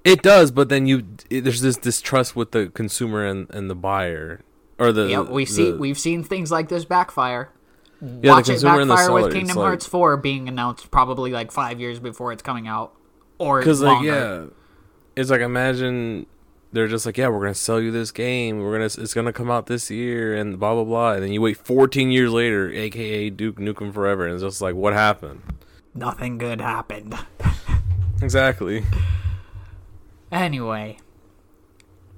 It 0.03 0.21
does, 0.21 0.51
but 0.51 0.69
then 0.69 0.85
you 0.87 1.05
it, 1.29 1.41
there's 1.41 1.61
this 1.61 1.77
distrust 1.77 2.35
with 2.35 2.51
the 2.51 2.67
consumer 2.67 3.25
and, 3.25 3.49
and 3.51 3.69
the 3.69 3.75
buyer 3.75 4.41
or 4.77 4.91
the 4.91 5.07
Yeah, 5.07 5.21
we 5.21 5.45
see 5.45 5.73
we've 5.73 5.99
seen 5.99 6.23
things 6.23 6.51
like 6.51 6.69
this 6.69 6.85
backfire. 6.85 7.49
the 8.01 8.29
Watch 8.29 8.49
it 8.49 8.59
the 8.59 8.65
backfire 8.65 8.87
with 8.87 8.97
seller, 8.97 9.27
it's 9.27 9.33
Kingdom 9.35 9.57
like- 9.57 9.65
Hearts 9.65 9.85
4 9.85 10.17
being 10.17 10.47
announced 10.47 10.89
probably 10.89 11.31
like 11.31 11.51
five 11.51 11.79
years 11.79 11.99
before 11.99 12.31
it's 12.31 12.41
coming 12.43 12.67
out, 12.67 12.93
or 13.37 13.59
Because 13.59 13.81
like 13.81 14.03
yeah, 14.03 14.45
it's 15.15 15.29
like 15.29 15.41
imagine 15.41 16.25
they're 16.71 16.87
just 16.87 17.05
like 17.05 17.17
yeah 17.17 17.27
we're 17.27 17.39
gonna 17.41 17.53
sell 17.53 17.81
you 17.81 17.89
this 17.91 18.11
game 18.11 18.59
we're 18.59 18.71
gonna 18.73 18.85
it's 18.85 19.13
gonna 19.13 19.33
come 19.33 19.49
out 19.49 19.65
this 19.65 19.89
year 19.89 20.35
and 20.35 20.59
blah 20.59 20.75
blah 20.75 20.83
blah 20.83 21.13
and 21.13 21.23
then 21.23 21.31
you 21.33 21.41
wait 21.41 21.57
14 21.57 22.11
years 22.11 22.31
later 22.31 22.71
aka 22.71 23.29
Duke 23.31 23.57
Nukem 23.57 23.91
Forever 23.91 24.25
and 24.25 24.35
it's 24.35 24.43
just 24.43 24.61
like 24.61 24.75
what 24.75 24.93
happened 24.93 25.41
nothing 25.95 26.37
good 26.37 26.61
happened. 26.61 27.17
exactly 28.21 28.83
Anyway, 30.31 30.97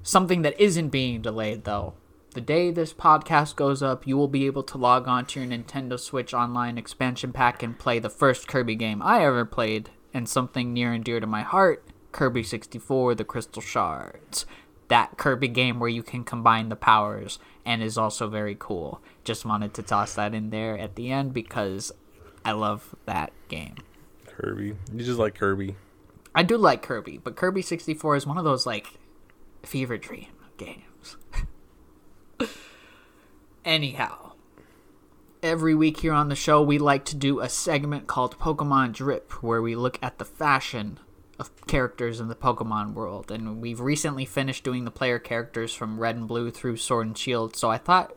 something 0.02 0.42
that 0.42 0.60
isn't 0.60 0.88
being 0.88 1.22
delayed 1.22 1.64
though. 1.64 1.94
The 2.34 2.40
day 2.40 2.70
this 2.70 2.94
podcast 2.94 3.56
goes 3.56 3.82
up, 3.82 4.06
you 4.06 4.16
will 4.16 4.28
be 4.28 4.46
able 4.46 4.62
to 4.64 4.78
log 4.78 5.06
on 5.06 5.26
to 5.26 5.40
your 5.40 5.48
Nintendo 5.50 6.00
Switch 6.00 6.32
Online 6.32 6.78
expansion 6.78 7.32
pack 7.32 7.62
and 7.62 7.78
play 7.78 7.98
the 7.98 8.08
first 8.08 8.48
Kirby 8.48 8.74
game 8.74 9.02
I 9.02 9.24
ever 9.24 9.44
played, 9.44 9.90
and 10.14 10.28
something 10.28 10.72
near 10.72 10.92
and 10.92 11.04
dear 11.04 11.20
to 11.20 11.26
my 11.26 11.42
heart 11.42 11.84
Kirby 12.10 12.42
64 12.42 13.14
The 13.14 13.24
Crystal 13.24 13.62
Shards. 13.62 14.46
That 14.88 15.16
Kirby 15.16 15.48
game 15.48 15.78
where 15.80 15.88
you 15.88 16.02
can 16.02 16.24
combine 16.24 16.68
the 16.68 16.76
powers 16.76 17.38
and 17.64 17.82
is 17.82 17.96
also 17.96 18.28
very 18.28 18.56
cool. 18.58 19.00
Just 19.24 19.44
wanted 19.46 19.72
to 19.74 19.82
toss 19.82 20.14
that 20.14 20.34
in 20.34 20.50
there 20.50 20.78
at 20.78 20.96
the 20.96 21.10
end 21.10 21.32
because 21.32 21.92
I 22.44 22.52
love 22.52 22.94
that 23.06 23.32
game. 23.48 23.76
Kirby 24.26 24.74
you 24.92 25.04
just 25.04 25.18
like 25.18 25.34
Kirby 25.34 25.76
I 26.34 26.42
do 26.42 26.56
like 26.56 26.82
Kirby, 26.82 27.18
but 27.18 27.36
Kirby 27.36 27.62
64 27.62 28.16
is 28.16 28.26
one 28.26 28.38
of 28.38 28.44
those 28.44 28.66
like 28.66 28.98
fever 29.62 29.98
dream 29.98 30.32
games. 30.56 31.16
Anyhow, 33.64 34.32
every 35.42 35.74
week 35.74 36.00
here 36.00 36.12
on 36.12 36.28
the 36.28 36.34
show, 36.34 36.62
we 36.62 36.78
like 36.78 37.04
to 37.06 37.16
do 37.16 37.40
a 37.40 37.48
segment 37.48 38.06
called 38.06 38.38
Pokemon 38.38 38.92
Drip, 38.92 39.42
where 39.42 39.62
we 39.62 39.76
look 39.76 39.98
at 40.02 40.18
the 40.18 40.24
fashion 40.24 40.98
of 41.38 41.66
characters 41.66 42.20
in 42.20 42.28
the 42.28 42.34
Pokemon 42.34 42.94
world. 42.94 43.30
And 43.30 43.60
we've 43.60 43.80
recently 43.80 44.24
finished 44.24 44.64
doing 44.64 44.84
the 44.84 44.90
player 44.90 45.18
characters 45.18 45.74
from 45.74 45.98
Red 45.98 46.16
and 46.16 46.28
Blue 46.28 46.50
through 46.50 46.76
Sword 46.76 47.06
and 47.08 47.18
Shield, 47.18 47.56
so 47.56 47.70
I 47.70 47.78
thought 47.78 48.14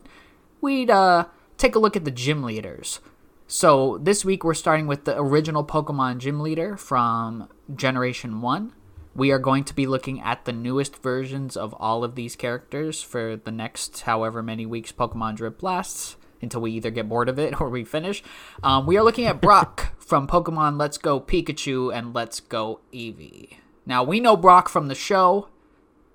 we'd 0.61 0.89
uh, 0.89 1.25
take 1.57 1.75
a 1.75 1.79
look 1.79 1.95
at 1.95 2.05
the 2.05 2.11
gym 2.11 2.43
leaders. 2.43 2.99
So 3.47 3.99
this 4.01 4.25
week 4.25 4.43
we're 4.43 4.55
starting 4.55 4.87
with 4.87 5.05
the 5.05 5.19
original 5.19 5.63
Pokemon 5.63 6.17
gym 6.19 6.39
leader 6.39 6.77
from 6.77 7.47
Generation 7.73 8.41
1. 8.41 8.73
We 9.15 9.31
are 9.31 9.39
going 9.39 9.63
to 9.63 9.73
be 9.73 9.87
looking 9.87 10.19
at 10.21 10.45
the 10.45 10.51
newest 10.51 11.01
versions 11.01 11.55
of 11.55 11.73
all 11.75 12.03
of 12.03 12.15
these 12.15 12.35
characters 12.35 13.01
for 13.01 13.37
the 13.37 13.51
next 13.51 14.01
however 14.01 14.43
many 14.43 14.65
weeks 14.65 14.91
Pokemon 14.91 15.35
Drip 15.35 15.63
lasts 15.63 16.17
until 16.41 16.61
we 16.61 16.71
either 16.71 16.91
get 16.91 17.07
bored 17.07 17.29
of 17.29 17.39
it 17.39 17.59
or 17.61 17.69
we 17.69 17.83
finish. 17.83 18.23
Um, 18.61 18.85
we 18.85 18.97
are 18.97 19.03
looking 19.03 19.25
at 19.25 19.41
Brock 19.41 19.93
from 19.99 20.27
Pokemon 20.27 20.79
Let's 20.79 20.97
Go 20.97 21.19
Pikachu 21.19 21.95
and 21.95 22.13
Let's 22.13 22.39
Go 22.39 22.81
Eevee. 22.93 23.57
Now 23.85 24.03
we 24.03 24.19
know 24.19 24.35
Brock 24.35 24.67
from 24.67 24.87
the 24.87 24.95
show, 24.95 25.49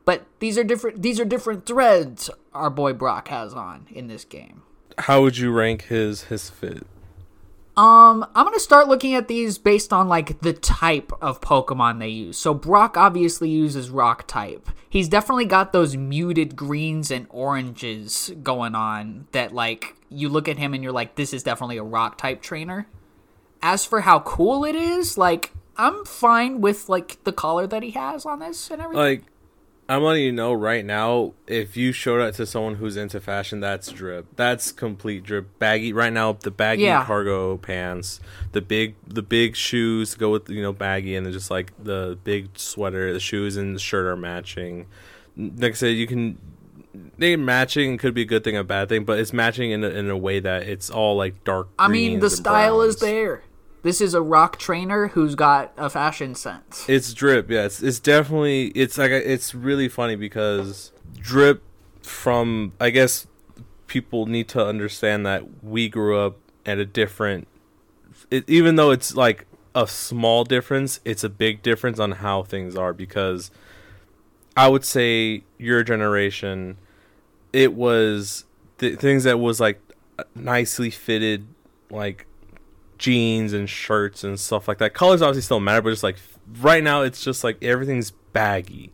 but 0.05 0.27
these 0.41 0.59
are 0.59 0.65
different 0.65 1.03
these 1.03 1.21
are 1.21 1.25
different 1.25 1.67
threads 1.67 2.29
our 2.53 2.71
boy 2.71 2.93
Brock 2.93 3.29
has 3.29 3.55
on 3.55 3.87
in 3.91 4.09
this 4.09 4.25
game. 4.25 4.63
how 4.99 5.23
would 5.23 5.39
you 5.39 5.53
rank 5.53 5.85
his 5.85 6.25
his 6.25 6.51
fit 6.51 6.87
Um, 7.77 8.27
I'm 8.35 8.45
gonna 8.45 8.59
start 8.59 8.89
looking 8.89 9.15
at 9.15 9.29
these 9.29 9.57
based 9.57 9.93
on 9.93 10.09
like 10.09 10.41
the 10.41 10.53
type 10.53 11.13
of 11.23 11.41
Pokemon 11.41 11.99
they 12.01 12.09
use. 12.09 12.37
So 12.37 12.53
Brock 12.53 12.97
obviously 12.97 13.49
uses 13.49 13.91
Rock 13.91 14.27
type. 14.27 14.69
He's 14.89 15.09
definitely 15.09 15.45
got 15.45 15.73
those 15.73 15.97
muted 15.97 16.57
greens 16.57 17.11
and 17.11 17.27
oranges 17.31 18.33
going 18.43 18.75
on 18.75 19.29
that 19.33 19.55
like 19.55 19.95
you 20.09 20.29
look 20.29 20.49
at 20.49 20.59
him 20.59 20.75
and 20.75 20.83
you're 20.83 20.93
like, 20.93 21.15
this 21.15 21.33
is 21.33 21.43
definitely 21.43 21.77
a 21.77 21.85
Rock 21.85 22.19
type 22.19 22.43
trainer. 22.43 22.87
As 23.63 23.85
for 23.85 24.01
how 24.01 24.21
cool 24.21 24.65
it 24.65 24.75
is, 24.75 25.17
like 25.17 25.53
I'm 25.77 26.05
fine 26.05 26.61
with 26.61 26.89
like 26.89 27.23
the 27.25 27.33
collar 27.33 27.67
that 27.69 27.83
he 27.83 27.93
has 27.93 28.27
on 28.27 28.41
this 28.41 28.71
and 28.71 28.83
everything. 28.83 29.03
like 29.03 29.23
I'm 29.91 30.05
letting 30.05 30.23
you 30.23 30.31
know 30.31 30.53
right 30.53 30.85
now. 30.85 31.35
If 31.49 31.77
you 31.77 31.91
show 31.91 32.19
that 32.19 32.35
to 32.35 32.47
someone 32.47 32.77
who's 32.77 32.97
into 32.97 33.21
fashion, 33.21 33.59
that's 33.59 33.91
drip. 33.91 34.27
That's 34.37 34.71
complete 34.71 35.25
drip. 35.25 35.59
Baggy 35.59 35.93
right 35.93 36.13
now. 36.13 36.35
The 36.35 36.53
baggy 36.53 36.83
Yeah. 36.83 37.05
cargo 37.05 37.57
pants, 37.57 38.21
the 38.53 38.61
big 38.61 38.95
the 39.07 39.23
big 39.23 39.57
shoes 39.57 40.15
go 40.15 40.31
with 40.31 40.49
you 40.49 40.63
know 40.63 40.73
baggy, 40.73 41.17
and 41.17 41.27
then 41.27 41.33
just 41.33 41.51
like 41.51 41.73
the 41.83 42.17
big 42.23 42.51
sweater. 42.55 43.13
The 43.13 43.19
shoes 43.19 43.57
and 43.57 43.75
the 43.75 43.81
shirt 43.81 44.07
are 44.07 44.17
matching. 44.17 44.87
Like 45.37 45.73
I 45.73 45.75
said, 45.75 45.89
you 45.97 46.07
can 46.07 46.39
they 47.19 47.35
matching 47.37 47.99
could 47.99 48.15
be 48.15 48.23
a 48.23 48.27
good 48.27 48.45
thing, 48.45 48.57
a 48.57 48.65
bad 48.65 48.89
thing, 48.89 49.05
but 49.05 49.19
it's 49.19 49.33
matching 49.33 49.71
in 49.73 49.83
a, 49.85 49.89
in 49.89 50.09
a 50.09 50.17
way 50.17 50.41
that 50.41 50.65
it's 50.69 50.89
all 50.91 51.17
like 51.17 51.43
dark. 51.45 51.69
I 51.79 51.89
mean, 51.89 52.21
the 52.21 52.31
style 52.31 52.81
is 52.83 52.97
there. 52.97 53.43
This 53.83 54.01
is 54.01 54.15
a 54.15 54.21
rock 54.21 54.59
trainer 54.59 55.09
who's 55.09 55.35
got 55.35 55.73
a 55.77 55.89
fashion 55.89 56.35
sense. 56.35 56.89
It's 56.89 57.15
drip. 57.15 57.51
Yeah, 57.51 57.65
it's, 57.65 57.83
it's 57.83 57.99
definitely. 57.99 58.69
It's 58.69 58.99
like 58.99 59.11
it's 59.11 59.55
really 59.55 59.89
funny 59.89 60.17
because 60.17 60.93
drip 61.19 61.63
from 62.03 62.73
I 62.81 62.91
guess 62.91 63.27
people 63.87 64.27
need 64.27 64.49
to 64.49 64.65
understand 64.65 65.25
that 65.27 65.65
we 65.65 65.89
grew 65.89 66.19
up 66.19 66.37
at 66.67 66.79
a 66.79 66.85
different. 66.85 67.49
It, 68.31 68.49
even 68.49 68.77
though 68.77 68.91
it's 68.91 69.15
like 69.15 69.47
a 69.75 69.87
small 69.87 70.45
difference, 70.45 71.01
it's 71.05 71.25
a 71.25 71.29
big 71.29 71.63
difference 71.63 71.99
on 71.99 72.13
how 72.13 72.43
things 72.43 72.77
are 72.77 72.93
because 72.93 73.51
I 74.57 74.69
would 74.69 74.85
say 74.85 75.45
your 75.59 75.83
generation, 75.83 76.77
it 77.53 77.73
was 77.73 78.45
the 78.79 78.97
things 78.97 79.25
that 79.25 79.39
was 79.39 79.61
like 79.61 79.81
nicely 80.35 80.91
fitted, 80.91 81.47
like 81.91 82.27
jeans 83.01 83.53
and 83.53 83.69
shirts 83.69 84.23
and 84.23 84.39
stuff 84.39 84.69
like 84.69 84.79
that. 84.79 84.95
Colors 84.95 85.23
obviously 85.23 85.43
still 85.43 85.59
matter, 85.59 85.83
but 85.83 85.91
just 85.91 86.05
like 86.05 86.19
right 86.61 86.85
now, 86.85 87.03
it's 87.03 87.25
just 87.25 87.43
like 87.43 87.63
everything's 87.65 88.13
baggy, 88.13 88.93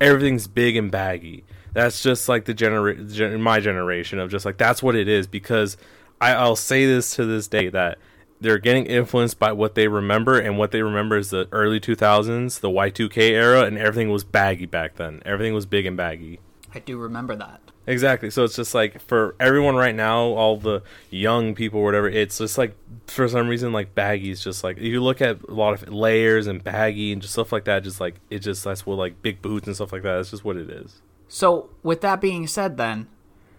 everything's 0.00 0.46
big 0.46 0.76
and 0.76 0.90
baggy. 0.90 1.44
That's 1.72 2.02
just 2.02 2.28
like 2.28 2.44
the 2.44 2.54
genera- 2.54 2.94
gen- 2.94 3.42
my 3.42 3.58
generation 3.58 4.18
of 4.18 4.30
just 4.30 4.44
like 4.44 4.58
that's 4.58 4.82
what 4.82 4.94
it 4.94 5.08
is 5.08 5.26
because 5.26 5.76
I, 6.20 6.32
I'll 6.32 6.56
say 6.56 6.86
this 6.86 7.16
to 7.16 7.24
this 7.24 7.48
day 7.48 7.68
that 7.70 7.98
they're 8.40 8.58
getting 8.58 8.86
influenced 8.86 9.38
by 9.38 9.52
what 9.52 9.74
they 9.74 9.88
remember, 9.88 10.38
and 10.38 10.58
what 10.58 10.70
they 10.70 10.82
remember 10.82 11.16
is 11.16 11.30
the 11.30 11.48
early 11.52 11.80
2000s, 11.80 12.60
the 12.60 12.68
Y2K 12.68 13.30
era, 13.30 13.62
and 13.62 13.78
everything 13.78 14.10
was 14.10 14.24
baggy 14.24 14.66
back 14.66 14.96
then. 14.96 15.22
Everything 15.24 15.54
was 15.54 15.64
big 15.64 15.86
and 15.86 15.96
baggy. 15.96 16.40
I 16.74 16.80
do 16.80 16.98
remember 16.98 17.34
that. 17.36 17.65
Exactly. 17.86 18.30
So 18.30 18.44
it's 18.44 18.56
just 18.56 18.74
like 18.74 19.00
for 19.00 19.36
everyone 19.38 19.76
right 19.76 19.94
now, 19.94 20.18
all 20.20 20.56
the 20.56 20.82
young 21.10 21.54
people, 21.54 21.80
or 21.80 21.84
whatever. 21.84 22.08
It's 22.08 22.38
just 22.38 22.58
like 22.58 22.76
for 23.06 23.28
some 23.28 23.48
reason, 23.48 23.72
like 23.72 23.94
baggies. 23.94 24.42
just 24.42 24.64
like 24.64 24.76
if 24.78 24.82
you 24.84 25.00
look 25.02 25.20
at 25.20 25.38
a 25.48 25.54
lot 25.54 25.74
of 25.80 25.88
layers 25.92 26.46
and 26.48 26.62
baggy 26.64 27.12
and 27.12 27.22
just 27.22 27.34
stuff 27.34 27.52
like 27.52 27.64
that. 27.66 27.84
Just 27.84 28.00
like 28.00 28.16
it 28.28 28.40
just 28.40 28.64
that's 28.64 28.84
what 28.84 28.96
like 28.98 29.22
big 29.22 29.40
boots 29.40 29.66
and 29.68 29.76
stuff 29.76 29.92
like 29.92 30.02
that. 30.02 30.18
It's 30.18 30.30
just 30.30 30.44
what 30.44 30.56
it 30.56 30.68
is. 30.68 31.00
So, 31.28 31.70
with 31.82 32.00
that 32.02 32.20
being 32.20 32.46
said, 32.46 32.76
then, 32.76 33.08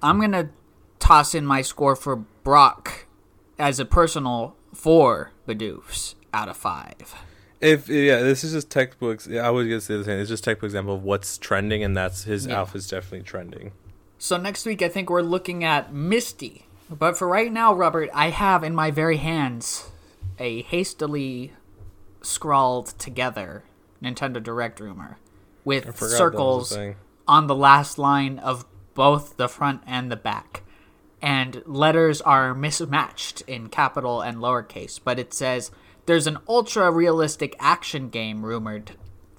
I'm 0.01 0.19
going 0.19 0.32
to 0.32 0.49
toss 0.99 1.36
in 1.36 1.45
my 1.45 1.61
score 1.61 1.97
for 1.97 2.15
Brock 2.15 3.05
as 3.59 3.78
a 3.80 3.86
personal 3.86 4.55
four 4.73 5.32
Bidoofs 5.47 6.15
out 6.34 6.47
of 6.47 6.55
five. 6.57 7.15
If 7.59 7.89
yeah, 7.89 8.19
this 8.21 8.43
is 8.43 8.53
just 8.53 8.69
textbooks. 8.69 9.28
I 9.28 9.49
was 9.49 9.67
gonna 9.67 9.82
say 9.82 9.97
the 9.97 10.03
same. 10.03 10.19
It's 10.19 10.30
just 10.30 10.43
textbook 10.43 10.67
example 10.67 10.93
of 10.95 11.03
what's 11.03 11.38
trending, 11.38 11.84
and 11.84 11.97
that's 11.97 12.23
his 12.25 12.45
Yeah. 12.45 12.59
outfit's 12.61 12.88
definitely 12.88 13.23
trending. 13.23 13.71
So, 14.20 14.38
next 14.38 14.65
week, 14.65 14.82
I 14.82 14.89
think 14.89 15.09
we're 15.09 15.22
looking 15.22 15.63
at 15.63 15.93
Misty. 15.93 16.65
But 16.89 17.18
for 17.18 17.28
right 17.28 17.51
now, 17.51 17.74
Robert, 17.74 18.09
I 18.13 18.30
have 18.30 18.63
in 18.63 18.74
my 18.74 18.91
very 18.91 19.18
hands 19.18 19.89
a 20.39 20.61
hastily 20.63 21.53
scrawled 22.22 22.88
together 22.97 23.63
Nintendo 24.01 24.41
Direct 24.41 24.80
rumor 24.80 25.18
with 25.65 25.88
I 25.88 25.91
forgot 25.91 25.99
that 25.99 26.01
was 26.01 26.13
a 26.13 26.18
circles 26.18 26.78
on 27.28 27.47
the 27.47 27.55
last 27.55 27.97
line 27.97 28.39
of 28.39 28.65
both 28.93 29.38
the 29.38 29.49
front 29.49 29.82
and 29.86 30.11
the 30.11 30.15
back. 30.15 30.63
And 31.22 31.61
letters 31.65 32.22
are 32.22 32.53
mismatched 32.53 33.41
in 33.41 33.70
capital 33.70 34.22
and 34.22 34.38
lowercase, 34.38 34.99
but 35.03 35.20
it 35.20 35.34
says 35.34 35.72
there's 36.05 36.28
an 36.28 36.38
ultra 36.47 36.89
realistic 36.91 37.55
action 37.59 38.09
game 38.09 38.45
rumored 38.45 38.91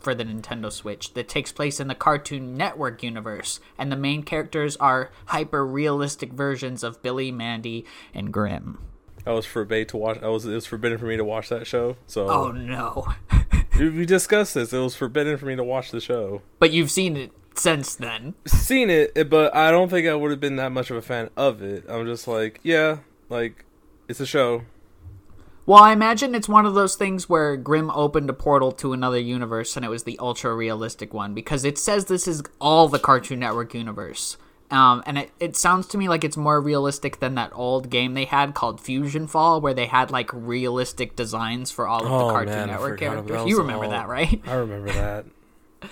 for 0.09 0.15
the 0.15 0.25
Nintendo 0.25 0.73
Switch 0.73 1.13
that 1.13 1.29
takes 1.29 1.53
place 1.53 1.79
in 1.79 1.89
the 1.89 1.95
Cartoon 1.95 2.57
Network 2.57 3.03
universe, 3.03 3.61
and 3.77 3.93
the 3.93 3.97
main 3.97 4.23
characters 4.23 4.75
are 4.79 5.11
hyper 5.27 5.67
realistic 5.67 6.33
versions 6.33 6.83
of 6.83 7.03
Billy, 7.03 7.31
Mandy, 7.31 7.85
and 8.15 8.33
Grim. 8.33 8.79
I 9.27 9.33
was 9.33 9.45
forbade 9.45 9.91
to 9.91 9.99
watch. 9.99 10.19
I 10.23 10.29
was 10.29 10.47
it 10.47 10.55
was 10.55 10.65
forbidden 10.65 10.97
for 10.97 11.05
me 11.05 11.19
to 11.19 11.25
watch 11.25 11.51
that 11.51 11.67
show. 11.67 11.99
So 12.07 12.27
Oh 12.31 12.53
no. 12.53 13.07
we 13.79 13.91
we 13.91 14.07
discussed 14.07 14.55
this. 14.55 14.73
It 14.73 14.79
was 14.79 14.97
forbidden 14.97 15.37
for 15.37 15.45
me 15.45 15.57
to 15.57 15.65
watch 15.65 15.91
the 15.91 16.01
show. 16.01 16.41
but 16.59 16.71
you've 16.71 16.91
seen 16.91 17.15
it 17.15 17.33
since 17.55 17.95
then. 17.95 18.33
Seen 18.47 18.89
it, 18.89 19.29
but 19.29 19.55
I 19.55 19.71
don't 19.71 19.91
think 19.91 20.09
I 20.09 20.15
would 20.15 20.31
have 20.31 20.41
been 20.41 20.57
that 20.57 20.73
much 20.73 20.91
of 20.91 20.97
a 20.97 21.03
fan 21.03 21.29
of 21.37 21.61
it. 21.61 21.85
I'm 21.87 22.07
just 22.07 22.27
like, 22.27 22.61
yeah, 22.63 23.01
like 23.29 23.67
it's 24.09 24.21
a 24.21 24.27
show. 24.27 24.63
Well, 25.69 25.83
I 25.83 25.93
imagine 25.93 26.35
it's 26.35 26.49
one 26.49 26.65
of 26.65 26.73
those 26.73 26.95
things 26.95 27.29
where 27.29 27.55
Grimm 27.55 27.91
opened 27.91 28.31
a 28.31 28.33
portal 28.33 28.73
to 28.73 28.95
another 28.95 29.21
universe 29.21 29.77
and 29.77 29.85
it 29.85 29.91
was 29.91 30.05
the 30.05 30.19
ultra 30.19 30.55
realistic 30.55 31.13
one 31.13 31.35
because 31.35 31.63
it 31.63 31.77
says 31.77 32.07
this 32.07 32.27
is 32.27 32.43
all 32.59 32.89
the 32.89 32.99
Cartoon 32.99 33.41
Network 33.41 33.75
universe. 33.75 34.39
Um, 34.71 35.03
and 35.05 35.19
it, 35.19 35.31
it 35.39 35.57
sounds 35.57 35.87
to 35.89 35.99
me 35.99 36.09
like 36.09 36.25
it's 36.25 36.39
more 36.39 36.59
realistic 36.59 37.21
than 37.21 37.35
that 37.35 37.51
old 37.53 37.91
game 37.91 38.15
they 38.15 38.25
had 38.25 38.55
called 38.55 38.81
Fusion 38.81 39.27
Fall, 39.27 39.61
where 39.61 39.75
they 39.75 39.85
had 39.85 40.11
like 40.11 40.31
realistic 40.33 41.17
designs 41.17 41.71
for 41.71 41.87
all 41.87 42.03
of 42.03 42.11
Oh, 42.11 42.29
the 42.29 42.33
Cartoon 42.33 42.55
man, 42.55 42.69
Network 42.69 42.99
characters. 42.99 43.47
You 43.47 43.59
remember 43.59 43.89
that, 43.89 44.09
right? 44.09 44.41
I 44.47 44.55
remember 44.55 44.91
that. 44.93 45.27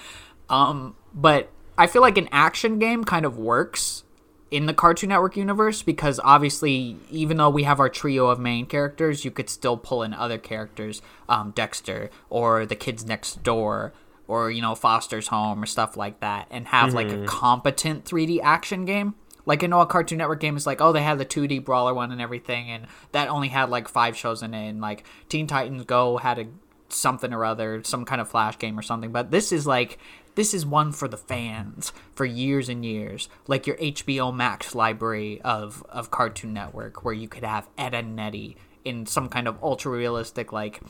Um, 0.48 0.94
but 1.12 1.50
I 1.76 1.88
feel 1.88 2.02
like 2.02 2.16
an 2.16 2.28
action 2.30 2.78
game 2.78 3.02
kind 3.02 3.26
of 3.26 3.36
works 3.36 4.04
in 4.50 4.66
the 4.66 4.74
Cartoon 4.74 5.08
Network 5.08 5.36
universe 5.36 5.82
because 5.82 6.20
obviously, 6.22 6.96
even 7.10 7.36
though 7.36 7.50
we 7.50 7.64
have 7.64 7.80
our 7.80 7.88
trio 7.88 8.28
of 8.28 8.38
main 8.38 8.66
characters, 8.66 9.24
you 9.24 9.30
could 9.30 9.50
still 9.50 9.76
pull 9.76 10.02
in 10.02 10.14
other 10.14 10.38
characters, 10.38 11.02
um, 11.28 11.50
Dexter 11.50 12.10
or 12.30 12.64
the 12.64 12.76
kids 12.76 13.04
next 13.04 13.42
door, 13.42 13.92
or 14.28 14.50
you 14.50 14.62
know 14.62 14.74
Foster's 14.74 15.28
Home 15.28 15.62
or 15.62 15.66
stuff 15.66 15.96
like 15.96 16.20
that, 16.20 16.46
and 16.50 16.68
have 16.68 16.94
like 16.94 17.10
a 17.10 17.24
competent 17.24 18.04
3D 18.04 18.40
action 18.42 18.84
game. 18.84 19.14
Like 19.44 19.62
I 19.62 19.66
know 19.68 19.80
a 19.80 19.86
Cartoon 19.86 20.18
Network 20.18 20.40
game 20.40 20.56
is 20.56 20.66
like, 20.66 20.80
oh, 20.80 20.92
they 20.92 21.02
had 21.02 21.18
the 21.18 21.26
2D 21.26 21.64
brawler 21.64 21.94
one 21.94 22.12
and 22.12 22.20
everything, 22.20 22.70
and 22.70 22.86
that 23.12 23.28
only 23.28 23.48
had 23.48 23.68
like 23.68 23.88
five 23.88 24.16
shows 24.16 24.42
in 24.42 24.54
it, 24.54 24.68
and 24.68 24.80
like 24.80 25.04
Teen 25.28 25.46
Titans 25.46 25.84
Go 25.84 26.18
had 26.18 26.38
a 26.38 26.46
something 26.88 27.32
or 27.32 27.44
other, 27.44 27.82
some 27.84 28.04
kind 28.04 28.20
of 28.20 28.28
flash 28.28 28.58
game 28.58 28.78
or 28.78 28.82
something. 28.82 29.12
But 29.12 29.30
this 29.30 29.52
is 29.52 29.66
like 29.66 29.98
this 30.36 30.54
is 30.54 30.64
one 30.64 30.92
for 30.92 31.08
the 31.08 31.16
fans 31.16 31.92
for 32.14 32.24
years 32.24 32.68
and 32.68 32.84
years, 32.84 33.28
like 33.48 33.66
your 33.66 33.76
HBO 33.76 34.32
Max 34.32 34.74
library 34.74 35.40
of 35.42 35.84
of 35.88 36.10
Cartoon 36.12 36.52
Network, 36.52 37.04
where 37.04 37.14
you 37.14 37.26
could 37.26 37.42
have 37.42 37.68
Edd 37.76 37.94
n 37.94 38.18
Eddy 38.18 38.56
in 38.84 39.04
some 39.06 39.28
kind 39.28 39.48
of 39.48 39.58
ultra 39.62 39.90
realistic 39.90 40.52
like 40.52 40.80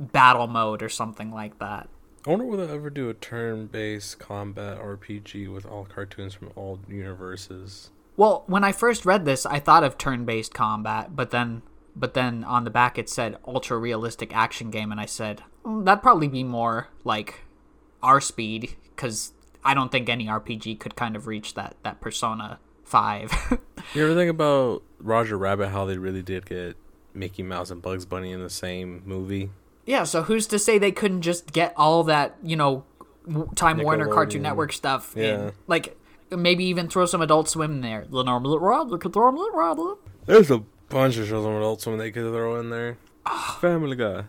battle 0.00 0.46
mode 0.46 0.82
or 0.82 0.88
something 0.88 1.30
like 1.30 1.58
that. 1.58 1.88
I 2.26 2.30
wonder 2.30 2.46
will 2.46 2.56
they 2.56 2.72
ever 2.72 2.88
do 2.88 3.10
a 3.10 3.14
turn-based 3.14 4.18
combat 4.18 4.80
RPG 4.80 5.52
with 5.52 5.66
all 5.66 5.84
cartoons 5.84 6.32
from 6.32 6.50
all 6.56 6.80
universes. 6.88 7.90
Well, 8.16 8.44
when 8.46 8.64
I 8.64 8.72
first 8.72 9.04
read 9.04 9.26
this, 9.26 9.44
I 9.44 9.58
thought 9.58 9.84
of 9.84 9.98
turn-based 9.98 10.54
combat, 10.54 11.14
but 11.14 11.30
then 11.30 11.62
but 11.96 12.14
then 12.14 12.42
on 12.44 12.64
the 12.64 12.70
back 12.70 12.96
it 12.96 13.08
said 13.08 13.38
ultra 13.46 13.76
realistic 13.76 14.34
action 14.34 14.70
game 14.70 14.92
and 14.92 15.00
I 15.00 15.06
said, 15.06 15.42
"Mm, 15.64 15.84
that'd 15.84 16.02
probably 16.02 16.28
be 16.28 16.44
more 16.44 16.88
like 17.02 17.42
our 18.02 18.20
speed 18.20 18.76
cuz 18.96 19.32
I 19.64 19.74
don't 19.74 19.90
think 19.90 20.08
any 20.08 20.26
RPG 20.26 20.78
could 20.80 20.94
kind 20.96 21.16
of 21.16 21.26
reach 21.26 21.54
that 21.54 21.76
that 21.82 22.00
Persona 22.00 22.58
5. 22.84 23.58
You 23.94 24.04
ever 24.04 24.14
think 24.14 24.30
about 24.30 24.82
Roger 24.98 25.36
Rabbit? 25.36 25.68
How 25.68 25.84
they 25.84 25.98
really 25.98 26.22
did 26.22 26.46
get 26.46 26.76
Mickey 27.12 27.42
Mouse 27.42 27.70
and 27.70 27.82
Bugs 27.82 28.06
Bunny 28.06 28.32
in 28.32 28.40
the 28.40 28.48
same 28.50 29.02
movie? 29.04 29.50
yeah, 29.86 30.04
so 30.04 30.22
who's 30.22 30.46
to 30.46 30.58
say 30.58 30.78
they 30.78 30.90
couldn't 30.90 31.20
just 31.20 31.52
get 31.52 31.74
all 31.76 32.02
that, 32.04 32.36
you 32.42 32.56
know, 32.56 32.84
Time 33.54 33.82
Warner 33.82 34.06
Cartoon 34.08 34.40
Network 34.42 34.72
stuff 34.72 35.12
Yeah. 35.16 35.22
in 35.48 35.52
like 35.66 35.96
maybe 36.30 36.64
even 36.64 36.88
throw 36.88 37.04
some 37.06 37.20
Adult 37.20 37.48
Swim 37.50 37.70
in 37.72 37.80
there. 37.82 38.06
The 38.10 38.22
normal 38.22 38.58
Rod, 38.58 38.98
could 39.00 39.12
throw 39.12 39.28
'em 39.28 39.36
in 39.36 39.52
Rod. 39.52 39.78
There's 40.26 40.50
a 40.50 40.62
bunch 40.88 41.18
of 41.18 41.26
shows 41.28 41.44
on 41.44 41.52
Adult 41.56 41.82
Swim 41.82 41.98
they 41.98 42.10
could 42.10 42.24
throw 42.32 42.56
in 42.58 42.70
there. 42.70 42.96
Ah. 43.26 43.58
Family 43.60 43.96
Guy. 43.96 44.24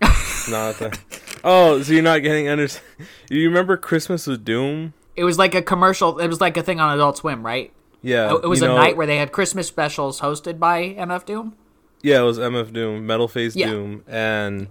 not 0.50 0.76
that. 0.78 0.98
Oh, 1.44 1.82
so 1.82 1.92
you're 1.92 2.02
not 2.02 2.22
getting 2.22 2.48
under? 2.48 2.68
You 3.30 3.46
remember 3.48 3.76
Christmas 3.76 4.26
with 4.26 4.44
Doom? 4.44 4.94
It 5.16 5.24
was 5.24 5.38
like 5.38 5.54
a 5.54 5.62
commercial. 5.62 6.18
It 6.18 6.28
was 6.28 6.40
like 6.40 6.56
a 6.56 6.62
thing 6.62 6.80
on 6.80 6.94
Adult 6.94 7.18
Swim, 7.18 7.44
right? 7.44 7.72
Yeah, 8.02 8.32
it 8.42 8.48
was 8.48 8.62
a 8.62 8.66
know- 8.68 8.76
night 8.76 8.96
where 8.96 9.06
they 9.06 9.16
had 9.16 9.32
Christmas 9.32 9.66
specials 9.66 10.20
hosted 10.20 10.58
by 10.58 10.94
MF 10.98 11.24
Doom. 11.26 11.56
Yeah, 12.02 12.20
it 12.20 12.24
was 12.24 12.38
MF 12.38 12.72
Doom, 12.72 13.06
Metal 13.06 13.26
Face 13.26 13.56
Yeah. 13.56 13.70
Doom, 13.70 14.04
and 14.06 14.68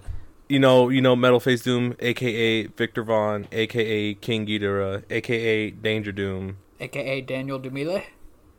you 0.48 0.60
know, 0.60 0.88
you 0.88 1.02
know, 1.02 1.14
Metal 1.16 1.42
Face 1.42 1.62
Doom, 1.62 1.96
aka 2.00 2.68
Viktor 2.68 3.04
Vaughn, 3.04 3.48
aka 3.52 4.14
King 4.14 4.46
Geedorah, 4.48 5.04
aka 5.10 5.70
Danger 5.72 6.14
Doom. 6.14 6.58
aka 6.80 7.20
Daniel 7.22 7.60
Dumile. 7.60 8.04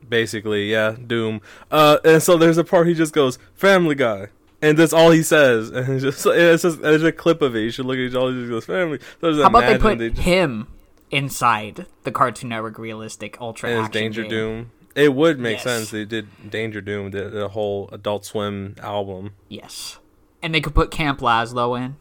Basically, 0.06 0.70
yeah, 0.70 0.96
Doom. 1.06 1.40
Uh, 1.70 1.98
and 2.04 2.22
so 2.22 2.36
there's 2.36 2.58
a 2.58 2.64
part 2.64 2.86
he 2.86 2.94
just 2.94 3.12
goes 3.14 3.38
Family 3.54 3.94
Guy, 3.94 4.28
and 4.62 4.76
that's 4.78 4.92
all 4.92 5.10
he 5.10 5.22
says, 5.22 5.70
and 5.74 5.88
it's 5.94 6.02
just 6.02 6.26
it's 6.26 6.62
just 6.62 6.80
there's 6.82 7.02
a 7.02 7.12
clip 7.12 7.42
of 7.42 7.54
it. 7.56 7.60
You 7.60 7.70
should 7.70 7.86
look 7.86 7.98
at. 7.98 8.14
All 8.16 8.30
goes 8.32 8.64
Family. 8.64 8.98
So 9.20 9.34
How 9.42 9.46
about 9.48 9.66
they 9.66 9.78
put 9.78 9.98
just- 9.98 10.22
him 10.22 10.68
inside 11.10 11.86
the 12.04 12.12
Cartoon 12.12 12.50
Network 12.50 12.78
realistic 12.78 13.40
ultra 13.40 13.70
as 13.70 13.86
action 13.86 13.92
Danger 14.02 14.22
game? 14.22 14.30
Doom? 14.30 14.70
It 14.94 15.14
would 15.14 15.38
make 15.38 15.56
Yes. 15.58 15.62
sense. 15.64 15.90
They 15.90 16.04
did 16.04 16.50
Danger 16.50 16.80
Doom, 16.80 17.12
the, 17.12 17.28
the 17.28 17.48
whole 17.48 17.88
Adult 17.92 18.24
Swim 18.24 18.74
album. 18.82 19.30
Yes, 19.48 19.98
and 20.42 20.54
they 20.54 20.60
could 20.60 20.74
put 20.74 20.90
Camp 20.90 21.20
Lazlo 21.20 21.78
in. 21.78 21.96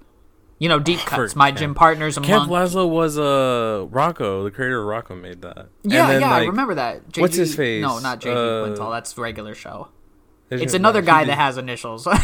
You 0.59 0.69
know, 0.69 0.79
deep 0.79 0.97
cuts. 1.01 1.33
For 1.33 1.37
My 1.37 1.49
Camp- 1.49 1.59
gym 1.59 1.75
partner's 1.75 2.17
a 2.17 2.21
Camp 2.21 2.49
monk. 2.49 2.71
Lazlo 2.71 2.89
was 2.89 3.19
uh 3.19 3.85
Rocko, 3.91 4.43
the 4.43 4.49
creator 4.49 4.81
of 4.81 4.87
Rocko 5.05 5.19
made 5.21 5.43
that. 5.43 5.67
Yeah, 5.83 6.05
And 6.05 6.09
then, 6.13 6.21
yeah, 6.21 6.31
I 6.33 6.39
like, 6.39 6.47
remember 6.47 6.73
that. 6.75 7.07
JG, 7.09 7.21
what's 7.21 7.35
his 7.35 7.55
face? 7.55 7.83
No, 7.83 7.99
not 7.99 8.19
JG 8.19 8.31
Uh, 8.31 8.67
Quintel. 8.75 8.91
That's 8.91 9.13
the 9.13 9.21
regular 9.21 9.53
show. 9.53 9.89
There's- 10.49 10.63
It's 10.63 10.73
another 10.73 11.01
guy 11.01 11.25
that 11.25 11.37
has 11.37 11.57
initials. 11.57 12.07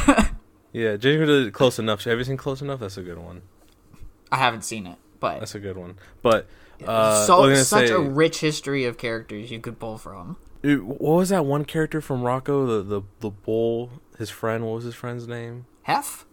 Yeah, 0.76 0.96
James 0.98 1.22
Quintel 1.22 1.44
did 1.46 1.54
close 1.54 1.78
enough. 1.78 2.04
Have 2.06 2.18
you 2.18 2.24
seen 2.24 2.36
Close 2.36 2.60
Enough? 2.60 2.80
That's 2.80 2.98
a 2.98 3.04
good 3.04 3.20
one. 3.20 3.44
I 4.32 4.38
haven't 4.38 4.64
seen 4.64 4.88
it, 4.88 4.98
but 5.20 5.38
That's 5.40 5.54
a 5.54 5.60
good 5.60 5.78
one. 5.78 5.98
But 6.24 6.48
uh, 6.84 7.28
so 7.28 7.36
I 7.36 7.40
was 7.46 7.50
gonna 7.54 7.64
such 7.64 7.88
say, 7.90 7.94
a 7.94 8.00
rich 8.00 8.40
history 8.40 8.84
of 8.86 8.98
characters 8.98 9.52
you 9.52 9.60
could 9.60 9.78
pull 9.80 10.00
from. 10.00 10.38
Dude, 10.64 10.82
what 10.82 11.00
was 11.18 11.30
that 11.30 11.46
one 11.46 11.64
character 11.66 12.02
from 12.02 12.24
Rocko? 12.24 12.66
The 12.66 12.82
the 12.82 13.02
the 13.20 13.30
bull. 13.30 13.92
His 14.18 14.32
friend. 14.32 14.66
What 14.66 14.74
was 14.78 14.84
his 14.86 14.96
friend's 14.96 15.28
name? 15.28 15.68
Hef. 15.84 16.26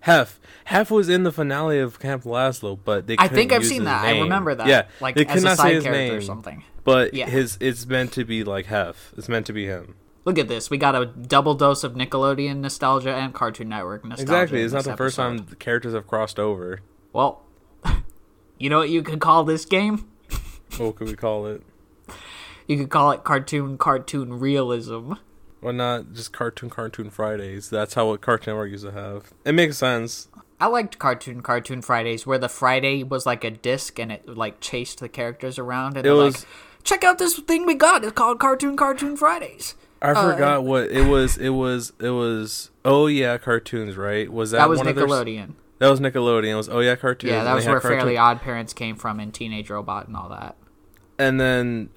Hef. 0.00 0.38
Hef 0.66 0.90
was 0.90 1.08
in 1.08 1.22
the 1.22 1.32
finale 1.32 1.78
of 1.78 1.98
Camp 1.98 2.24
Lazlo, 2.24 2.78
but 2.84 3.06
they. 3.06 3.16
I 3.18 3.28
think 3.28 3.50
I've 3.50 3.64
seen 3.64 3.84
that. 3.84 4.04
I 4.04 4.20
remember 4.20 4.54
that. 4.54 4.66
Yeah, 4.66 4.88
like 5.00 5.14
they 5.14 5.24
as 5.24 5.32
could 5.32 5.42
a 5.42 5.44
not 5.46 5.56
side 5.56 5.62
say 5.68 5.74
his 5.76 5.84
character 5.84 6.02
name, 6.10 6.18
or 6.18 6.20
something. 6.20 6.64
But 6.84 7.14
Yeah. 7.14 7.30
his 7.30 7.56
it's 7.62 7.86
meant 7.86 8.12
to 8.12 8.26
be 8.26 8.44
like 8.44 8.66
Hef. 8.66 9.14
It's 9.16 9.30
meant 9.30 9.46
to 9.46 9.54
be 9.54 9.64
him. 9.64 9.94
Look 10.26 10.38
at 10.38 10.48
this. 10.48 10.68
We 10.68 10.76
got 10.76 10.94
a 10.94 11.06
double 11.06 11.54
dose 11.54 11.84
of 11.84 11.94
Nickelodeon 11.94 12.56
nostalgia 12.56 13.14
and 13.14 13.32
Cartoon 13.32 13.68
Network 13.70 14.04
nostalgia. 14.04 14.22
Exactly. 14.32 14.60
It's 14.62 14.74
not 14.74 14.84
the 14.84 14.96
first 14.96 15.16
time 15.16 15.46
the 15.48 15.54
characters 15.56 15.94
have 15.94 16.06
crossed 16.08 16.38
over. 16.40 16.80
Well, 17.12 17.42
you 18.58 18.68
know 18.68 18.78
what 18.78 18.90
you 18.90 19.02
could 19.02 19.20
call 19.20 19.44
this 19.44 19.64
game? 19.64 20.08
What 20.78 20.96
could 20.96 21.06
we 21.06 21.14
call 21.14 21.46
it? 21.46 21.62
You 22.66 22.76
could 22.76 22.90
call 22.90 23.12
it 23.12 23.22
cartoon 23.22 23.78
cartoon 23.78 24.34
realism. 24.40 25.12
Why 25.60 25.70
not 25.70 26.12
just 26.12 26.32
cartoon 26.32 26.68
cartoon 26.70 27.08
Fridays? 27.08 27.70
That's 27.70 27.94
how 27.94 28.08
what 28.08 28.20
Cartoon 28.20 28.52
Network 28.54 28.72
used 28.72 28.84
to 28.84 28.90
have. 28.90 29.32
It 29.44 29.52
makes 29.52 29.78
sense. 29.78 30.28
I 30.60 30.66
liked 30.66 30.98
cartoon 30.98 31.40
cartoon 31.40 31.82
Fridays 31.82 32.26
where 32.26 32.36
the 32.36 32.48
Friday 32.48 33.04
was 33.04 33.24
like 33.26 33.44
a 33.44 33.50
disc 33.52 33.98
and 34.00 34.10
it 34.10 34.28
like 34.36 34.60
chased 34.60 34.98
the 34.98 35.08
characters 35.08 35.56
around 35.58 35.96
and 35.96 35.98
It 35.98 36.02
they're 36.02 36.14
was- 36.14 36.40
like, 36.40 36.46
check 36.82 37.04
out 37.04 37.18
this 37.18 37.38
thing 37.38 37.64
we 37.64 37.74
got. 37.74 38.02
It's 38.02 38.12
called 38.12 38.40
Cartoon 38.40 38.76
Cartoon 38.76 39.16
Fridays. 39.16 39.76
I 40.02 40.10
oh. 40.10 40.32
forgot 40.32 40.64
what 40.64 40.90
it 40.90 41.08
was. 41.08 41.38
It 41.38 41.50
was. 41.50 41.92
It 42.00 42.10
was. 42.10 42.70
Oh 42.84 43.06
yeah, 43.06 43.38
cartoons. 43.38 43.96
Right? 43.96 44.30
Was 44.30 44.50
that, 44.50 44.58
That 44.58 44.68
was 44.68 44.78
one 44.78 44.88
of 44.88 44.96
their- 44.96 45.06
Nickelodeon. 45.06 45.52
That 45.78 45.88
was 45.88 46.00
Nickelodeon. 46.00 46.48
It 46.48 46.54
was 46.54 46.68
oh 46.68 46.80
yeah, 46.80 46.96
cartoons. 46.96 47.32
Yeah, 47.32 47.44
that 47.44 47.54
was 47.54 47.66
where 47.66 47.80
cartoon- 47.80 48.00
Fairly 48.00 48.16
Odd 48.16 48.40
Parents 48.40 48.72
came 48.72 48.96
from 48.96 49.20
and 49.20 49.32
Teenage 49.32 49.70
Robot 49.70 50.06
and 50.06 50.16
all 50.16 50.28
that. 50.28 50.56
And 51.18 51.40
then 51.40 51.90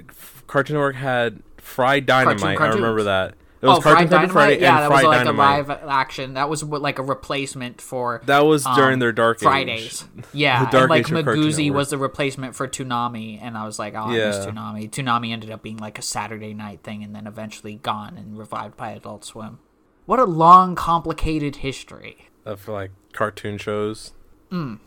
Cartoon 0.48 0.76
Network 0.76 0.96
had 0.96 1.44
Fried 1.58 2.06
Dynamite. 2.06 2.60
I 2.60 2.68
remember 2.70 3.04
that. 3.04 3.36
It 3.62 3.66
was 3.68 3.80
oh, 3.80 3.82
Cartoon 3.82 4.08
Dynamite. 4.08 4.32
Friday 4.32 4.62
yeah, 4.62 4.76
and 4.76 4.84
that 4.84 4.88
Fried 4.88 5.06
was 5.06 5.16
like 5.16 5.26
Dynamite. 5.26 5.60
a 5.60 5.74
live 5.74 5.90
action. 5.90 6.34
That 6.36 6.50
was 6.50 6.64
like 6.64 6.98
a 6.98 7.04
replacement 7.04 7.82
for 7.82 8.22
That 8.26 8.46
was 8.46 8.64
during 8.64 8.94
um, 8.94 9.00
their 9.00 9.12
dark 9.12 9.38
age. 9.38 9.44
Fridays. 9.44 10.06
Yeah, 10.34 10.66
The 10.66 10.72
dark 10.72 10.84
and 10.84 10.90
like 10.90 11.06
age 11.06 11.26
Miguzi 11.26 11.72
was 11.72 11.90
the 11.90 11.98
replacement 11.98 12.56
for 12.56 12.68
Toonami, 12.70 13.40
and 13.42 13.58
I 13.58 13.66
was 13.66 13.78
like, 13.78 13.96
oh, 13.96 14.04
I 14.04 14.12
miss 14.16 14.38
Yeah. 14.38 14.52
Toonami. 14.52 14.90
Toonami 14.90 15.32
ended 15.32 15.52
up 15.52 15.62
being 15.62 15.78
like 15.78 16.00
a 16.00 16.02
Saturday 16.02 16.54
night 16.54 16.84
thing, 16.84 17.04
and 17.04 17.14
then 17.14 17.28
eventually 17.28 17.76
gone 17.76 18.18
and 18.18 18.38
revived 18.38 18.78
by 18.78 18.92
Adult 18.92 19.26
Swim. 19.26 19.60
What 20.06 20.20
a 20.20 20.26
long, 20.26 20.76
complicated 20.76 21.58
history. 21.58 22.30
Of 22.46 22.68
like 22.70 22.92
cartoon 23.12 23.58
shows. 23.58 24.14
Want 24.52 24.80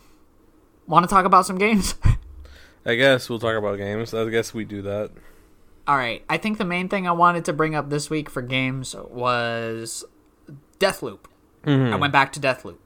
to 0.88 1.06
talk 1.06 1.24
about 1.24 1.46
some 1.46 1.58
games? 1.58 1.94
I 2.84 2.96
guess 2.96 3.28
we'll 3.30 3.38
talk 3.38 3.56
about 3.56 3.76
games. 3.76 4.12
I 4.12 4.28
guess 4.28 4.52
we 4.52 4.64
do 4.64 4.82
that. 4.82 5.10
All 5.86 5.96
right, 5.96 6.24
I 6.28 6.36
think 6.36 6.58
the 6.58 6.64
main 6.64 6.88
thing 6.88 7.08
I 7.08 7.12
wanted 7.12 7.44
to 7.46 7.52
bring 7.52 7.74
up 7.74 7.90
this 7.90 8.08
week 8.08 8.30
for 8.30 8.40
games 8.40 8.94
was 8.94 10.04
Deathloop. 10.78 11.20
Mm-hmm. 11.64 11.92
I 11.92 11.96
went 11.96 12.12
back 12.12 12.32
to 12.32 12.40
Deathloop. 12.40 12.78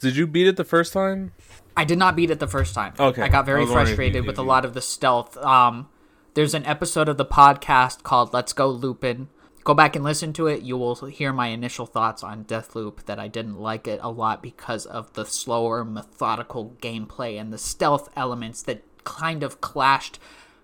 Did 0.00 0.16
you 0.16 0.26
beat 0.26 0.48
it 0.48 0.56
the 0.56 0.64
first 0.64 0.92
time? 0.92 1.32
I 1.76 1.84
did 1.84 1.98
not 1.98 2.16
beat 2.16 2.30
it 2.30 2.40
the 2.40 2.48
first 2.48 2.74
time. 2.74 2.94
Okay. 2.98 3.22
I 3.22 3.28
got 3.28 3.46
very 3.46 3.60
was 3.60 3.70
wondering 3.70 3.86
if 3.86 3.90
you 3.90 3.96
frustrated 3.96 4.26
with 4.26 4.38
a 4.38 4.42
lot 4.42 4.64
of 4.64 4.74
the 4.74 4.82
stealth. 4.82 5.36
Um, 5.38 5.88
there's 6.34 6.54
an 6.54 6.66
episode 6.66 7.08
of 7.08 7.16
the 7.16 7.24
podcast 7.24 8.02
called 8.02 8.32
"Let's 8.32 8.52
Go 8.52 8.68
Lupin." 8.68 9.28
Go 9.62 9.72
back 9.72 9.96
and 9.96 10.04
listen 10.04 10.32
to 10.34 10.46
it. 10.46 10.62
You 10.62 10.76
will 10.76 10.94
hear 11.06 11.32
my 11.32 11.46
initial 11.46 11.86
thoughts 11.86 12.22
on 12.22 12.44
Deathloop. 12.44 13.04
That 13.04 13.18
I 13.18 13.28
didn't 13.28 13.58
like 13.58 13.88
it 13.88 14.00
a 14.02 14.10
lot 14.10 14.42
because 14.42 14.86
of 14.86 15.12
the 15.14 15.24
slower, 15.24 15.84
methodical 15.84 16.76
gameplay 16.80 17.40
and 17.40 17.52
the 17.52 17.58
stealth 17.58 18.08
elements 18.16 18.62
that 18.62 18.82
kind 19.04 19.42
of 19.42 19.60
clashed 19.60 20.18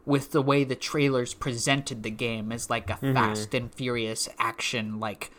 with 0.07 0.33
the 0.33 0.43
way 0.43 0.65
the 0.65 0.75
trailers 0.75 1.35
presented 1.35 2.03
the 2.03 2.11
game 2.11 2.51
as 2.53 2.71
like 2.71 2.89
a 2.91 2.95
Mm-hmm. 2.95 3.15
fast 3.15 3.55
and 3.55 3.73
furious 3.75 4.29
action 4.39 4.99
like 5.01 5.31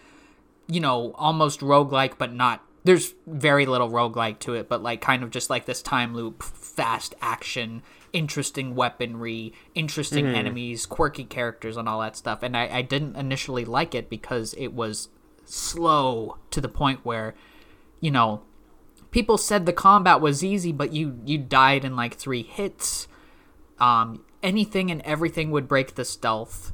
you 0.68 0.80
know, 0.80 1.12
almost 1.16 1.60
roguelike, 1.60 2.14
but 2.18 2.34
not. 2.34 2.64
There's 2.86 3.14
very 3.28 3.66
little 3.66 3.90
roguelike 3.90 4.40
to 4.40 4.54
it, 4.54 4.70
but 4.70 4.82
like 4.82 5.02
kind 5.02 5.22
of 5.22 5.30
just 5.30 5.50
like 5.50 5.66
this 5.66 5.82
time 5.82 6.16
loop, 6.16 6.42
fast 6.42 7.14
action, 7.22 7.84
interesting 8.14 8.74
weaponry, 8.74 9.54
interesting 9.76 10.28
enemies, 10.28 10.86
quirky 10.86 11.26
characters, 11.26 11.76
and 11.76 11.90
all 11.90 12.00
that 12.00 12.16
stuff. 12.16 12.42
And 12.42 12.56
I, 12.56 12.70
I 12.78 12.82
didn't 12.84 13.18
initially 13.18 13.66
like 13.66 13.94
it 13.94 14.10
because 14.10 14.54
it 14.58 14.70
was 14.74 15.10
slow 15.44 16.38
to 16.52 16.62
the 16.62 16.70
point 16.70 17.02
where, 17.04 17.36
you 18.00 18.12
know, 18.12 18.44
people 19.12 19.38
said 19.38 19.66
the 19.66 19.74
combat 19.74 20.22
was 20.22 20.42
easy, 20.44 20.72
but 20.72 20.94
you 20.94 21.20
you 21.26 21.38
died 21.38 21.84
in 21.84 21.96
like 21.98 22.16
three 22.16 22.44
hits. 22.44 23.08
Um, 23.78 24.24
anything 24.44 24.92
and 24.92 25.02
everything 25.02 25.52
would 25.52 25.68
break 25.68 25.96
the 25.96 26.06
stealth. 26.06 26.74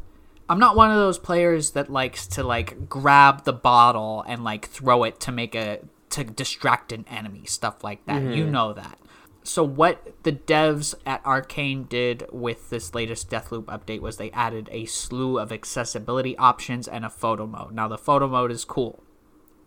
I'm 0.50 0.60
not 0.60 0.76
one 0.76 0.92
of 0.92 0.98
those 0.98 1.20
players 1.20 1.72
that 1.72 1.92
likes 1.92 2.26
to 2.28 2.44
like 2.44 2.88
grab 2.88 3.44
the 3.44 3.54
bottle 3.54 4.24
and 4.28 4.44
like 4.44 4.68
throw 4.68 5.04
it 5.04 5.20
to 5.22 5.32
make 5.32 5.56
a 5.56 5.80
to 6.10 6.24
distract 6.24 6.92
an 6.92 7.06
enemy, 7.10 7.44
stuff 7.46 7.84
like 7.84 8.06
that. 8.06 8.22
You 8.22 8.44
mm-hmm. 8.44 8.52
know 8.52 8.74
that. 8.74 8.98
So 9.44 9.64
what 9.64 10.24
the 10.24 10.34
devs 10.34 10.94
at 11.06 11.26
Arcane 11.26 11.84
did 11.86 12.26
with 12.32 12.70
this 12.70 12.94
latest 12.94 13.30
Deathloop 13.30 13.66
update 13.66 14.02
was 14.02 14.18
they 14.18 14.32
added 14.32 14.68
a 14.72 14.86
slew 14.86 15.40
of 15.40 15.54
accessibility 15.54 16.38
options 16.38 16.88
and 16.88 17.06
a 17.06 17.10
photo 17.10 17.46
mode. 17.46 17.74
Now 17.74 17.88
the 17.88 17.98
photo 17.98 18.28
mode 18.28 18.52
is 18.52 18.66
cool. 18.66 19.04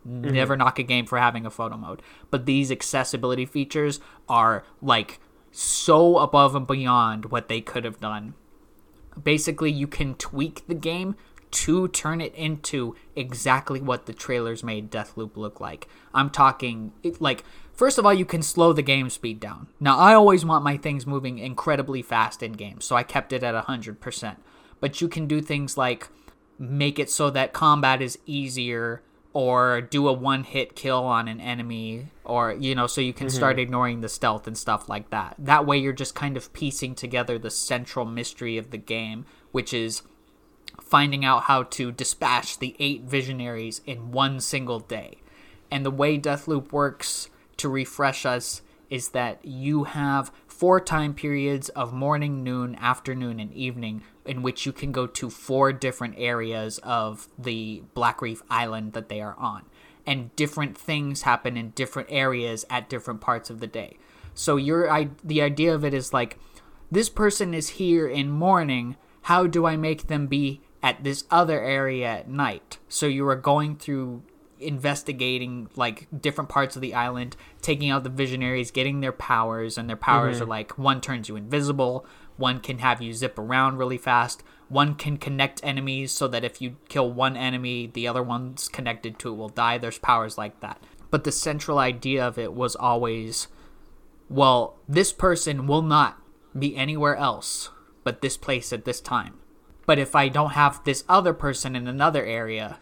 Mm-hmm. 0.06 0.32
Never 0.32 0.56
knock 0.56 0.78
a 0.78 0.82
game 0.82 1.06
for 1.06 1.18
having 1.18 1.44
a 1.44 1.50
photo 1.50 1.76
mode, 1.76 2.02
but 2.30 2.46
these 2.46 2.70
accessibility 2.70 3.46
features 3.46 4.00
are 4.28 4.64
like 4.80 5.18
so 5.50 6.18
above 6.18 6.54
and 6.54 6.66
beyond 6.66 7.26
what 7.26 7.48
they 7.48 7.60
could 7.60 7.84
have 7.84 8.00
done 8.00 8.34
basically 9.22 9.70
you 9.70 9.86
can 9.86 10.14
tweak 10.14 10.66
the 10.66 10.74
game 10.74 11.16
to 11.50 11.88
turn 11.88 12.20
it 12.20 12.34
into 12.34 12.94
exactly 13.16 13.80
what 13.80 14.06
the 14.06 14.12
trailers 14.12 14.62
made 14.62 14.90
Deathloop 14.90 15.36
look 15.36 15.60
like. 15.60 15.88
I'm 16.14 16.30
talking 16.30 16.92
it, 17.02 17.20
like 17.20 17.44
first 17.72 17.98
of 17.98 18.06
all 18.06 18.14
you 18.14 18.24
can 18.24 18.42
slow 18.42 18.72
the 18.72 18.82
game 18.82 19.10
speed 19.10 19.40
down. 19.40 19.66
Now 19.80 19.98
I 19.98 20.14
always 20.14 20.44
want 20.44 20.64
my 20.64 20.76
things 20.76 21.06
moving 21.06 21.38
incredibly 21.38 22.02
fast 22.02 22.42
in 22.42 22.52
games, 22.52 22.84
so 22.84 22.94
I 22.94 23.02
kept 23.02 23.32
it 23.32 23.42
at 23.42 23.66
100%. 23.66 24.36
But 24.78 25.00
you 25.00 25.08
can 25.08 25.26
do 25.26 25.40
things 25.40 25.76
like 25.76 26.08
make 26.58 26.98
it 26.98 27.10
so 27.10 27.30
that 27.30 27.52
combat 27.52 28.00
is 28.00 28.18
easier 28.26 29.02
or 29.32 29.80
do 29.80 30.08
a 30.08 30.12
one 30.12 30.44
hit 30.44 30.74
kill 30.74 31.04
on 31.04 31.28
an 31.28 31.40
enemy 31.40 32.08
or 32.24 32.52
you 32.52 32.74
know 32.74 32.86
so 32.86 33.00
you 33.00 33.12
can 33.12 33.30
start 33.30 33.54
mm-hmm. 33.54 33.62
ignoring 33.62 34.00
the 34.00 34.08
stealth 34.08 34.46
and 34.46 34.58
stuff 34.58 34.88
like 34.88 35.10
that. 35.10 35.36
That 35.38 35.66
way 35.66 35.78
you're 35.78 35.92
just 35.92 36.14
kind 36.14 36.36
of 36.36 36.52
piecing 36.52 36.94
together 36.94 37.38
the 37.38 37.50
central 37.50 38.04
mystery 38.04 38.58
of 38.58 38.70
the 38.70 38.78
game 38.78 39.24
which 39.52 39.72
is 39.72 40.02
finding 40.80 41.24
out 41.24 41.44
how 41.44 41.62
to 41.62 41.92
dispatch 41.92 42.58
the 42.58 42.74
eight 42.78 43.02
visionaries 43.02 43.80
in 43.86 44.10
one 44.10 44.40
single 44.40 44.80
day. 44.80 45.18
And 45.70 45.84
the 45.84 45.90
way 45.90 46.18
deathloop 46.18 46.72
works 46.72 47.30
to 47.58 47.68
refresh 47.68 48.26
us 48.26 48.62
is 48.88 49.10
that 49.10 49.44
you 49.44 49.84
have 49.84 50.32
four 50.60 50.78
time 50.78 51.14
periods 51.14 51.70
of 51.70 51.90
morning, 51.90 52.44
noon, 52.44 52.74
afternoon, 52.74 53.40
and 53.40 53.50
evening 53.54 54.02
in 54.26 54.42
which 54.42 54.66
you 54.66 54.72
can 54.72 54.92
go 54.92 55.06
to 55.06 55.30
four 55.30 55.72
different 55.72 56.14
areas 56.18 56.76
of 56.82 57.28
the 57.38 57.82
Blackreef 57.96 58.42
Island 58.50 58.92
that 58.92 59.08
they 59.08 59.22
are 59.22 59.34
on. 59.38 59.64
And 60.06 60.36
different 60.36 60.76
things 60.76 61.22
happen 61.22 61.56
in 61.56 61.70
different 61.70 62.08
areas 62.12 62.66
at 62.68 62.90
different 62.90 63.22
parts 63.22 63.48
of 63.48 63.60
the 63.60 63.66
day. 63.66 63.96
So 64.34 64.56
your 64.56 64.90
I, 64.92 65.08
the 65.24 65.40
idea 65.40 65.74
of 65.74 65.82
it 65.82 65.94
is 65.94 66.12
like 66.12 66.38
this 66.90 67.08
person 67.08 67.54
is 67.54 67.70
here 67.70 68.06
in 68.06 68.28
morning, 68.28 68.96
how 69.22 69.46
do 69.46 69.64
I 69.64 69.78
make 69.78 70.08
them 70.08 70.26
be 70.26 70.60
at 70.82 71.04
this 71.04 71.24
other 71.30 71.62
area 71.62 72.06
at 72.06 72.28
night? 72.28 72.76
So 72.86 73.06
you 73.06 73.26
are 73.28 73.34
going 73.34 73.76
through 73.76 74.24
investigating 74.60 75.68
like 75.76 76.06
different 76.20 76.50
parts 76.50 76.76
of 76.76 76.82
the 76.82 76.94
island, 76.94 77.36
taking 77.62 77.90
out 77.90 78.04
the 78.04 78.10
visionaries, 78.10 78.70
getting 78.70 79.00
their 79.00 79.12
powers, 79.12 79.78
and 79.78 79.88
their 79.88 79.96
powers 79.96 80.36
mm-hmm. 80.36 80.44
are 80.44 80.48
like 80.48 80.78
one 80.78 81.00
turns 81.00 81.28
you 81.28 81.36
invisible, 81.36 82.06
one 82.36 82.60
can 82.60 82.78
have 82.78 83.02
you 83.02 83.12
zip 83.12 83.38
around 83.38 83.76
really 83.76 83.98
fast, 83.98 84.42
one 84.68 84.94
can 84.94 85.16
connect 85.16 85.60
enemies 85.64 86.12
so 86.12 86.28
that 86.28 86.44
if 86.44 86.60
you 86.60 86.76
kill 86.88 87.10
one 87.10 87.36
enemy, 87.36 87.86
the 87.86 88.06
other 88.06 88.22
one's 88.22 88.68
connected 88.68 89.18
to 89.18 89.32
it 89.32 89.36
will 89.36 89.48
die. 89.48 89.78
There's 89.78 89.98
powers 89.98 90.38
like 90.38 90.60
that. 90.60 90.82
But 91.10 91.24
the 91.24 91.32
central 91.32 91.78
idea 91.78 92.26
of 92.26 92.38
it 92.38 92.54
was 92.54 92.76
always 92.76 93.48
well, 94.28 94.78
this 94.88 95.12
person 95.12 95.66
will 95.66 95.82
not 95.82 96.22
be 96.56 96.76
anywhere 96.76 97.16
else 97.16 97.70
but 98.04 98.22
this 98.22 98.36
place 98.36 98.72
at 98.72 98.84
this 98.84 99.00
time. 99.00 99.34
But 99.86 99.98
if 99.98 100.14
I 100.14 100.28
don't 100.28 100.52
have 100.52 100.82
this 100.84 101.04
other 101.08 101.34
person 101.34 101.74
in 101.74 101.86
another 101.86 102.24
area, 102.24 102.78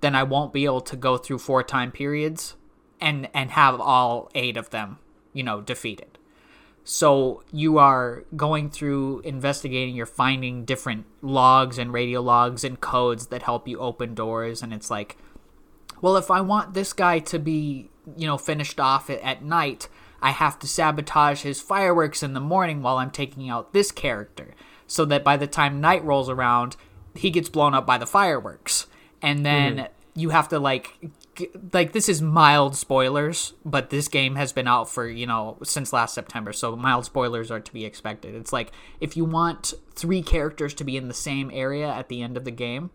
then 0.00 0.14
I 0.14 0.22
won't 0.22 0.52
be 0.52 0.64
able 0.64 0.80
to 0.82 0.96
go 0.96 1.16
through 1.16 1.38
four 1.38 1.62
time 1.62 1.92
periods 1.92 2.54
and 3.00 3.28
and 3.34 3.50
have 3.52 3.80
all 3.80 4.30
eight 4.34 4.56
of 4.56 4.70
them 4.70 4.98
you 5.38 5.44
know, 5.44 5.60
defeated. 5.60 6.18
So 6.82 7.44
you 7.52 7.78
are 7.78 8.24
going 8.34 8.70
through 8.70 9.20
investigating, 9.20 9.94
you're 9.94 10.04
finding 10.04 10.64
different 10.64 11.06
logs 11.22 11.78
and 11.78 11.92
radio 11.92 12.20
logs 12.20 12.64
and 12.64 12.80
codes 12.80 13.28
that 13.28 13.42
help 13.42 13.68
you 13.68 13.78
open 13.78 14.14
doors. 14.14 14.62
And 14.62 14.72
it's 14.72 14.90
like, 14.90 15.16
well, 16.00 16.16
if 16.16 16.28
I 16.28 16.40
want 16.40 16.74
this 16.74 16.92
guy 16.92 17.20
to 17.20 17.38
be, 17.38 17.90
you 18.16 18.26
know, 18.26 18.36
finished 18.36 18.80
off 18.80 19.08
at, 19.10 19.44
night, 19.44 19.88
I 20.20 20.30
have 20.30 20.58
to 20.58 20.66
sabotage 20.66 21.42
his 21.42 21.60
fireworks 21.60 22.24
in 22.24 22.32
the 22.32 22.40
morning 22.40 22.82
while 22.82 22.96
I'm 22.96 23.12
taking 23.12 23.48
out 23.48 23.72
this 23.72 23.92
character. 23.92 24.54
So 24.88 25.04
that 25.04 25.22
by 25.22 25.36
the 25.36 25.46
time 25.46 25.80
night 25.80 26.02
rolls 26.02 26.28
around, 26.30 26.76
he 27.14 27.30
gets 27.30 27.50
blown 27.50 27.74
up 27.74 27.86
by 27.86 27.98
the 27.98 28.06
fireworks. 28.06 28.86
And 29.22 29.44
then 29.44 29.76
mm-hmm. 29.76 29.92
you 30.14 30.30
have 30.30 30.48
to, 30.48 30.58
like, 30.58 30.98
like 31.72 31.92
this 31.92 32.08
is 32.08 32.20
mild 32.20 32.76
spoilers, 32.76 33.54
but 33.64 33.90
this 33.90 34.08
game 34.08 34.36
has 34.36 34.52
been 34.52 34.66
out 34.66 34.88
for 34.88 35.08
you 35.08 35.26
know 35.26 35.58
since 35.62 35.92
last 35.92 36.14
September, 36.14 36.52
so 36.52 36.74
mild 36.76 37.04
spoilers 37.04 37.50
are 37.50 37.60
to 37.60 37.72
be 37.72 37.84
expected. 37.84 38.34
It's 38.34 38.52
like 38.52 38.72
if 39.00 39.16
you 39.16 39.24
want 39.24 39.74
three 39.94 40.22
characters 40.22 40.74
to 40.74 40.84
be 40.84 40.96
in 40.96 41.08
the 41.08 41.14
same 41.14 41.50
area 41.52 41.88
at 41.88 42.08
the 42.08 42.22
end 42.22 42.36
of 42.36 42.44
the 42.44 42.50
game, 42.50 42.90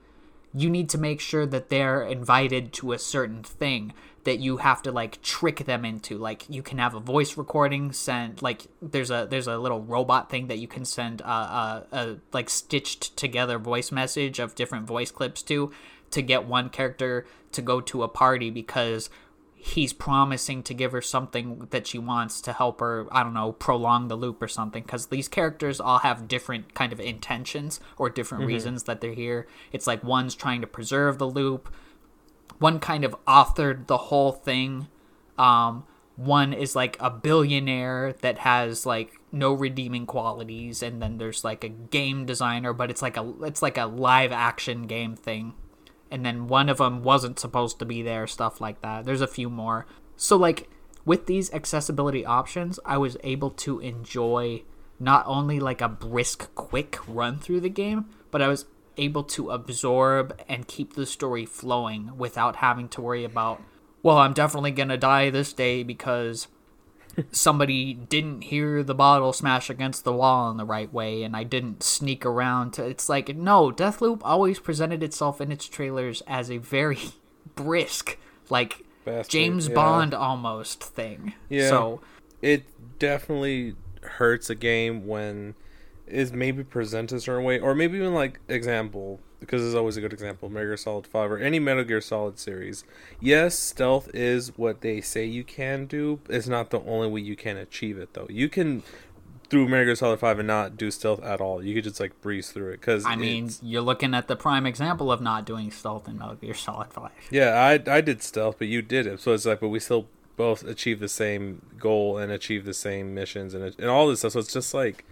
you 0.53 0.69
need 0.69 0.89
to 0.89 0.97
make 0.97 1.19
sure 1.19 1.45
that 1.45 1.69
they're 1.69 2.03
invited 2.03 2.73
to 2.73 2.91
a 2.91 2.99
certain 2.99 3.43
thing 3.43 3.93
that 4.23 4.39
you 4.39 4.57
have 4.57 4.81
to 4.81 4.91
like 4.91 5.21
trick 5.21 5.65
them 5.65 5.83
into 5.83 6.17
like 6.17 6.45
you 6.49 6.63
can 6.63 6.77
have 6.77 6.93
a 6.93 6.99
voice 6.99 7.35
recording 7.35 7.91
sent 7.91 8.41
like 8.41 8.67
there's 8.81 9.11
a 9.11 9.27
there's 9.29 9.47
a 9.47 9.57
little 9.57 9.81
robot 9.81 10.29
thing 10.29 10.47
that 10.47 10.59
you 10.59 10.67
can 10.67 10.85
send 10.85 11.19
a, 11.21 11.25
a, 11.25 11.87
a 11.91 12.17
like 12.31 12.49
stitched 12.49 13.17
together 13.17 13.59
voice 13.59 13.91
message 13.91 14.39
of 14.39 14.55
different 14.55 14.87
voice 14.87 15.11
clips 15.11 15.41
to 15.43 15.71
to 16.13 16.21
get 16.21 16.45
one 16.45 16.69
character 16.69 17.25
to 17.51 17.61
go 17.61 17.81
to 17.81 18.03
a 18.03 18.07
party 18.07 18.49
because 18.49 19.09
he's 19.55 19.93
promising 19.93 20.61
to 20.61 20.73
give 20.73 20.91
her 20.91 21.01
something 21.01 21.67
that 21.69 21.87
she 21.87 21.97
wants 21.97 22.41
to 22.41 22.51
help 22.51 22.81
her 22.81 23.07
i 23.11 23.23
don't 23.23 23.33
know 23.33 23.53
prolong 23.53 24.09
the 24.09 24.15
loop 24.15 24.41
or 24.41 24.47
something. 24.47 24.83
Because 24.83 25.07
these 25.07 25.29
characters 25.29 25.79
all 25.79 25.99
have 25.99 26.27
different 26.27 26.73
kind 26.73 26.91
of 26.91 26.99
intentions 26.99 27.79
or 27.97 28.09
different 28.09 28.41
mm-hmm. 28.41 28.53
reasons 28.55 28.83
that 28.83 28.99
they're 28.99 29.13
here. 29.13 29.47
It's 29.71 29.87
like 29.87 30.03
one's 30.03 30.35
trying 30.35 30.59
to 30.61 30.67
preserve 30.67 31.17
the 31.17 31.27
loop. 31.27 31.73
One 32.59 32.79
kind 32.79 33.05
of 33.05 33.15
authored 33.25 33.87
the 33.87 33.97
whole 33.97 34.33
thing. 34.33 34.87
Um, 35.37 35.85
one 36.15 36.53
is 36.53 36.75
like 36.75 36.97
a 36.99 37.09
billionaire 37.09 38.13
that 38.21 38.39
has 38.39 38.85
like 38.85 39.13
no 39.31 39.53
redeeming 39.53 40.05
qualities 40.05 40.83
and 40.83 41.01
then 41.01 41.17
there's 41.17 41.43
like 41.43 41.63
a 41.63 41.69
game 41.69 42.25
designer 42.25 42.71
but 42.71 42.91
it's 42.91 43.01
like 43.01 43.17
a 43.17 43.33
it's 43.41 43.63
like 43.63 43.79
a 43.79 43.85
live 43.85 44.31
action 44.31 44.83
game 44.83 45.15
thing 45.15 45.55
and 46.13 46.23
then 46.23 46.47
one 46.47 46.69
of 46.69 46.77
them 46.77 47.01
wasn't 47.01 47.39
supposed 47.39 47.79
to 47.79 47.85
be 47.85 48.03
there, 48.03 48.27
stuff 48.27 48.61
like 48.61 48.81
that. 48.81 49.03
There's 49.03 49.19
a 49.19 49.27
few 49.27 49.49
more. 49.49 49.87
So, 50.15 50.37
like, 50.37 50.69
with 51.05 51.25
these 51.25 51.51
accessibility 51.51 52.23
options, 52.23 52.79
I 52.85 52.99
was 52.99 53.17
able 53.23 53.49
to 53.49 53.79
enjoy 53.79 54.61
not 54.99 55.25
only 55.25 55.59
like 55.59 55.81
a 55.81 55.89
brisk, 55.89 56.53
quick 56.53 56.99
run 57.07 57.39
through 57.39 57.61
the 57.61 57.69
game, 57.69 58.05
but 58.29 58.43
I 58.43 58.47
was 58.47 58.65
able 58.95 59.23
to 59.23 59.49
absorb 59.49 60.39
and 60.47 60.67
keep 60.67 60.93
the 60.93 61.07
story 61.07 61.47
flowing 61.47 62.15
without 62.15 62.57
having 62.57 62.89
to 62.89 63.01
worry 63.01 63.23
about, 63.23 63.59
well, 64.03 64.19
I'm 64.19 64.33
definitely 64.33 64.69
gonna 64.69 64.97
die 64.97 65.31
this 65.31 65.51
day 65.51 65.81
because 65.81 66.47
somebody 67.31 67.93
didn't 67.93 68.41
hear 68.43 68.83
the 68.83 68.95
bottle 68.95 69.33
smash 69.33 69.69
against 69.69 70.03
the 70.03 70.13
wall 70.13 70.49
in 70.49 70.57
the 70.57 70.65
right 70.65 70.91
way 70.91 71.23
and 71.23 71.35
I 71.35 71.43
didn't 71.43 71.83
sneak 71.83 72.25
around 72.25 72.73
to 72.73 72.85
it's 72.85 73.09
like 73.09 73.35
no 73.35 73.71
Deathloop 73.71 74.21
always 74.23 74.59
presented 74.59 75.03
itself 75.03 75.39
in 75.39 75.51
its 75.51 75.67
trailers 75.67 76.23
as 76.27 76.49
a 76.49 76.57
very 76.57 76.99
brisk 77.55 78.17
like 78.49 78.83
Bastard, 79.05 79.31
James 79.31 79.67
yeah. 79.67 79.75
Bond 79.75 80.13
almost 80.13 80.81
thing. 80.83 81.33
Yeah. 81.49 81.69
So 81.69 82.01
it 82.41 82.63
definitely 82.99 83.75
hurts 84.01 84.49
a 84.49 84.55
game 84.55 85.07
when 85.07 85.55
is 86.07 86.33
maybe 86.33 86.63
presented 86.63 87.15
a 87.15 87.19
certain 87.19 87.43
way 87.43 87.59
or 87.59 87.73
maybe 87.73 87.97
even 87.97 88.13
like 88.13 88.39
example 88.47 89.19
because 89.45 89.65
it's 89.65 89.75
always 89.75 89.97
a 89.97 90.01
good 90.01 90.13
example. 90.13 90.49
Metal 90.49 90.69
Gear 90.69 90.77
Solid 90.77 91.07
5 91.07 91.31
or 91.31 91.37
any 91.37 91.59
Metal 91.59 91.83
Gear 91.83 92.01
Solid 92.01 92.39
series. 92.39 92.83
Yes, 93.19 93.57
stealth 93.57 94.09
is 94.13 94.57
what 94.57 94.81
they 94.81 95.01
say 95.01 95.25
you 95.25 95.43
can 95.43 95.85
do. 95.85 96.19
It's 96.29 96.47
not 96.47 96.69
the 96.69 96.81
only 96.81 97.09
way 97.09 97.21
you 97.21 97.35
can 97.35 97.57
achieve 97.57 97.97
it, 97.97 98.13
though. 98.13 98.27
You 98.29 98.49
can 98.49 98.83
through 99.49 99.67
Metal 99.67 99.85
Gear 99.85 99.95
Solid 99.95 100.19
5 100.19 100.39
and 100.39 100.47
not 100.47 100.77
do 100.77 100.89
stealth 100.89 101.21
at 101.21 101.39
all. 101.39 101.63
You 101.63 101.75
could 101.75 101.83
just 101.83 101.99
like 101.99 102.19
breeze 102.21 102.51
through 102.51 102.71
it 102.71 102.79
because 102.81 103.05
I 103.05 103.15
mean, 103.15 103.51
you're 103.61 103.81
looking 103.81 104.15
at 104.15 104.27
the 104.27 104.35
prime 104.35 104.65
example 104.65 105.11
of 105.11 105.21
not 105.21 105.45
doing 105.45 105.69
stealth 105.69 106.07
in 106.07 106.17
Metal 106.17 106.35
Gear 106.35 106.55
Solid 106.55 106.91
5. 106.91 107.11
Yeah, 107.29 107.49
I 107.51 107.73
I 107.91 108.01
did 108.01 108.23
stealth, 108.23 108.55
but 108.57 108.67
you 108.67 108.81
did 108.81 109.05
it. 109.05 109.19
So 109.19 109.33
it's 109.33 109.45
like, 109.45 109.59
but 109.59 109.69
we 109.69 109.79
still 109.79 110.07
both 110.35 110.63
achieve 110.63 110.99
the 110.99 111.09
same 111.09 111.61
goal 111.77 112.17
and 112.17 112.31
achieve 112.31 112.65
the 112.65 112.73
same 112.73 113.13
missions 113.13 113.53
and 113.53 113.63
and 113.63 113.89
all 113.89 114.07
this 114.07 114.19
stuff. 114.19 114.31
So 114.31 114.39
it's 114.39 114.53
just 114.53 114.73
like 114.73 115.05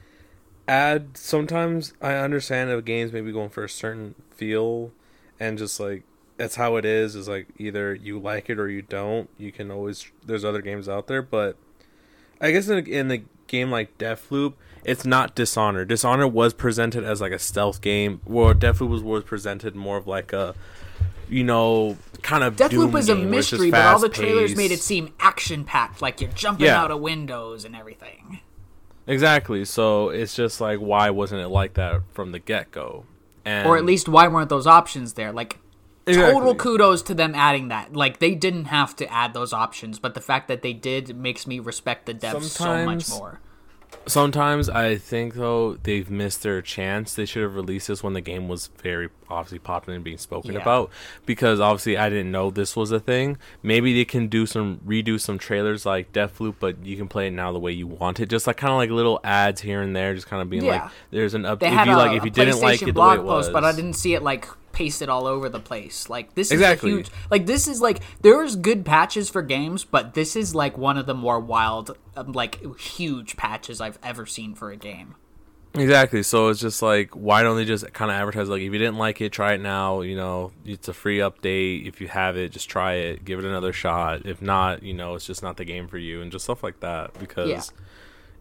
add 0.71 1.17
sometimes 1.17 1.93
I 2.01 2.13
understand 2.13 2.69
if 2.71 2.85
games 2.85 3.11
maybe 3.11 3.33
going 3.33 3.49
for 3.49 3.65
a 3.65 3.69
certain 3.69 4.15
feel 4.31 4.91
and 5.37 5.57
just 5.57 5.79
like 5.79 6.03
that's 6.37 6.55
how 6.55 6.77
it 6.77 6.85
is 6.85 7.15
is 7.15 7.27
like 7.27 7.47
either 7.57 7.93
you 7.93 8.17
like 8.17 8.49
it 8.49 8.57
or 8.57 8.69
you 8.69 8.81
don't. 8.81 9.29
You 9.37 9.51
can 9.51 9.69
always 9.69 10.09
there's 10.25 10.45
other 10.45 10.61
games 10.61 10.87
out 10.87 11.07
there, 11.07 11.21
but 11.21 11.57
I 12.39 12.51
guess 12.51 12.69
in 12.69 12.77
a, 12.77 12.89
in 12.89 13.09
the 13.09 13.23
game 13.47 13.69
like 13.69 13.97
Deathloop, 13.97 14.53
it's 14.85 15.05
not 15.05 15.35
Dishonored. 15.35 15.89
Dishonored 15.89 16.33
was 16.33 16.53
presented 16.53 17.03
as 17.03 17.19
like 17.19 17.33
a 17.33 17.39
stealth 17.39 17.81
game, 17.81 18.21
where 18.23 18.53
Deathloop 18.55 18.89
was 18.89 19.03
was 19.03 19.23
presented 19.25 19.75
more 19.75 19.97
of 19.97 20.07
like 20.07 20.31
a 20.31 20.55
you 21.29 21.43
know, 21.43 21.97
kind 22.21 22.43
of 22.43 22.55
Deathloop 22.55 22.91
was 22.91 23.09
a 23.09 23.15
mystery, 23.15 23.71
but 23.71 23.85
all 23.85 23.99
the 23.99 24.09
trailers 24.09 24.55
made 24.55 24.71
it 24.71 24.79
seem 24.79 25.13
action 25.19 25.65
packed, 25.65 26.01
like 26.01 26.21
you're 26.21 26.31
jumping 26.31 26.67
yeah. 26.67 26.81
out 26.81 26.91
of 26.91 27.01
windows 27.01 27.65
and 27.65 27.75
everything. 27.75 28.39
Exactly. 29.07 29.65
So 29.65 30.09
it's 30.09 30.35
just 30.35 30.61
like, 30.61 30.79
why 30.79 31.09
wasn't 31.09 31.41
it 31.41 31.49
like 31.49 31.73
that 31.73 32.01
from 32.13 32.31
the 32.31 32.39
get 32.39 32.71
go? 32.71 33.05
And 33.45 33.67
or 33.67 33.77
at 33.77 33.85
least 33.85 34.07
why 34.07 34.27
weren't 34.27 34.49
those 34.49 34.67
options 34.67 35.13
there? 35.13 35.31
Like, 35.31 35.57
exactly. 36.05 36.33
total 36.33 36.55
kudos 36.55 37.01
to 37.03 37.13
them 37.13 37.33
adding 37.35 37.69
that. 37.69 37.93
Like, 37.93 38.19
they 38.19 38.35
didn't 38.35 38.65
have 38.65 38.95
to 38.97 39.11
add 39.11 39.33
those 39.33 39.53
options, 39.53 39.99
but 39.99 40.13
the 40.13 40.21
fact 40.21 40.47
that 40.47 40.61
they 40.61 40.73
did 40.73 41.15
makes 41.15 41.47
me 41.47 41.59
respect 41.59 42.05
the 42.05 42.13
devs 42.13 42.43
Sometimes, 42.43 43.07
so 43.07 43.15
much 43.15 43.19
more. 43.19 43.39
Sometimes 44.07 44.67
I 44.67 44.97
think 44.97 45.35
though 45.35 45.75
they've 45.83 46.09
missed 46.09 46.43
their 46.43 46.61
chance. 46.61 47.13
They 47.13 47.25
should 47.25 47.43
have 47.43 47.55
released 47.55 47.87
this 47.87 48.03
when 48.03 48.13
the 48.13 48.21
game 48.21 48.47
was 48.47 48.67
very 48.81 49.09
obviously 49.29 49.59
popular 49.59 49.95
and 49.95 50.03
being 50.03 50.17
spoken 50.17 50.53
yeah. 50.53 50.61
about. 50.61 50.89
Because 51.25 51.59
obviously 51.59 51.97
I 51.97 52.09
didn't 52.09 52.31
know 52.31 52.49
this 52.49 52.75
was 52.75 52.91
a 52.91 52.99
thing. 52.99 53.37
Maybe 53.61 53.93
they 53.93 54.05
can 54.05 54.27
do 54.27 54.45
some 54.45 54.79
redo 54.85 55.19
some 55.19 55.37
trailers 55.37 55.85
like 55.85 56.11
Deathloop, 56.11 56.55
but 56.59 56.83
you 56.83 56.97
can 56.97 57.07
play 57.07 57.27
it 57.27 57.31
now 57.31 57.51
the 57.51 57.59
way 57.59 57.71
you 57.71 57.87
want 57.87 58.19
it. 58.19 58.29
Just 58.29 58.47
like 58.47 58.57
kind 58.57 58.71
of 58.71 58.77
like 58.77 58.89
little 58.89 59.19
ads 59.23 59.61
here 59.61 59.81
and 59.81 59.95
there, 59.95 60.13
just 60.15 60.27
kind 60.27 60.41
of 60.41 60.49
being 60.49 60.65
yeah. 60.65 60.83
like, 60.83 60.91
"There's 61.11 61.33
an 61.33 61.43
update." 61.43 61.79
If 61.79 61.87
you 61.87 61.95
like, 61.95 62.17
if 62.17 62.23
you 62.25 62.31
didn't 62.31 62.59
like 62.59 62.81
it 62.81 62.93
the 62.93 63.01
way 63.01 63.15
it 63.15 63.23
was, 63.23 63.47
post, 63.47 63.53
but 63.53 63.63
I 63.63 63.71
didn't 63.71 63.93
see 63.93 64.13
it 64.13 64.23
like 64.23 64.47
pasted 64.71 65.09
all 65.09 65.25
over 65.25 65.49
the 65.49 65.59
place. 65.59 66.09
Like 66.09 66.35
this 66.35 66.47
is 66.47 66.53
exactly. 66.53 66.91
huge. 66.91 67.09
Like 67.29 67.45
this 67.45 67.67
is 67.67 67.81
like 67.81 68.01
there's 68.21 68.55
good 68.55 68.85
patches 68.85 69.29
for 69.29 69.41
games, 69.41 69.83
but 69.83 70.13
this 70.13 70.35
is 70.35 70.55
like 70.55 70.77
one 70.77 70.97
of 70.97 71.05
the 71.05 71.13
more 71.13 71.39
wild, 71.39 71.97
um, 72.15 72.31
like 72.31 72.79
huge 72.79 73.37
patches 73.37 73.81
I've 73.81 73.99
ever 74.03 74.25
seen 74.25 74.55
for 74.55 74.71
a 74.71 74.77
game. 74.77 75.15
Exactly. 75.73 76.21
So 76.21 76.49
it's 76.49 76.59
just 76.59 76.81
like, 76.81 77.11
why 77.11 77.43
don't 77.43 77.55
they 77.55 77.63
just 77.63 77.91
kind 77.93 78.11
of 78.11 78.15
advertise 78.15 78.49
like, 78.49 78.61
if 78.61 78.73
you 78.73 78.77
didn't 78.77 78.97
like 78.97 79.21
it, 79.21 79.31
try 79.31 79.53
it 79.53 79.61
now. 79.61 80.01
You 80.01 80.17
know, 80.17 80.51
it's 80.65 80.89
a 80.89 80.93
free 80.93 81.19
update. 81.19 81.87
If 81.87 82.01
you 82.01 82.09
have 82.09 82.35
it, 82.35 82.51
just 82.51 82.69
try 82.69 82.95
it. 82.95 83.23
Give 83.23 83.39
it 83.39 83.45
another 83.45 83.71
shot. 83.71 84.25
If 84.25 84.41
not, 84.41 84.83
you 84.83 84.93
know, 84.93 85.15
it's 85.15 85.25
just 85.25 85.41
not 85.41 85.57
the 85.57 85.65
game 85.65 85.87
for 85.87 85.97
you, 85.97 86.21
and 86.21 86.31
just 86.31 86.43
stuff 86.43 86.61
like 86.61 86.81
that. 86.81 87.17
Because 87.19 87.49
yeah. 87.49 87.61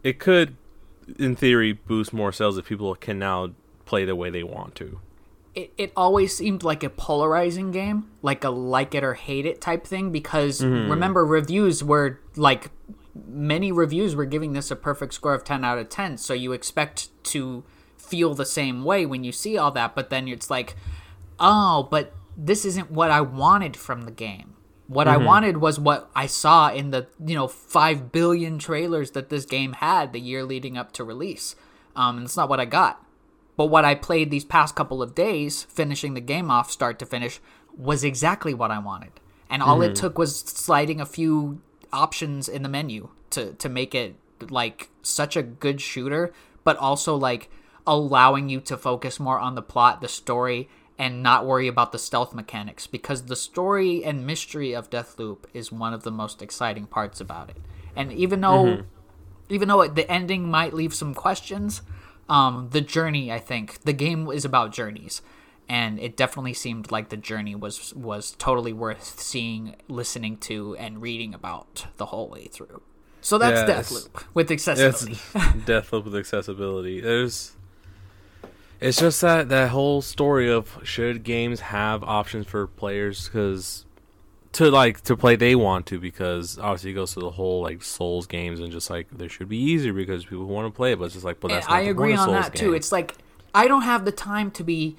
it 0.02 0.18
could, 0.18 0.56
in 1.18 1.36
theory, 1.36 1.72
boost 1.72 2.12
more 2.12 2.32
sales 2.32 2.58
if 2.58 2.66
people 2.66 2.94
can 2.96 3.20
now 3.20 3.52
play 3.84 4.04
the 4.04 4.16
way 4.16 4.30
they 4.30 4.42
want 4.42 4.74
to 4.76 5.00
it, 5.54 5.72
it 5.76 5.92
always 5.96 6.36
seemed 6.36 6.62
like 6.62 6.82
a 6.82 6.90
polarizing 6.90 7.70
game, 7.70 8.10
like 8.22 8.44
a 8.44 8.50
like 8.50 8.94
it 8.94 9.02
or 9.02 9.14
hate 9.14 9.46
it 9.46 9.60
type 9.60 9.86
thing. 9.86 10.12
Because 10.12 10.60
mm-hmm. 10.60 10.90
remember, 10.90 11.24
reviews 11.24 11.82
were 11.82 12.20
like 12.36 12.70
many 13.26 13.72
reviews 13.72 14.14
were 14.14 14.24
giving 14.24 14.52
this 14.52 14.70
a 14.70 14.76
perfect 14.76 15.14
score 15.14 15.34
of 15.34 15.44
10 15.44 15.64
out 15.64 15.78
of 15.78 15.88
10. 15.88 16.18
So 16.18 16.34
you 16.34 16.52
expect 16.52 17.08
to 17.24 17.64
feel 17.96 18.34
the 18.34 18.46
same 18.46 18.84
way 18.84 19.06
when 19.06 19.24
you 19.24 19.32
see 19.32 19.56
all 19.56 19.70
that, 19.72 19.94
but 19.94 20.10
then 20.10 20.28
it's 20.28 20.50
like, 20.50 20.76
oh, 21.38 21.88
but 21.90 22.12
this 22.36 22.64
isn't 22.64 22.90
what 22.90 23.10
I 23.10 23.20
wanted 23.20 23.76
from 23.76 24.02
the 24.02 24.10
game. 24.10 24.54
What 24.86 25.06
mm-hmm. 25.06 25.22
I 25.22 25.24
wanted 25.24 25.56
was 25.58 25.78
what 25.78 26.10
I 26.14 26.26
saw 26.26 26.70
in 26.70 26.90
the, 26.90 27.06
you 27.24 27.34
know, 27.34 27.46
5 27.46 28.10
billion 28.10 28.58
trailers 28.58 29.12
that 29.12 29.28
this 29.28 29.44
game 29.44 29.74
had 29.74 30.12
the 30.12 30.20
year 30.20 30.44
leading 30.44 30.76
up 30.76 30.92
to 30.92 31.04
release. 31.04 31.54
Um, 31.94 32.18
and 32.18 32.26
it's 32.26 32.36
not 32.36 32.48
what 32.48 32.60
I 32.60 32.64
got. 32.64 33.04
But 33.60 33.66
what 33.66 33.84
I 33.84 33.94
played 33.94 34.30
these 34.30 34.46
past 34.46 34.74
couple 34.74 35.02
of 35.02 35.14
days, 35.14 35.64
finishing 35.64 36.14
the 36.14 36.22
game 36.22 36.50
off 36.50 36.70
start 36.70 36.98
to 37.00 37.04
finish, 37.04 37.40
was 37.76 38.02
exactly 38.02 38.54
what 38.54 38.70
I 38.70 38.78
wanted. 38.78 39.20
And 39.50 39.62
all 39.62 39.80
mm-hmm. 39.80 39.90
it 39.90 39.96
took 39.96 40.16
was 40.16 40.34
sliding 40.34 40.98
a 40.98 41.04
few 41.04 41.60
options 41.92 42.48
in 42.48 42.62
the 42.62 42.70
menu 42.70 43.10
to 43.28 43.52
to 43.52 43.68
make 43.68 43.94
it 43.94 44.16
like 44.48 44.88
such 45.02 45.36
a 45.36 45.42
good 45.42 45.82
shooter, 45.82 46.32
but 46.64 46.78
also 46.78 47.14
like 47.14 47.50
allowing 47.86 48.48
you 48.48 48.62
to 48.62 48.78
focus 48.78 49.20
more 49.20 49.38
on 49.38 49.56
the 49.56 49.60
plot, 49.60 50.00
the 50.00 50.08
story, 50.08 50.70
and 50.96 51.22
not 51.22 51.44
worry 51.44 51.68
about 51.68 51.92
the 51.92 51.98
stealth 51.98 52.34
mechanics 52.34 52.86
because 52.86 53.26
the 53.26 53.36
story 53.36 54.02
and 54.02 54.26
mystery 54.26 54.72
of 54.72 54.88
Deathloop 54.88 55.44
is 55.52 55.70
one 55.70 55.92
of 55.92 56.02
the 56.02 56.10
most 56.10 56.40
exciting 56.40 56.86
parts 56.86 57.20
about 57.20 57.50
it. 57.50 57.58
And 57.94 58.10
even 58.10 58.40
though, 58.40 58.84
even 59.50 59.68
though 59.68 59.86
the 59.86 60.10
ending 60.10 60.50
might 60.50 60.72
leave 60.72 60.94
some 60.94 61.12
questions, 61.12 61.82
um, 62.30 62.68
the 62.70 62.80
journey, 62.80 63.32
I 63.32 63.40
think, 63.40 63.82
the 63.82 63.92
game 63.92 64.30
is 64.30 64.44
about 64.44 64.72
journeys, 64.72 65.20
and 65.68 65.98
it 65.98 66.16
definitely 66.16 66.54
seemed 66.54 66.92
like 66.92 67.08
the 67.08 67.16
journey 67.16 67.56
was 67.56 67.92
was 67.94 68.36
totally 68.38 68.72
worth 68.72 69.20
seeing, 69.20 69.74
listening 69.88 70.36
to, 70.38 70.76
and 70.76 71.02
reading 71.02 71.34
about 71.34 71.86
the 71.96 72.06
whole 72.06 72.28
way 72.28 72.46
through. 72.46 72.82
So 73.20 73.36
that's 73.36 73.68
Yeah, 73.68 73.76
Deathloop 73.76 74.24
with 74.32 74.50
accessibility. 74.50 75.14
Deathloop 75.66 76.04
with 76.04 76.14
accessibility. 76.16 77.00
There's, 77.00 77.56
it's 78.80 78.98
just 78.98 79.20
that 79.22 79.48
that 79.48 79.70
whole 79.70 80.00
story 80.00 80.50
of 80.50 80.78
should 80.84 81.24
games 81.24 81.60
have 81.60 82.04
options 82.04 82.46
for 82.46 82.66
players 82.68 83.26
because 83.26 83.84
to 84.52 84.70
like 84.70 85.00
to 85.02 85.16
play 85.16 85.36
they 85.36 85.54
want 85.54 85.86
to 85.86 86.00
because 86.00 86.58
obviously 86.58 86.90
it 86.90 86.94
goes 86.94 87.14
to 87.14 87.20
the 87.20 87.30
whole 87.30 87.62
like 87.62 87.82
Souls 87.82 88.26
games 88.26 88.60
and 88.60 88.72
just 88.72 88.90
like 88.90 89.06
there 89.10 89.28
should 89.28 89.48
be 89.48 89.58
easier 89.58 89.92
because 89.92 90.24
people 90.24 90.46
want 90.46 90.66
to 90.66 90.76
play 90.76 90.92
it, 90.92 90.98
but 90.98 91.06
it's 91.06 91.14
just 91.14 91.24
like 91.24 91.38
but 91.40 91.50
And 91.50 91.58
that's 91.58 91.68
not 91.68 91.76
I 91.76 91.84
the 91.84 91.90
agree 91.90 92.14
on 92.14 92.30
that 92.32 92.54
too. 92.54 92.72
It's 92.74 92.90
like 92.90 93.16
I 93.54 93.68
don't 93.68 93.82
have 93.82 94.04
the 94.04 94.12
time 94.12 94.50
to 94.52 94.64
be 94.64 94.96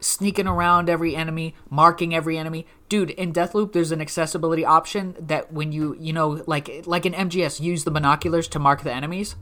sneaking 0.00 0.46
around 0.46 0.88
every 0.88 1.14
enemy, 1.16 1.54
marking 1.70 2.14
every 2.14 2.36
enemy. 2.38 2.66
Dude, 2.88 3.10
in 3.10 3.32
Deathloop 3.32 3.72
there's 3.72 3.90
an 3.90 4.00
accessibility 4.00 4.64
option 4.64 5.16
that 5.18 5.52
when 5.52 5.72
you, 5.72 5.96
you 5.98 6.12
know, 6.12 6.44
like 6.46 6.84
like 6.86 7.04
in 7.04 7.12
MGS 7.12 7.60
use 7.60 7.82
the 7.84 7.90
binoculars 7.90 8.46
to 8.48 8.60
mark 8.60 8.82
the 8.82 8.92
enemies. 8.92 9.34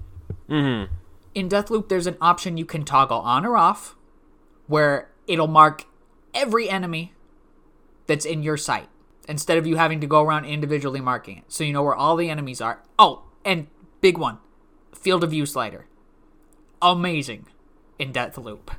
Mm-hmm. 0.49 0.93
In 1.35 1.49
Deathloop 1.51 1.91
there's 1.91 2.07
an 2.07 2.17
option 2.21 2.57
you 2.57 2.65
can 2.65 2.85
toggle 2.85 3.21
on 3.21 3.45
or 3.45 3.59
off 3.59 3.95
where 4.67 5.11
it'll 5.27 5.49
mark 5.49 5.85
every 6.33 6.71
enemy 6.71 7.13
that's 8.07 8.25
in 8.25 8.43
your 8.43 8.57
sight 8.57 8.89
instead 9.31 9.57
of 9.57 9.66
you 9.66 9.76
having 9.76 10.01
to 10.01 10.07
go 10.07 10.22
around 10.22 10.45
individually 10.45 11.01
marking 11.01 11.39
it. 11.39 11.45
So 11.49 11.64
you 11.64 11.72
know 11.72 11.83
where 11.83 11.95
all 11.95 12.16
the 12.16 12.28
enemies 12.28 12.61
are. 12.61 12.83
Oh, 12.99 13.22
and 13.45 13.68
big 14.01 14.18
one. 14.18 14.39
Field 14.93 15.24
of 15.24 15.31
view 15.31 15.47
slider. 15.47 15.87
Amazing 16.83 17.47
in 17.99 18.12
Deathloop. 18.12 18.74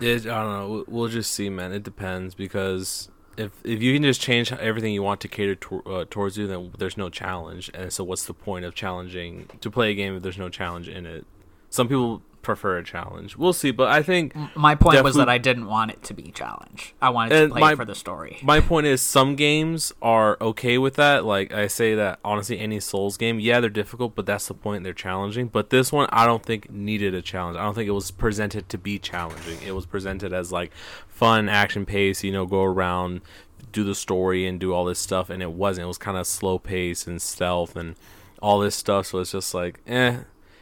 It, 0.00 0.26
I 0.26 0.42
don't 0.42 0.52
know. 0.52 0.84
We'll- 0.86 1.08
just 1.08 1.32
see, 1.32 1.48
man. 1.50 1.72
It 1.72 1.82
depends 1.82 2.34
because 2.34 3.10
if 3.36 3.52
if 3.64 3.82
you 3.82 3.94
can 3.94 4.02
just 4.02 4.20
change 4.20 4.52
everything 4.52 4.92
you 4.92 5.02
want 5.02 5.20
to 5.22 5.28
cater 5.28 5.54
to, 5.54 5.82
uh, 5.84 6.04
towards 6.08 6.36
you, 6.38 6.46
then 6.46 6.72
there's 6.78 6.96
no 6.96 7.08
challenge. 7.08 7.70
And 7.74 7.92
so, 7.92 8.04
what's 8.04 8.26
the 8.26 8.34
point 8.34 8.64
of 8.64 8.74
challenging 8.74 9.48
to 9.60 9.70
play 9.70 9.90
a 9.90 9.94
game 9.94 10.16
if 10.16 10.22
there's 10.22 10.38
no 10.38 10.48
challenge 10.48 10.88
in 10.88 11.06
it? 11.06 11.26
Some 11.70 11.88
people 11.88 12.22
prefer 12.46 12.78
a 12.78 12.84
challenge. 12.84 13.36
We'll 13.36 13.52
see, 13.52 13.70
but 13.72 13.88
I 13.88 14.02
think 14.02 14.34
My 14.56 14.74
point 14.74 15.02
was 15.02 15.16
that 15.16 15.28
I 15.28 15.36
didn't 15.36 15.66
want 15.66 15.90
it 15.90 16.02
to 16.04 16.14
be 16.14 16.30
challenge. 16.30 16.94
I 17.02 17.10
wanted 17.10 17.38
to 17.40 17.48
play 17.50 17.60
my- 17.60 17.74
for 17.74 17.84
the 17.84 17.94
story. 17.94 18.38
my 18.42 18.60
point 18.60 18.86
is 18.86 19.02
some 19.02 19.34
games 19.36 19.92
are 20.00 20.38
okay 20.40 20.78
with 20.78 20.94
that. 20.94 21.24
Like 21.24 21.52
I 21.52 21.66
say 21.66 21.94
that 21.96 22.20
honestly, 22.24 22.58
any 22.58 22.80
Souls 22.80 23.16
game, 23.16 23.38
yeah, 23.40 23.60
they're 23.60 23.68
difficult, 23.68 24.14
but 24.14 24.24
that's 24.24 24.46
the 24.46 24.54
point. 24.54 24.84
They're 24.84 24.94
challenging. 24.94 25.48
But 25.48 25.70
this 25.70 25.92
one, 25.92 26.08
I 26.12 26.24
don't 26.24 26.42
think 26.44 26.70
needed 26.70 27.14
a 27.14 27.20
challenge. 27.20 27.56
I 27.58 27.64
don't 27.64 27.74
think 27.74 27.88
it 27.88 27.92
was 27.92 28.10
presented 28.12 28.68
to 28.70 28.78
be 28.78 28.98
challenging. 28.98 29.58
It 29.66 29.72
was 29.72 29.84
presented 29.84 30.32
as 30.32 30.50
like 30.52 30.72
fun, 31.08 31.48
action 31.48 31.84
pace. 31.84 32.22
You 32.24 32.30
know, 32.32 32.46
go 32.46 32.62
around, 32.62 33.20
do 33.72 33.82
the 33.84 33.94
story, 33.94 34.46
and 34.46 34.60
do 34.60 34.72
all 34.72 34.84
this 34.84 34.98
stuff. 35.00 35.28
And 35.30 35.42
it 35.42 35.52
wasn't. 35.52 35.84
It 35.84 35.88
was 35.88 35.98
kind 35.98 36.16
of 36.16 36.26
slow 36.26 36.58
pace 36.58 37.06
and 37.06 37.20
stealth 37.20 37.74
and 37.76 37.96
all 38.40 38.60
this 38.60 38.76
stuff. 38.76 39.06
So 39.06 39.18
it's 39.18 39.32
just 39.32 39.52
like, 39.52 39.80
eh. 39.86 40.18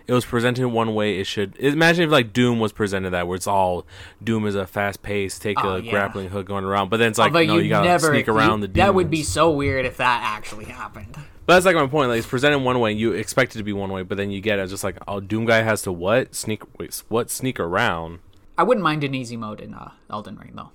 It 0.07 0.13
was 0.13 0.27
presented 0.27 0.69
one 0.69 0.95
way. 0.95 1.19
It 1.19 1.25
should 1.25 1.57
imagine 1.57 2.05
if 2.05 2.11
like 2.11 2.33
Doom 2.35 2.61
was 2.61 2.73
presented 2.73 3.11
that, 3.11 3.27
where 3.27 3.37
it's 3.37 3.47
all 3.47 3.87
Doom 4.23 4.47
is 4.47 4.55
a 4.55 4.67
fast 4.67 5.03
pace, 5.03 5.39
take 5.39 5.63
Oh, 5.65 5.77
a 5.77 5.81
yeah. 5.81 5.91
grappling 5.91 6.29
hook 6.29 6.47
going 6.47 6.65
around. 6.65 6.91
But 6.91 6.99
then 6.99 7.09
it's 7.09 7.19
like, 7.19 7.33
no, 7.33 7.39
you, 7.39 7.59
you 7.61 7.69
gotta 7.71 7.89
never 7.89 8.09
sneak 8.09 8.27
you- 8.27 8.35
around 8.35 8.61
the 8.61 8.69
demons. 8.69 8.87
That 8.87 8.95
would 8.95 9.09
be 9.11 9.23
so 9.23 9.51
weird 9.51 9.87
if 9.87 9.97
that 9.97 10.21
actually 10.23 10.67
happened. 10.67 11.15
But 11.47 11.55
that's 11.55 11.67
like 11.67 11.77
my 11.77 11.87
point. 11.87 12.11
Like 12.11 12.19
it's 12.19 12.27
presented 12.27 12.59
one 12.59 12.81
way, 12.81 12.93
you 12.93 13.13
expect 13.13 13.55
it 13.55 13.59
to 13.59 13.65
be 13.65 13.73
one 13.73 13.91
way, 13.91 14.03
but 14.03 14.17
then 14.19 14.31
you 14.31 14.41
get 14.43 14.59
it 14.59 14.63
it's 14.63 14.71
just 14.73 14.85
like, 14.85 14.99
oh, 15.09 15.21
Doom 15.21 15.47
guy 15.47 15.63
has 15.63 15.81
to 15.83 15.93
what 15.93 16.35
sneak? 16.35 16.63
Wait, 16.79 17.03
what 17.09 17.31
sneak 17.31 17.59
around? 17.59 18.19
I 18.59 18.63
wouldn't 18.63 18.85
mind 18.85 19.05
an 19.05 19.15
easy 19.15 19.37
mode 19.37 19.61
in 19.61 19.73
uh, 19.75 19.93
Elden 20.11 20.37
Ring 20.39 20.53
though. 20.55 20.71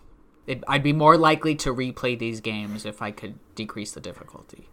It, 0.47 0.63
I'd 0.67 0.81
be 0.83 0.93
more 0.93 1.17
likely 1.17 1.53
to 1.57 1.71
replay 1.73 2.17
these 2.17 2.41
games 2.41 2.83
if 2.83 3.01
I 3.01 3.11
could 3.11 3.37
decrease 3.53 3.91
the 3.91 3.99
difficulty. 4.01 4.67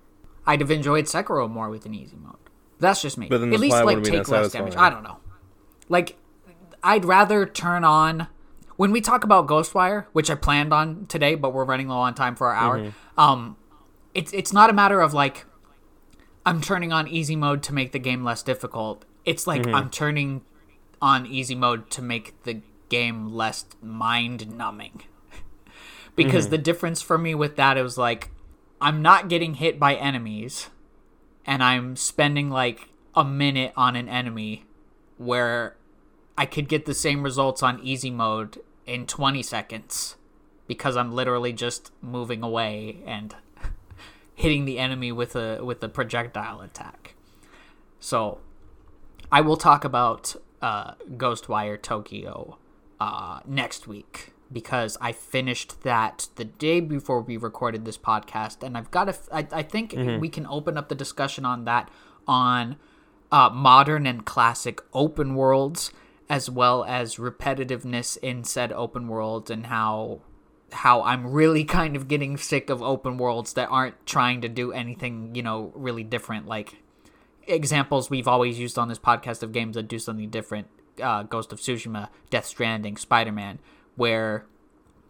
I'd 0.46 0.60
have 0.62 0.70
enjoyed 0.70 1.04
Sekiro 1.04 1.50
more 1.50 1.68
with 1.68 1.84
an 1.84 1.92
easy 1.94 2.16
mode. 2.16 2.36
That's 2.78 3.02
just 3.02 3.18
me. 3.18 3.28
But 3.28 3.38
then 3.38 3.52
At 3.52 3.60
least 3.60 3.82
like 3.84 4.02
take 4.02 4.28
less 4.28 4.52
damage. 4.52 4.76
I 4.76 4.90
don't 4.90 5.02
know. 5.02 5.18
Like 5.88 6.16
I'd 6.82 7.04
rather 7.04 7.46
turn 7.46 7.84
on 7.84 8.28
when 8.76 8.92
we 8.92 9.00
talk 9.00 9.24
about 9.24 9.46
Ghostwire, 9.46 10.06
which 10.12 10.30
I 10.30 10.34
planned 10.34 10.72
on 10.72 11.06
today, 11.06 11.34
but 11.34 11.52
we're 11.52 11.64
running 11.64 11.88
low 11.88 11.98
on 11.98 12.14
time 12.14 12.36
for 12.36 12.48
our 12.48 12.54
hour. 12.54 12.78
Mm-hmm. 12.78 13.20
Um, 13.20 13.56
it's 14.14 14.32
it's 14.32 14.52
not 14.52 14.70
a 14.70 14.72
matter 14.72 15.00
of 15.00 15.14
like 15.14 15.46
I'm 16.44 16.60
turning 16.60 16.92
on 16.92 17.08
easy 17.08 17.36
mode 17.36 17.62
to 17.64 17.74
make 17.74 17.92
the 17.92 17.98
game 17.98 18.24
less 18.24 18.42
difficult. 18.42 19.04
It's 19.24 19.46
like 19.46 19.62
Mm-hmm. 19.62 19.74
I'm 19.74 19.90
turning 19.90 20.42
on 21.00 21.26
easy 21.26 21.54
mode 21.54 21.90
to 21.90 22.02
make 22.02 22.42
the 22.44 22.60
game 22.88 23.28
less 23.28 23.64
mind 23.82 24.56
numbing. 24.56 25.02
because 26.16 26.48
the 26.48 26.58
difference 26.58 27.02
for 27.02 27.18
me 27.18 27.34
with 27.34 27.56
that 27.56 27.76
is 27.76 27.98
like 27.98 28.30
I'm 28.80 29.02
not 29.02 29.28
getting 29.28 29.54
hit 29.54 29.78
by 29.78 29.94
enemies 29.94 30.68
and 31.46 31.62
I'm 31.62 31.96
spending 31.96 32.50
like 32.50 32.88
a 33.14 33.24
minute 33.24 33.72
on 33.76 33.96
an 33.96 34.08
enemy 34.08 34.64
where 35.16 35.76
I 36.36 36.44
could 36.44 36.68
get 36.68 36.84
the 36.84 36.94
same 36.94 37.22
results 37.22 37.62
on 37.62 37.80
easy 37.80 38.10
mode 38.10 38.60
in 38.84 39.06
20 39.06 39.42
seconds 39.42 40.16
because 40.66 40.96
I'm 40.96 41.12
literally 41.12 41.52
just 41.52 41.92
moving 42.02 42.42
away 42.42 42.98
and 43.06 43.34
hitting 44.34 44.64
the 44.64 44.78
enemy 44.78 45.12
with 45.12 45.36
a 45.36 45.64
with 45.64 45.82
a 45.82 45.88
projectile 45.88 46.60
attack. 46.60 47.14
So, 47.98 48.38
I 49.32 49.40
will 49.40 49.56
talk 49.56 49.84
about 49.84 50.36
uh, 50.60 50.94
Ghostwire 51.16 51.80
Tokyo 51.80 52.58
uh, 53.00 53.40
next 53.46 53.86
week 53.86 54.32
because 54.52 54.96
I 55.00 55.12
finished 55.12 55.82
that 55.82 56.28
the 56.36 56.44
day 56.44 56.80
before 56.80 57.20
we 57.20 57.36
recorded 57.36 57.84
this 57.84 57.98
podcast, 57.98 58.62
and 58.62 58.76
I've 58.76 58.90
got 58.90 59.08
a. 59.08 59.16
I, 59.32 59.46
I 59.52 59.62
think 59.62 59.94
we 60.20 60.28
can 60.28 60.46
open 60.46 60.76
up 60.76 60.88
the 60.88 60.94
discussion 60.94 61.44
on 61.44 61.64
that 61.64 61.90
on 62.26 62.76
uh, 63.32 63.50
modern 63.50 64.06
and 64.06 64.24
classic 64.24 64.80
open 64.92 65.34
worlds, 65.34 65.92
as 66.28 66.48
well 66.48 66.84
as 66.84 67.16
repetitiveness 67.16 68.16
in 68.18 68.44
said 68.44 68.72
open 68.72 69.08
worlds, 69.08 69.50
and 69.50 69.66
how 69.66 70.20
how 70.72 71.02
I'm 71.02 71.32
really 71.32 71.64
kind 71.78 71.96
of 71.96 72.08
getting 72.08 72.36
sick 72.36 72.70
of 72.70 72.82
open 72.82 73.18
worlds 73.18 73.54
that 73.54 73.68
aren't 73.70 74.06
trying 74.06 74.40
to 74.42 74.48
do 74.48 74.72
anything, 74.72 75.34
you 75.34 75.42
know, 75.42 75.72
really 75.74 76.04
different. 76.04 76.46
Like 76.46 76.76
examples 77.46 78.10
we've 78.10 78.28
always 78.28 78.58
used 78.58 78.78
on 78.78 78.88
this 78.88 78.98
podcast 78.98 79.42
of 79.42 79.52
games 79.52 79.76
that 79.76 79.86
do 79.86 79.98
something 79.98 80.30
different 80.30 80.66
uh, 81.02 81.22
Ghost 81.22 81.52
of 81.52 81.60
Tsushima, 81.60 82.08
Death 82.30 82.46
Stranding, 82.46 82.96
Spider 82.96 83.32
Man, 83.32 83.58
where 83.96 84.46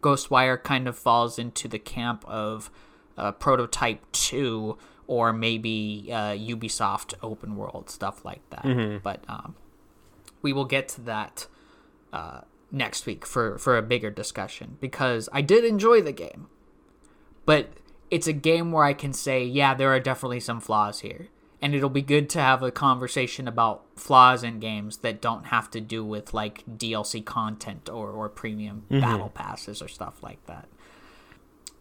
Ghostwire 0.01 0.61
kind 0.61 0.87
of 0.87 0.97
falls 0.97 1.37
into 1.37 1.67
the 1.67 1.79
camp 1.79 2.23
of 2.27 2.69
uh, 3.17 3.31
Prototype 3.33 3.99
2 4.11 4.77
or 5.07 5.31
maybe 5.33 6.09
uh, 6.11 6.31
Ubisoft 6.33 7.13
open 7.21 7.55
world, 7.55 7.89
stuff 7.89 8.25
like 8.25 8.47
that. 8.49 8.65
But 9.03 9.23
um, 9.27 9.55
we 10.41 10.53
will 10.53 10.65
get 10.65 10.87
to 10.89 11.01
that 11.01 11.47
uh, 12.11 12.41
next 12.71 13.05
week 13.05 13.25
for, 13.25 13.57
for 13.57 13.77
a 13.77 13.81
bigger 13.81 14.09
discussion 14.11 14.77
because 14.81 15.29
I 15.31 15.41
did 15.41 15.63
enjoy 15.63 16.01
the 16.01 16.11
game. 16.11 16.47
But 17.45 17.69
it's 18.11 18.27
a 18.27 18.33
game 18.33 18.71
where 18.71 18.83
I 18.83 18.93
can 18.93 19.13
say, 19.13 19.43
yeah, 19.43 19.73
there 19.73 19.93
are 19.93 19.99
definitely 19.99 20.41
some 20.41 20.59
flaws 20.59 20.99
here. 20.99 21.29
And 21.61 21.73
it'll 21.73 21.89
be 21.89 22.03
good 22.03 22.29
to 22.31 22.39
have 22.39 22.61
a 22.61 22.71
conversation 22.71 23.47
about 23.47 23.83
flaws 23.95 24.43
in 24.43 24.59
games 24.59 24.97
that 24.97 25.21
don't 25.21 25.47
have 25.47 25.71
to 25.71 25.81
do 25.81 26.05
with 26.05 26.33
like 26.33 26.63
DLC 26.67 27.25
content 27.25 27.89
or, 27.89 28.11
or 28.11 28.29
premium 28.29 28.85
battle 28.89 29.29
passes 29.29 29.81
or 29.81 29.87
stuff 29.87 30.21
like 30.21 30.45
that. 30.45 30.67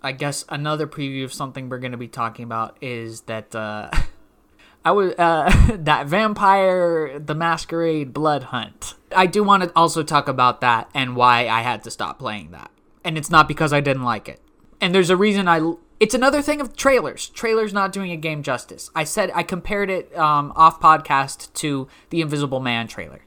I 0.02 0.12
guess 0.12 0.44
another 0.48 0.86
preview 0.86 1.24
of 1.24 1.32
something 1.32 1.68
we're 1.68 1.78
going 1.78 1.92
to 1.92 1.98
be 1.98 2.08
talking 2.08 2.44
about 2.44 2.76
is 2.80 3.22
that 3.22 3.54
uh, 3.54 3.90
I 4.84 4.92
was 4.92 5.14
uh, 5.18 5.50
that 5.78 6.06
Vampire 6.06 7.18
the 7.18 7.34
Masquerade 7.34 8.12
Bloodhunt. 8.12 8.94
I 9.14 9.26
do 9.26 9.42
want 9.42 9.64
to 9.64 9.72
also 9.74 10.04
talk 10.04 10.28
about 10.28 10.60
that 10.60 10.88
and 10.94 11.16
why 11.16 11.48
I 11.48 11.62
had 11.62 11.82
to 11.84 11.90
stop 11.90 12.20
playing 12.20 12.52
that. 12.52 12.70
And 13.04 13.18
it's 13.18 13.30
not 13.30 13.48
because 13.48 13.72
I 13.72 13.80
didn't 13.80 14.04
like 14.04 14.28
it. 14.28 14.40
And 14.80 14.94
there's 14.94 15.10
a 15.10 15.16
reason 15.16 15.48
I. 15.48 15.58
It's 15.98 16.14
another 16.14 16.42
thing 16.42 16.60
of 16.60 16.76
trailers. 16.76 17.28
Trailers 17.28 17.72
not 17.72 17.92
doing 17.92 18.10
a 18.10 18.16
game 18.16 18.42
justice. 18.42 18.90
I 18.94 19.04
said 19.04 19.30
I 19.34 19.42
compared 19.42 19.88
it 19.88 20.14
um, 20.16 20.52
off 20.54 20.80
podcast 20.80 21.52
to 21.54 21.88
the 22.10 22.20
Invisible 22.20 22.60
Man 22.60 22.86
trailer, 22.86 23.22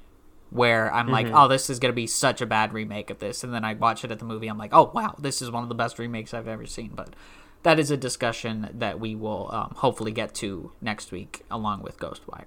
where 0.52 0.94
I'm 0.94 1.08
like, 1.08 1.28
oh, 1.34 1.48
this 1.48 1.70
is 1.70 1.80
gonna 1.80 1.94
be 1.94 2.08
such 2.08 2.42
a 2.42 2.46
bad 2.46 2.74
remake 2.74 3.10
of 3.10 3.20
this, 3.20 3.44
and 3.44 3.54
then 3.54 3.66
I 3.66 3.74
watch 3.74 4.04
it 4.04 4.12
at 4.12 4.20
the 4.20 4.26
movie. 4.26 4.48
I'm 4.48 4.58
like, 4.58 4.74
oh 4.74 4.92
wow, 4.94 5.16
this 5.18 5.42
is 5.42 5.50
one 5.50 5.64
of 5.64 5.70
the 5.70 5.76
best 5.76 5.98
remakes 5.98 6.34
I've 6.34 6.48
ever 6.48 6.68
seen. 6.68 6.92
But 6.96 7.16
that 7.64 7.80
is 7.80 7.90
a 7.92 7.98
discussion 7.98 8.70
that 8.74 9.00
we 9.00 9.16
will 9.16 9.50
um, 9.52 9.74
hopefully 9.78 10.12
get 10.12 10.34
to 10.36 10.72
next 10.80 11.12
week, 11.12 11.44
along 11.50 11.82
with 11.82 11.98
Ghostwire. 12.00 12.46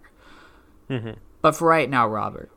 But 1.41 1.57
for 1.57 1.67
right 1.67 1.91
now, 1.91 2.07
Robert, 2.07 2.51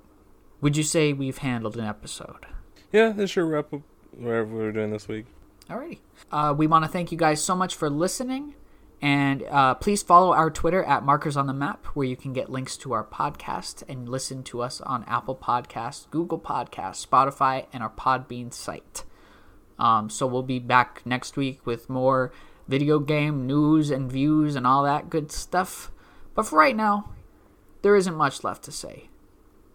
would 0.61 0.77
you 0.77 0.83
say 0.83 1.13
we've 1.13 1.39
handled 1.39 1.77
an 1.77 1.85
episode? 1.85 2.45
Yeah, 2.91 3.09
this 3.09 3.31
should 3.31 3.45
wrap 3.45 3.73
up 3.73 3.81
whatever 4.11 4.55
we're 4.55 4.71
doing 4.71 4.91
this 4.91 5.07
week. 5.07 5.25
Alrighty. 5.69 5.99
Uh, 6.31 6.53
we 6.55 6.67
want 6.67 6.85
to 6.85 6.89
thank 6.89 7.11
you 7.11 7.17
guys 7.17 7.43
so 7.43 7.55
much 7.55 7.75
for 7.75 7.89
listening. 7.89 8.55
And 9.01 9.43
uh, 9.43 9.75
please 9.75 10.03
follow 10.03 10.33
our 10.33 10.49
Twitter 10.49 10.83
at 10.83 11.03
Markers 11.03 11.35
on 11.35 11.47
the 11.47 11.53
Map, 11.53 11.85
where 11.87 12.07
you 12.07 12.15
can 12.15 12.33
get 12.33 12.49
links 12.49 12.77
to 12.77 12.93
our 12.93 13.03
podcast 13.03 13.83
and 13.89 14.07
listen 14.07 14.43
to 14.43 14.61
us 14.61 14.79
on 14.81 15.03
Apple 15.05 15.35
Podcasts, 15.35 16.09
Google 16.09 16.39
Podcasts, 16.39 17.05
Spotify, 17.05 17.65
and 17.73 17.83
our 17.83 17.89
Podbean 17.89 18.53
site. 18.53 19.03
Um, 19.77 20.09
so 20.09 20.25
we'll 20.25 20.43
be 20.43 20.59
back 20.59 21.01
next 21.05 21.35
week 21.35 21.65
with 21.65 21.89
more 21.89 22.31
video 22.67 22.99
game 22.99 23.45
news 23.45 23.91
and 23.91 24.11
views 24.11 24.55
and 24.55 24.65
all 24.65 24.83
that 24.83 25.09
good 25.09 25.31
stuff. 25.31 25.91
But 26.33 26.43
for 26.47 26.57
right 26.57 26.75
now, 26.75 27.11
there 27.81 27.95
isn't 27.95 28.15
much 28.15 28.43
left 28.43 28.63
to 28.63 28.71
say. 28.71 29.09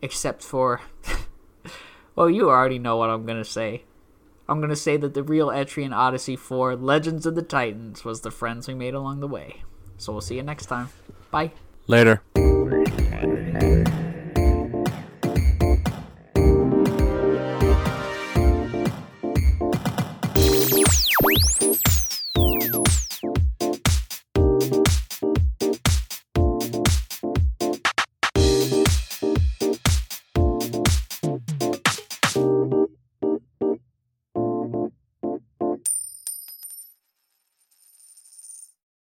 Except 0.02 0.42
for. 0.42 0.80
well, 2.16 2.30
you 2.30 2.48
already 2.48 2.78
know 2.78 2.96
what 2.96 3.10
I'm 3.10 3.26
going 3.26 3.38
to 3.38 3.44
say. 3.44 3.84
I'm 4.50 4.58
going 4.58 4.70
to 4.70 4.76
say 4.76 4.96
that 4.96 5.14
the 5.14 5.22
real 5.22 5.48
entry 5.48 5.84
in 5.84 5.92
Odyssey 5.92 6.34
4 6.34 6.74
Legends 6.74 7.24
of 7.24 7.36
the 7.36 7.42
Titans 7.42 8.04
was 8.04 8.22
the 8.22 8.32
friends 8.32 8.66
we 8.66 8.74
made 8.74 8.94
along 8.94 9.20
the 9.20 9.28
way. 9.28 9.62
So 9.96 10.10
we'll 10.10 10.20
see 10.20 10.34
you 10.34 10.42
next 10.42 10.66
time. 10.66 10.88
Bye. 11.30 11.52
Later. 11.86 12.20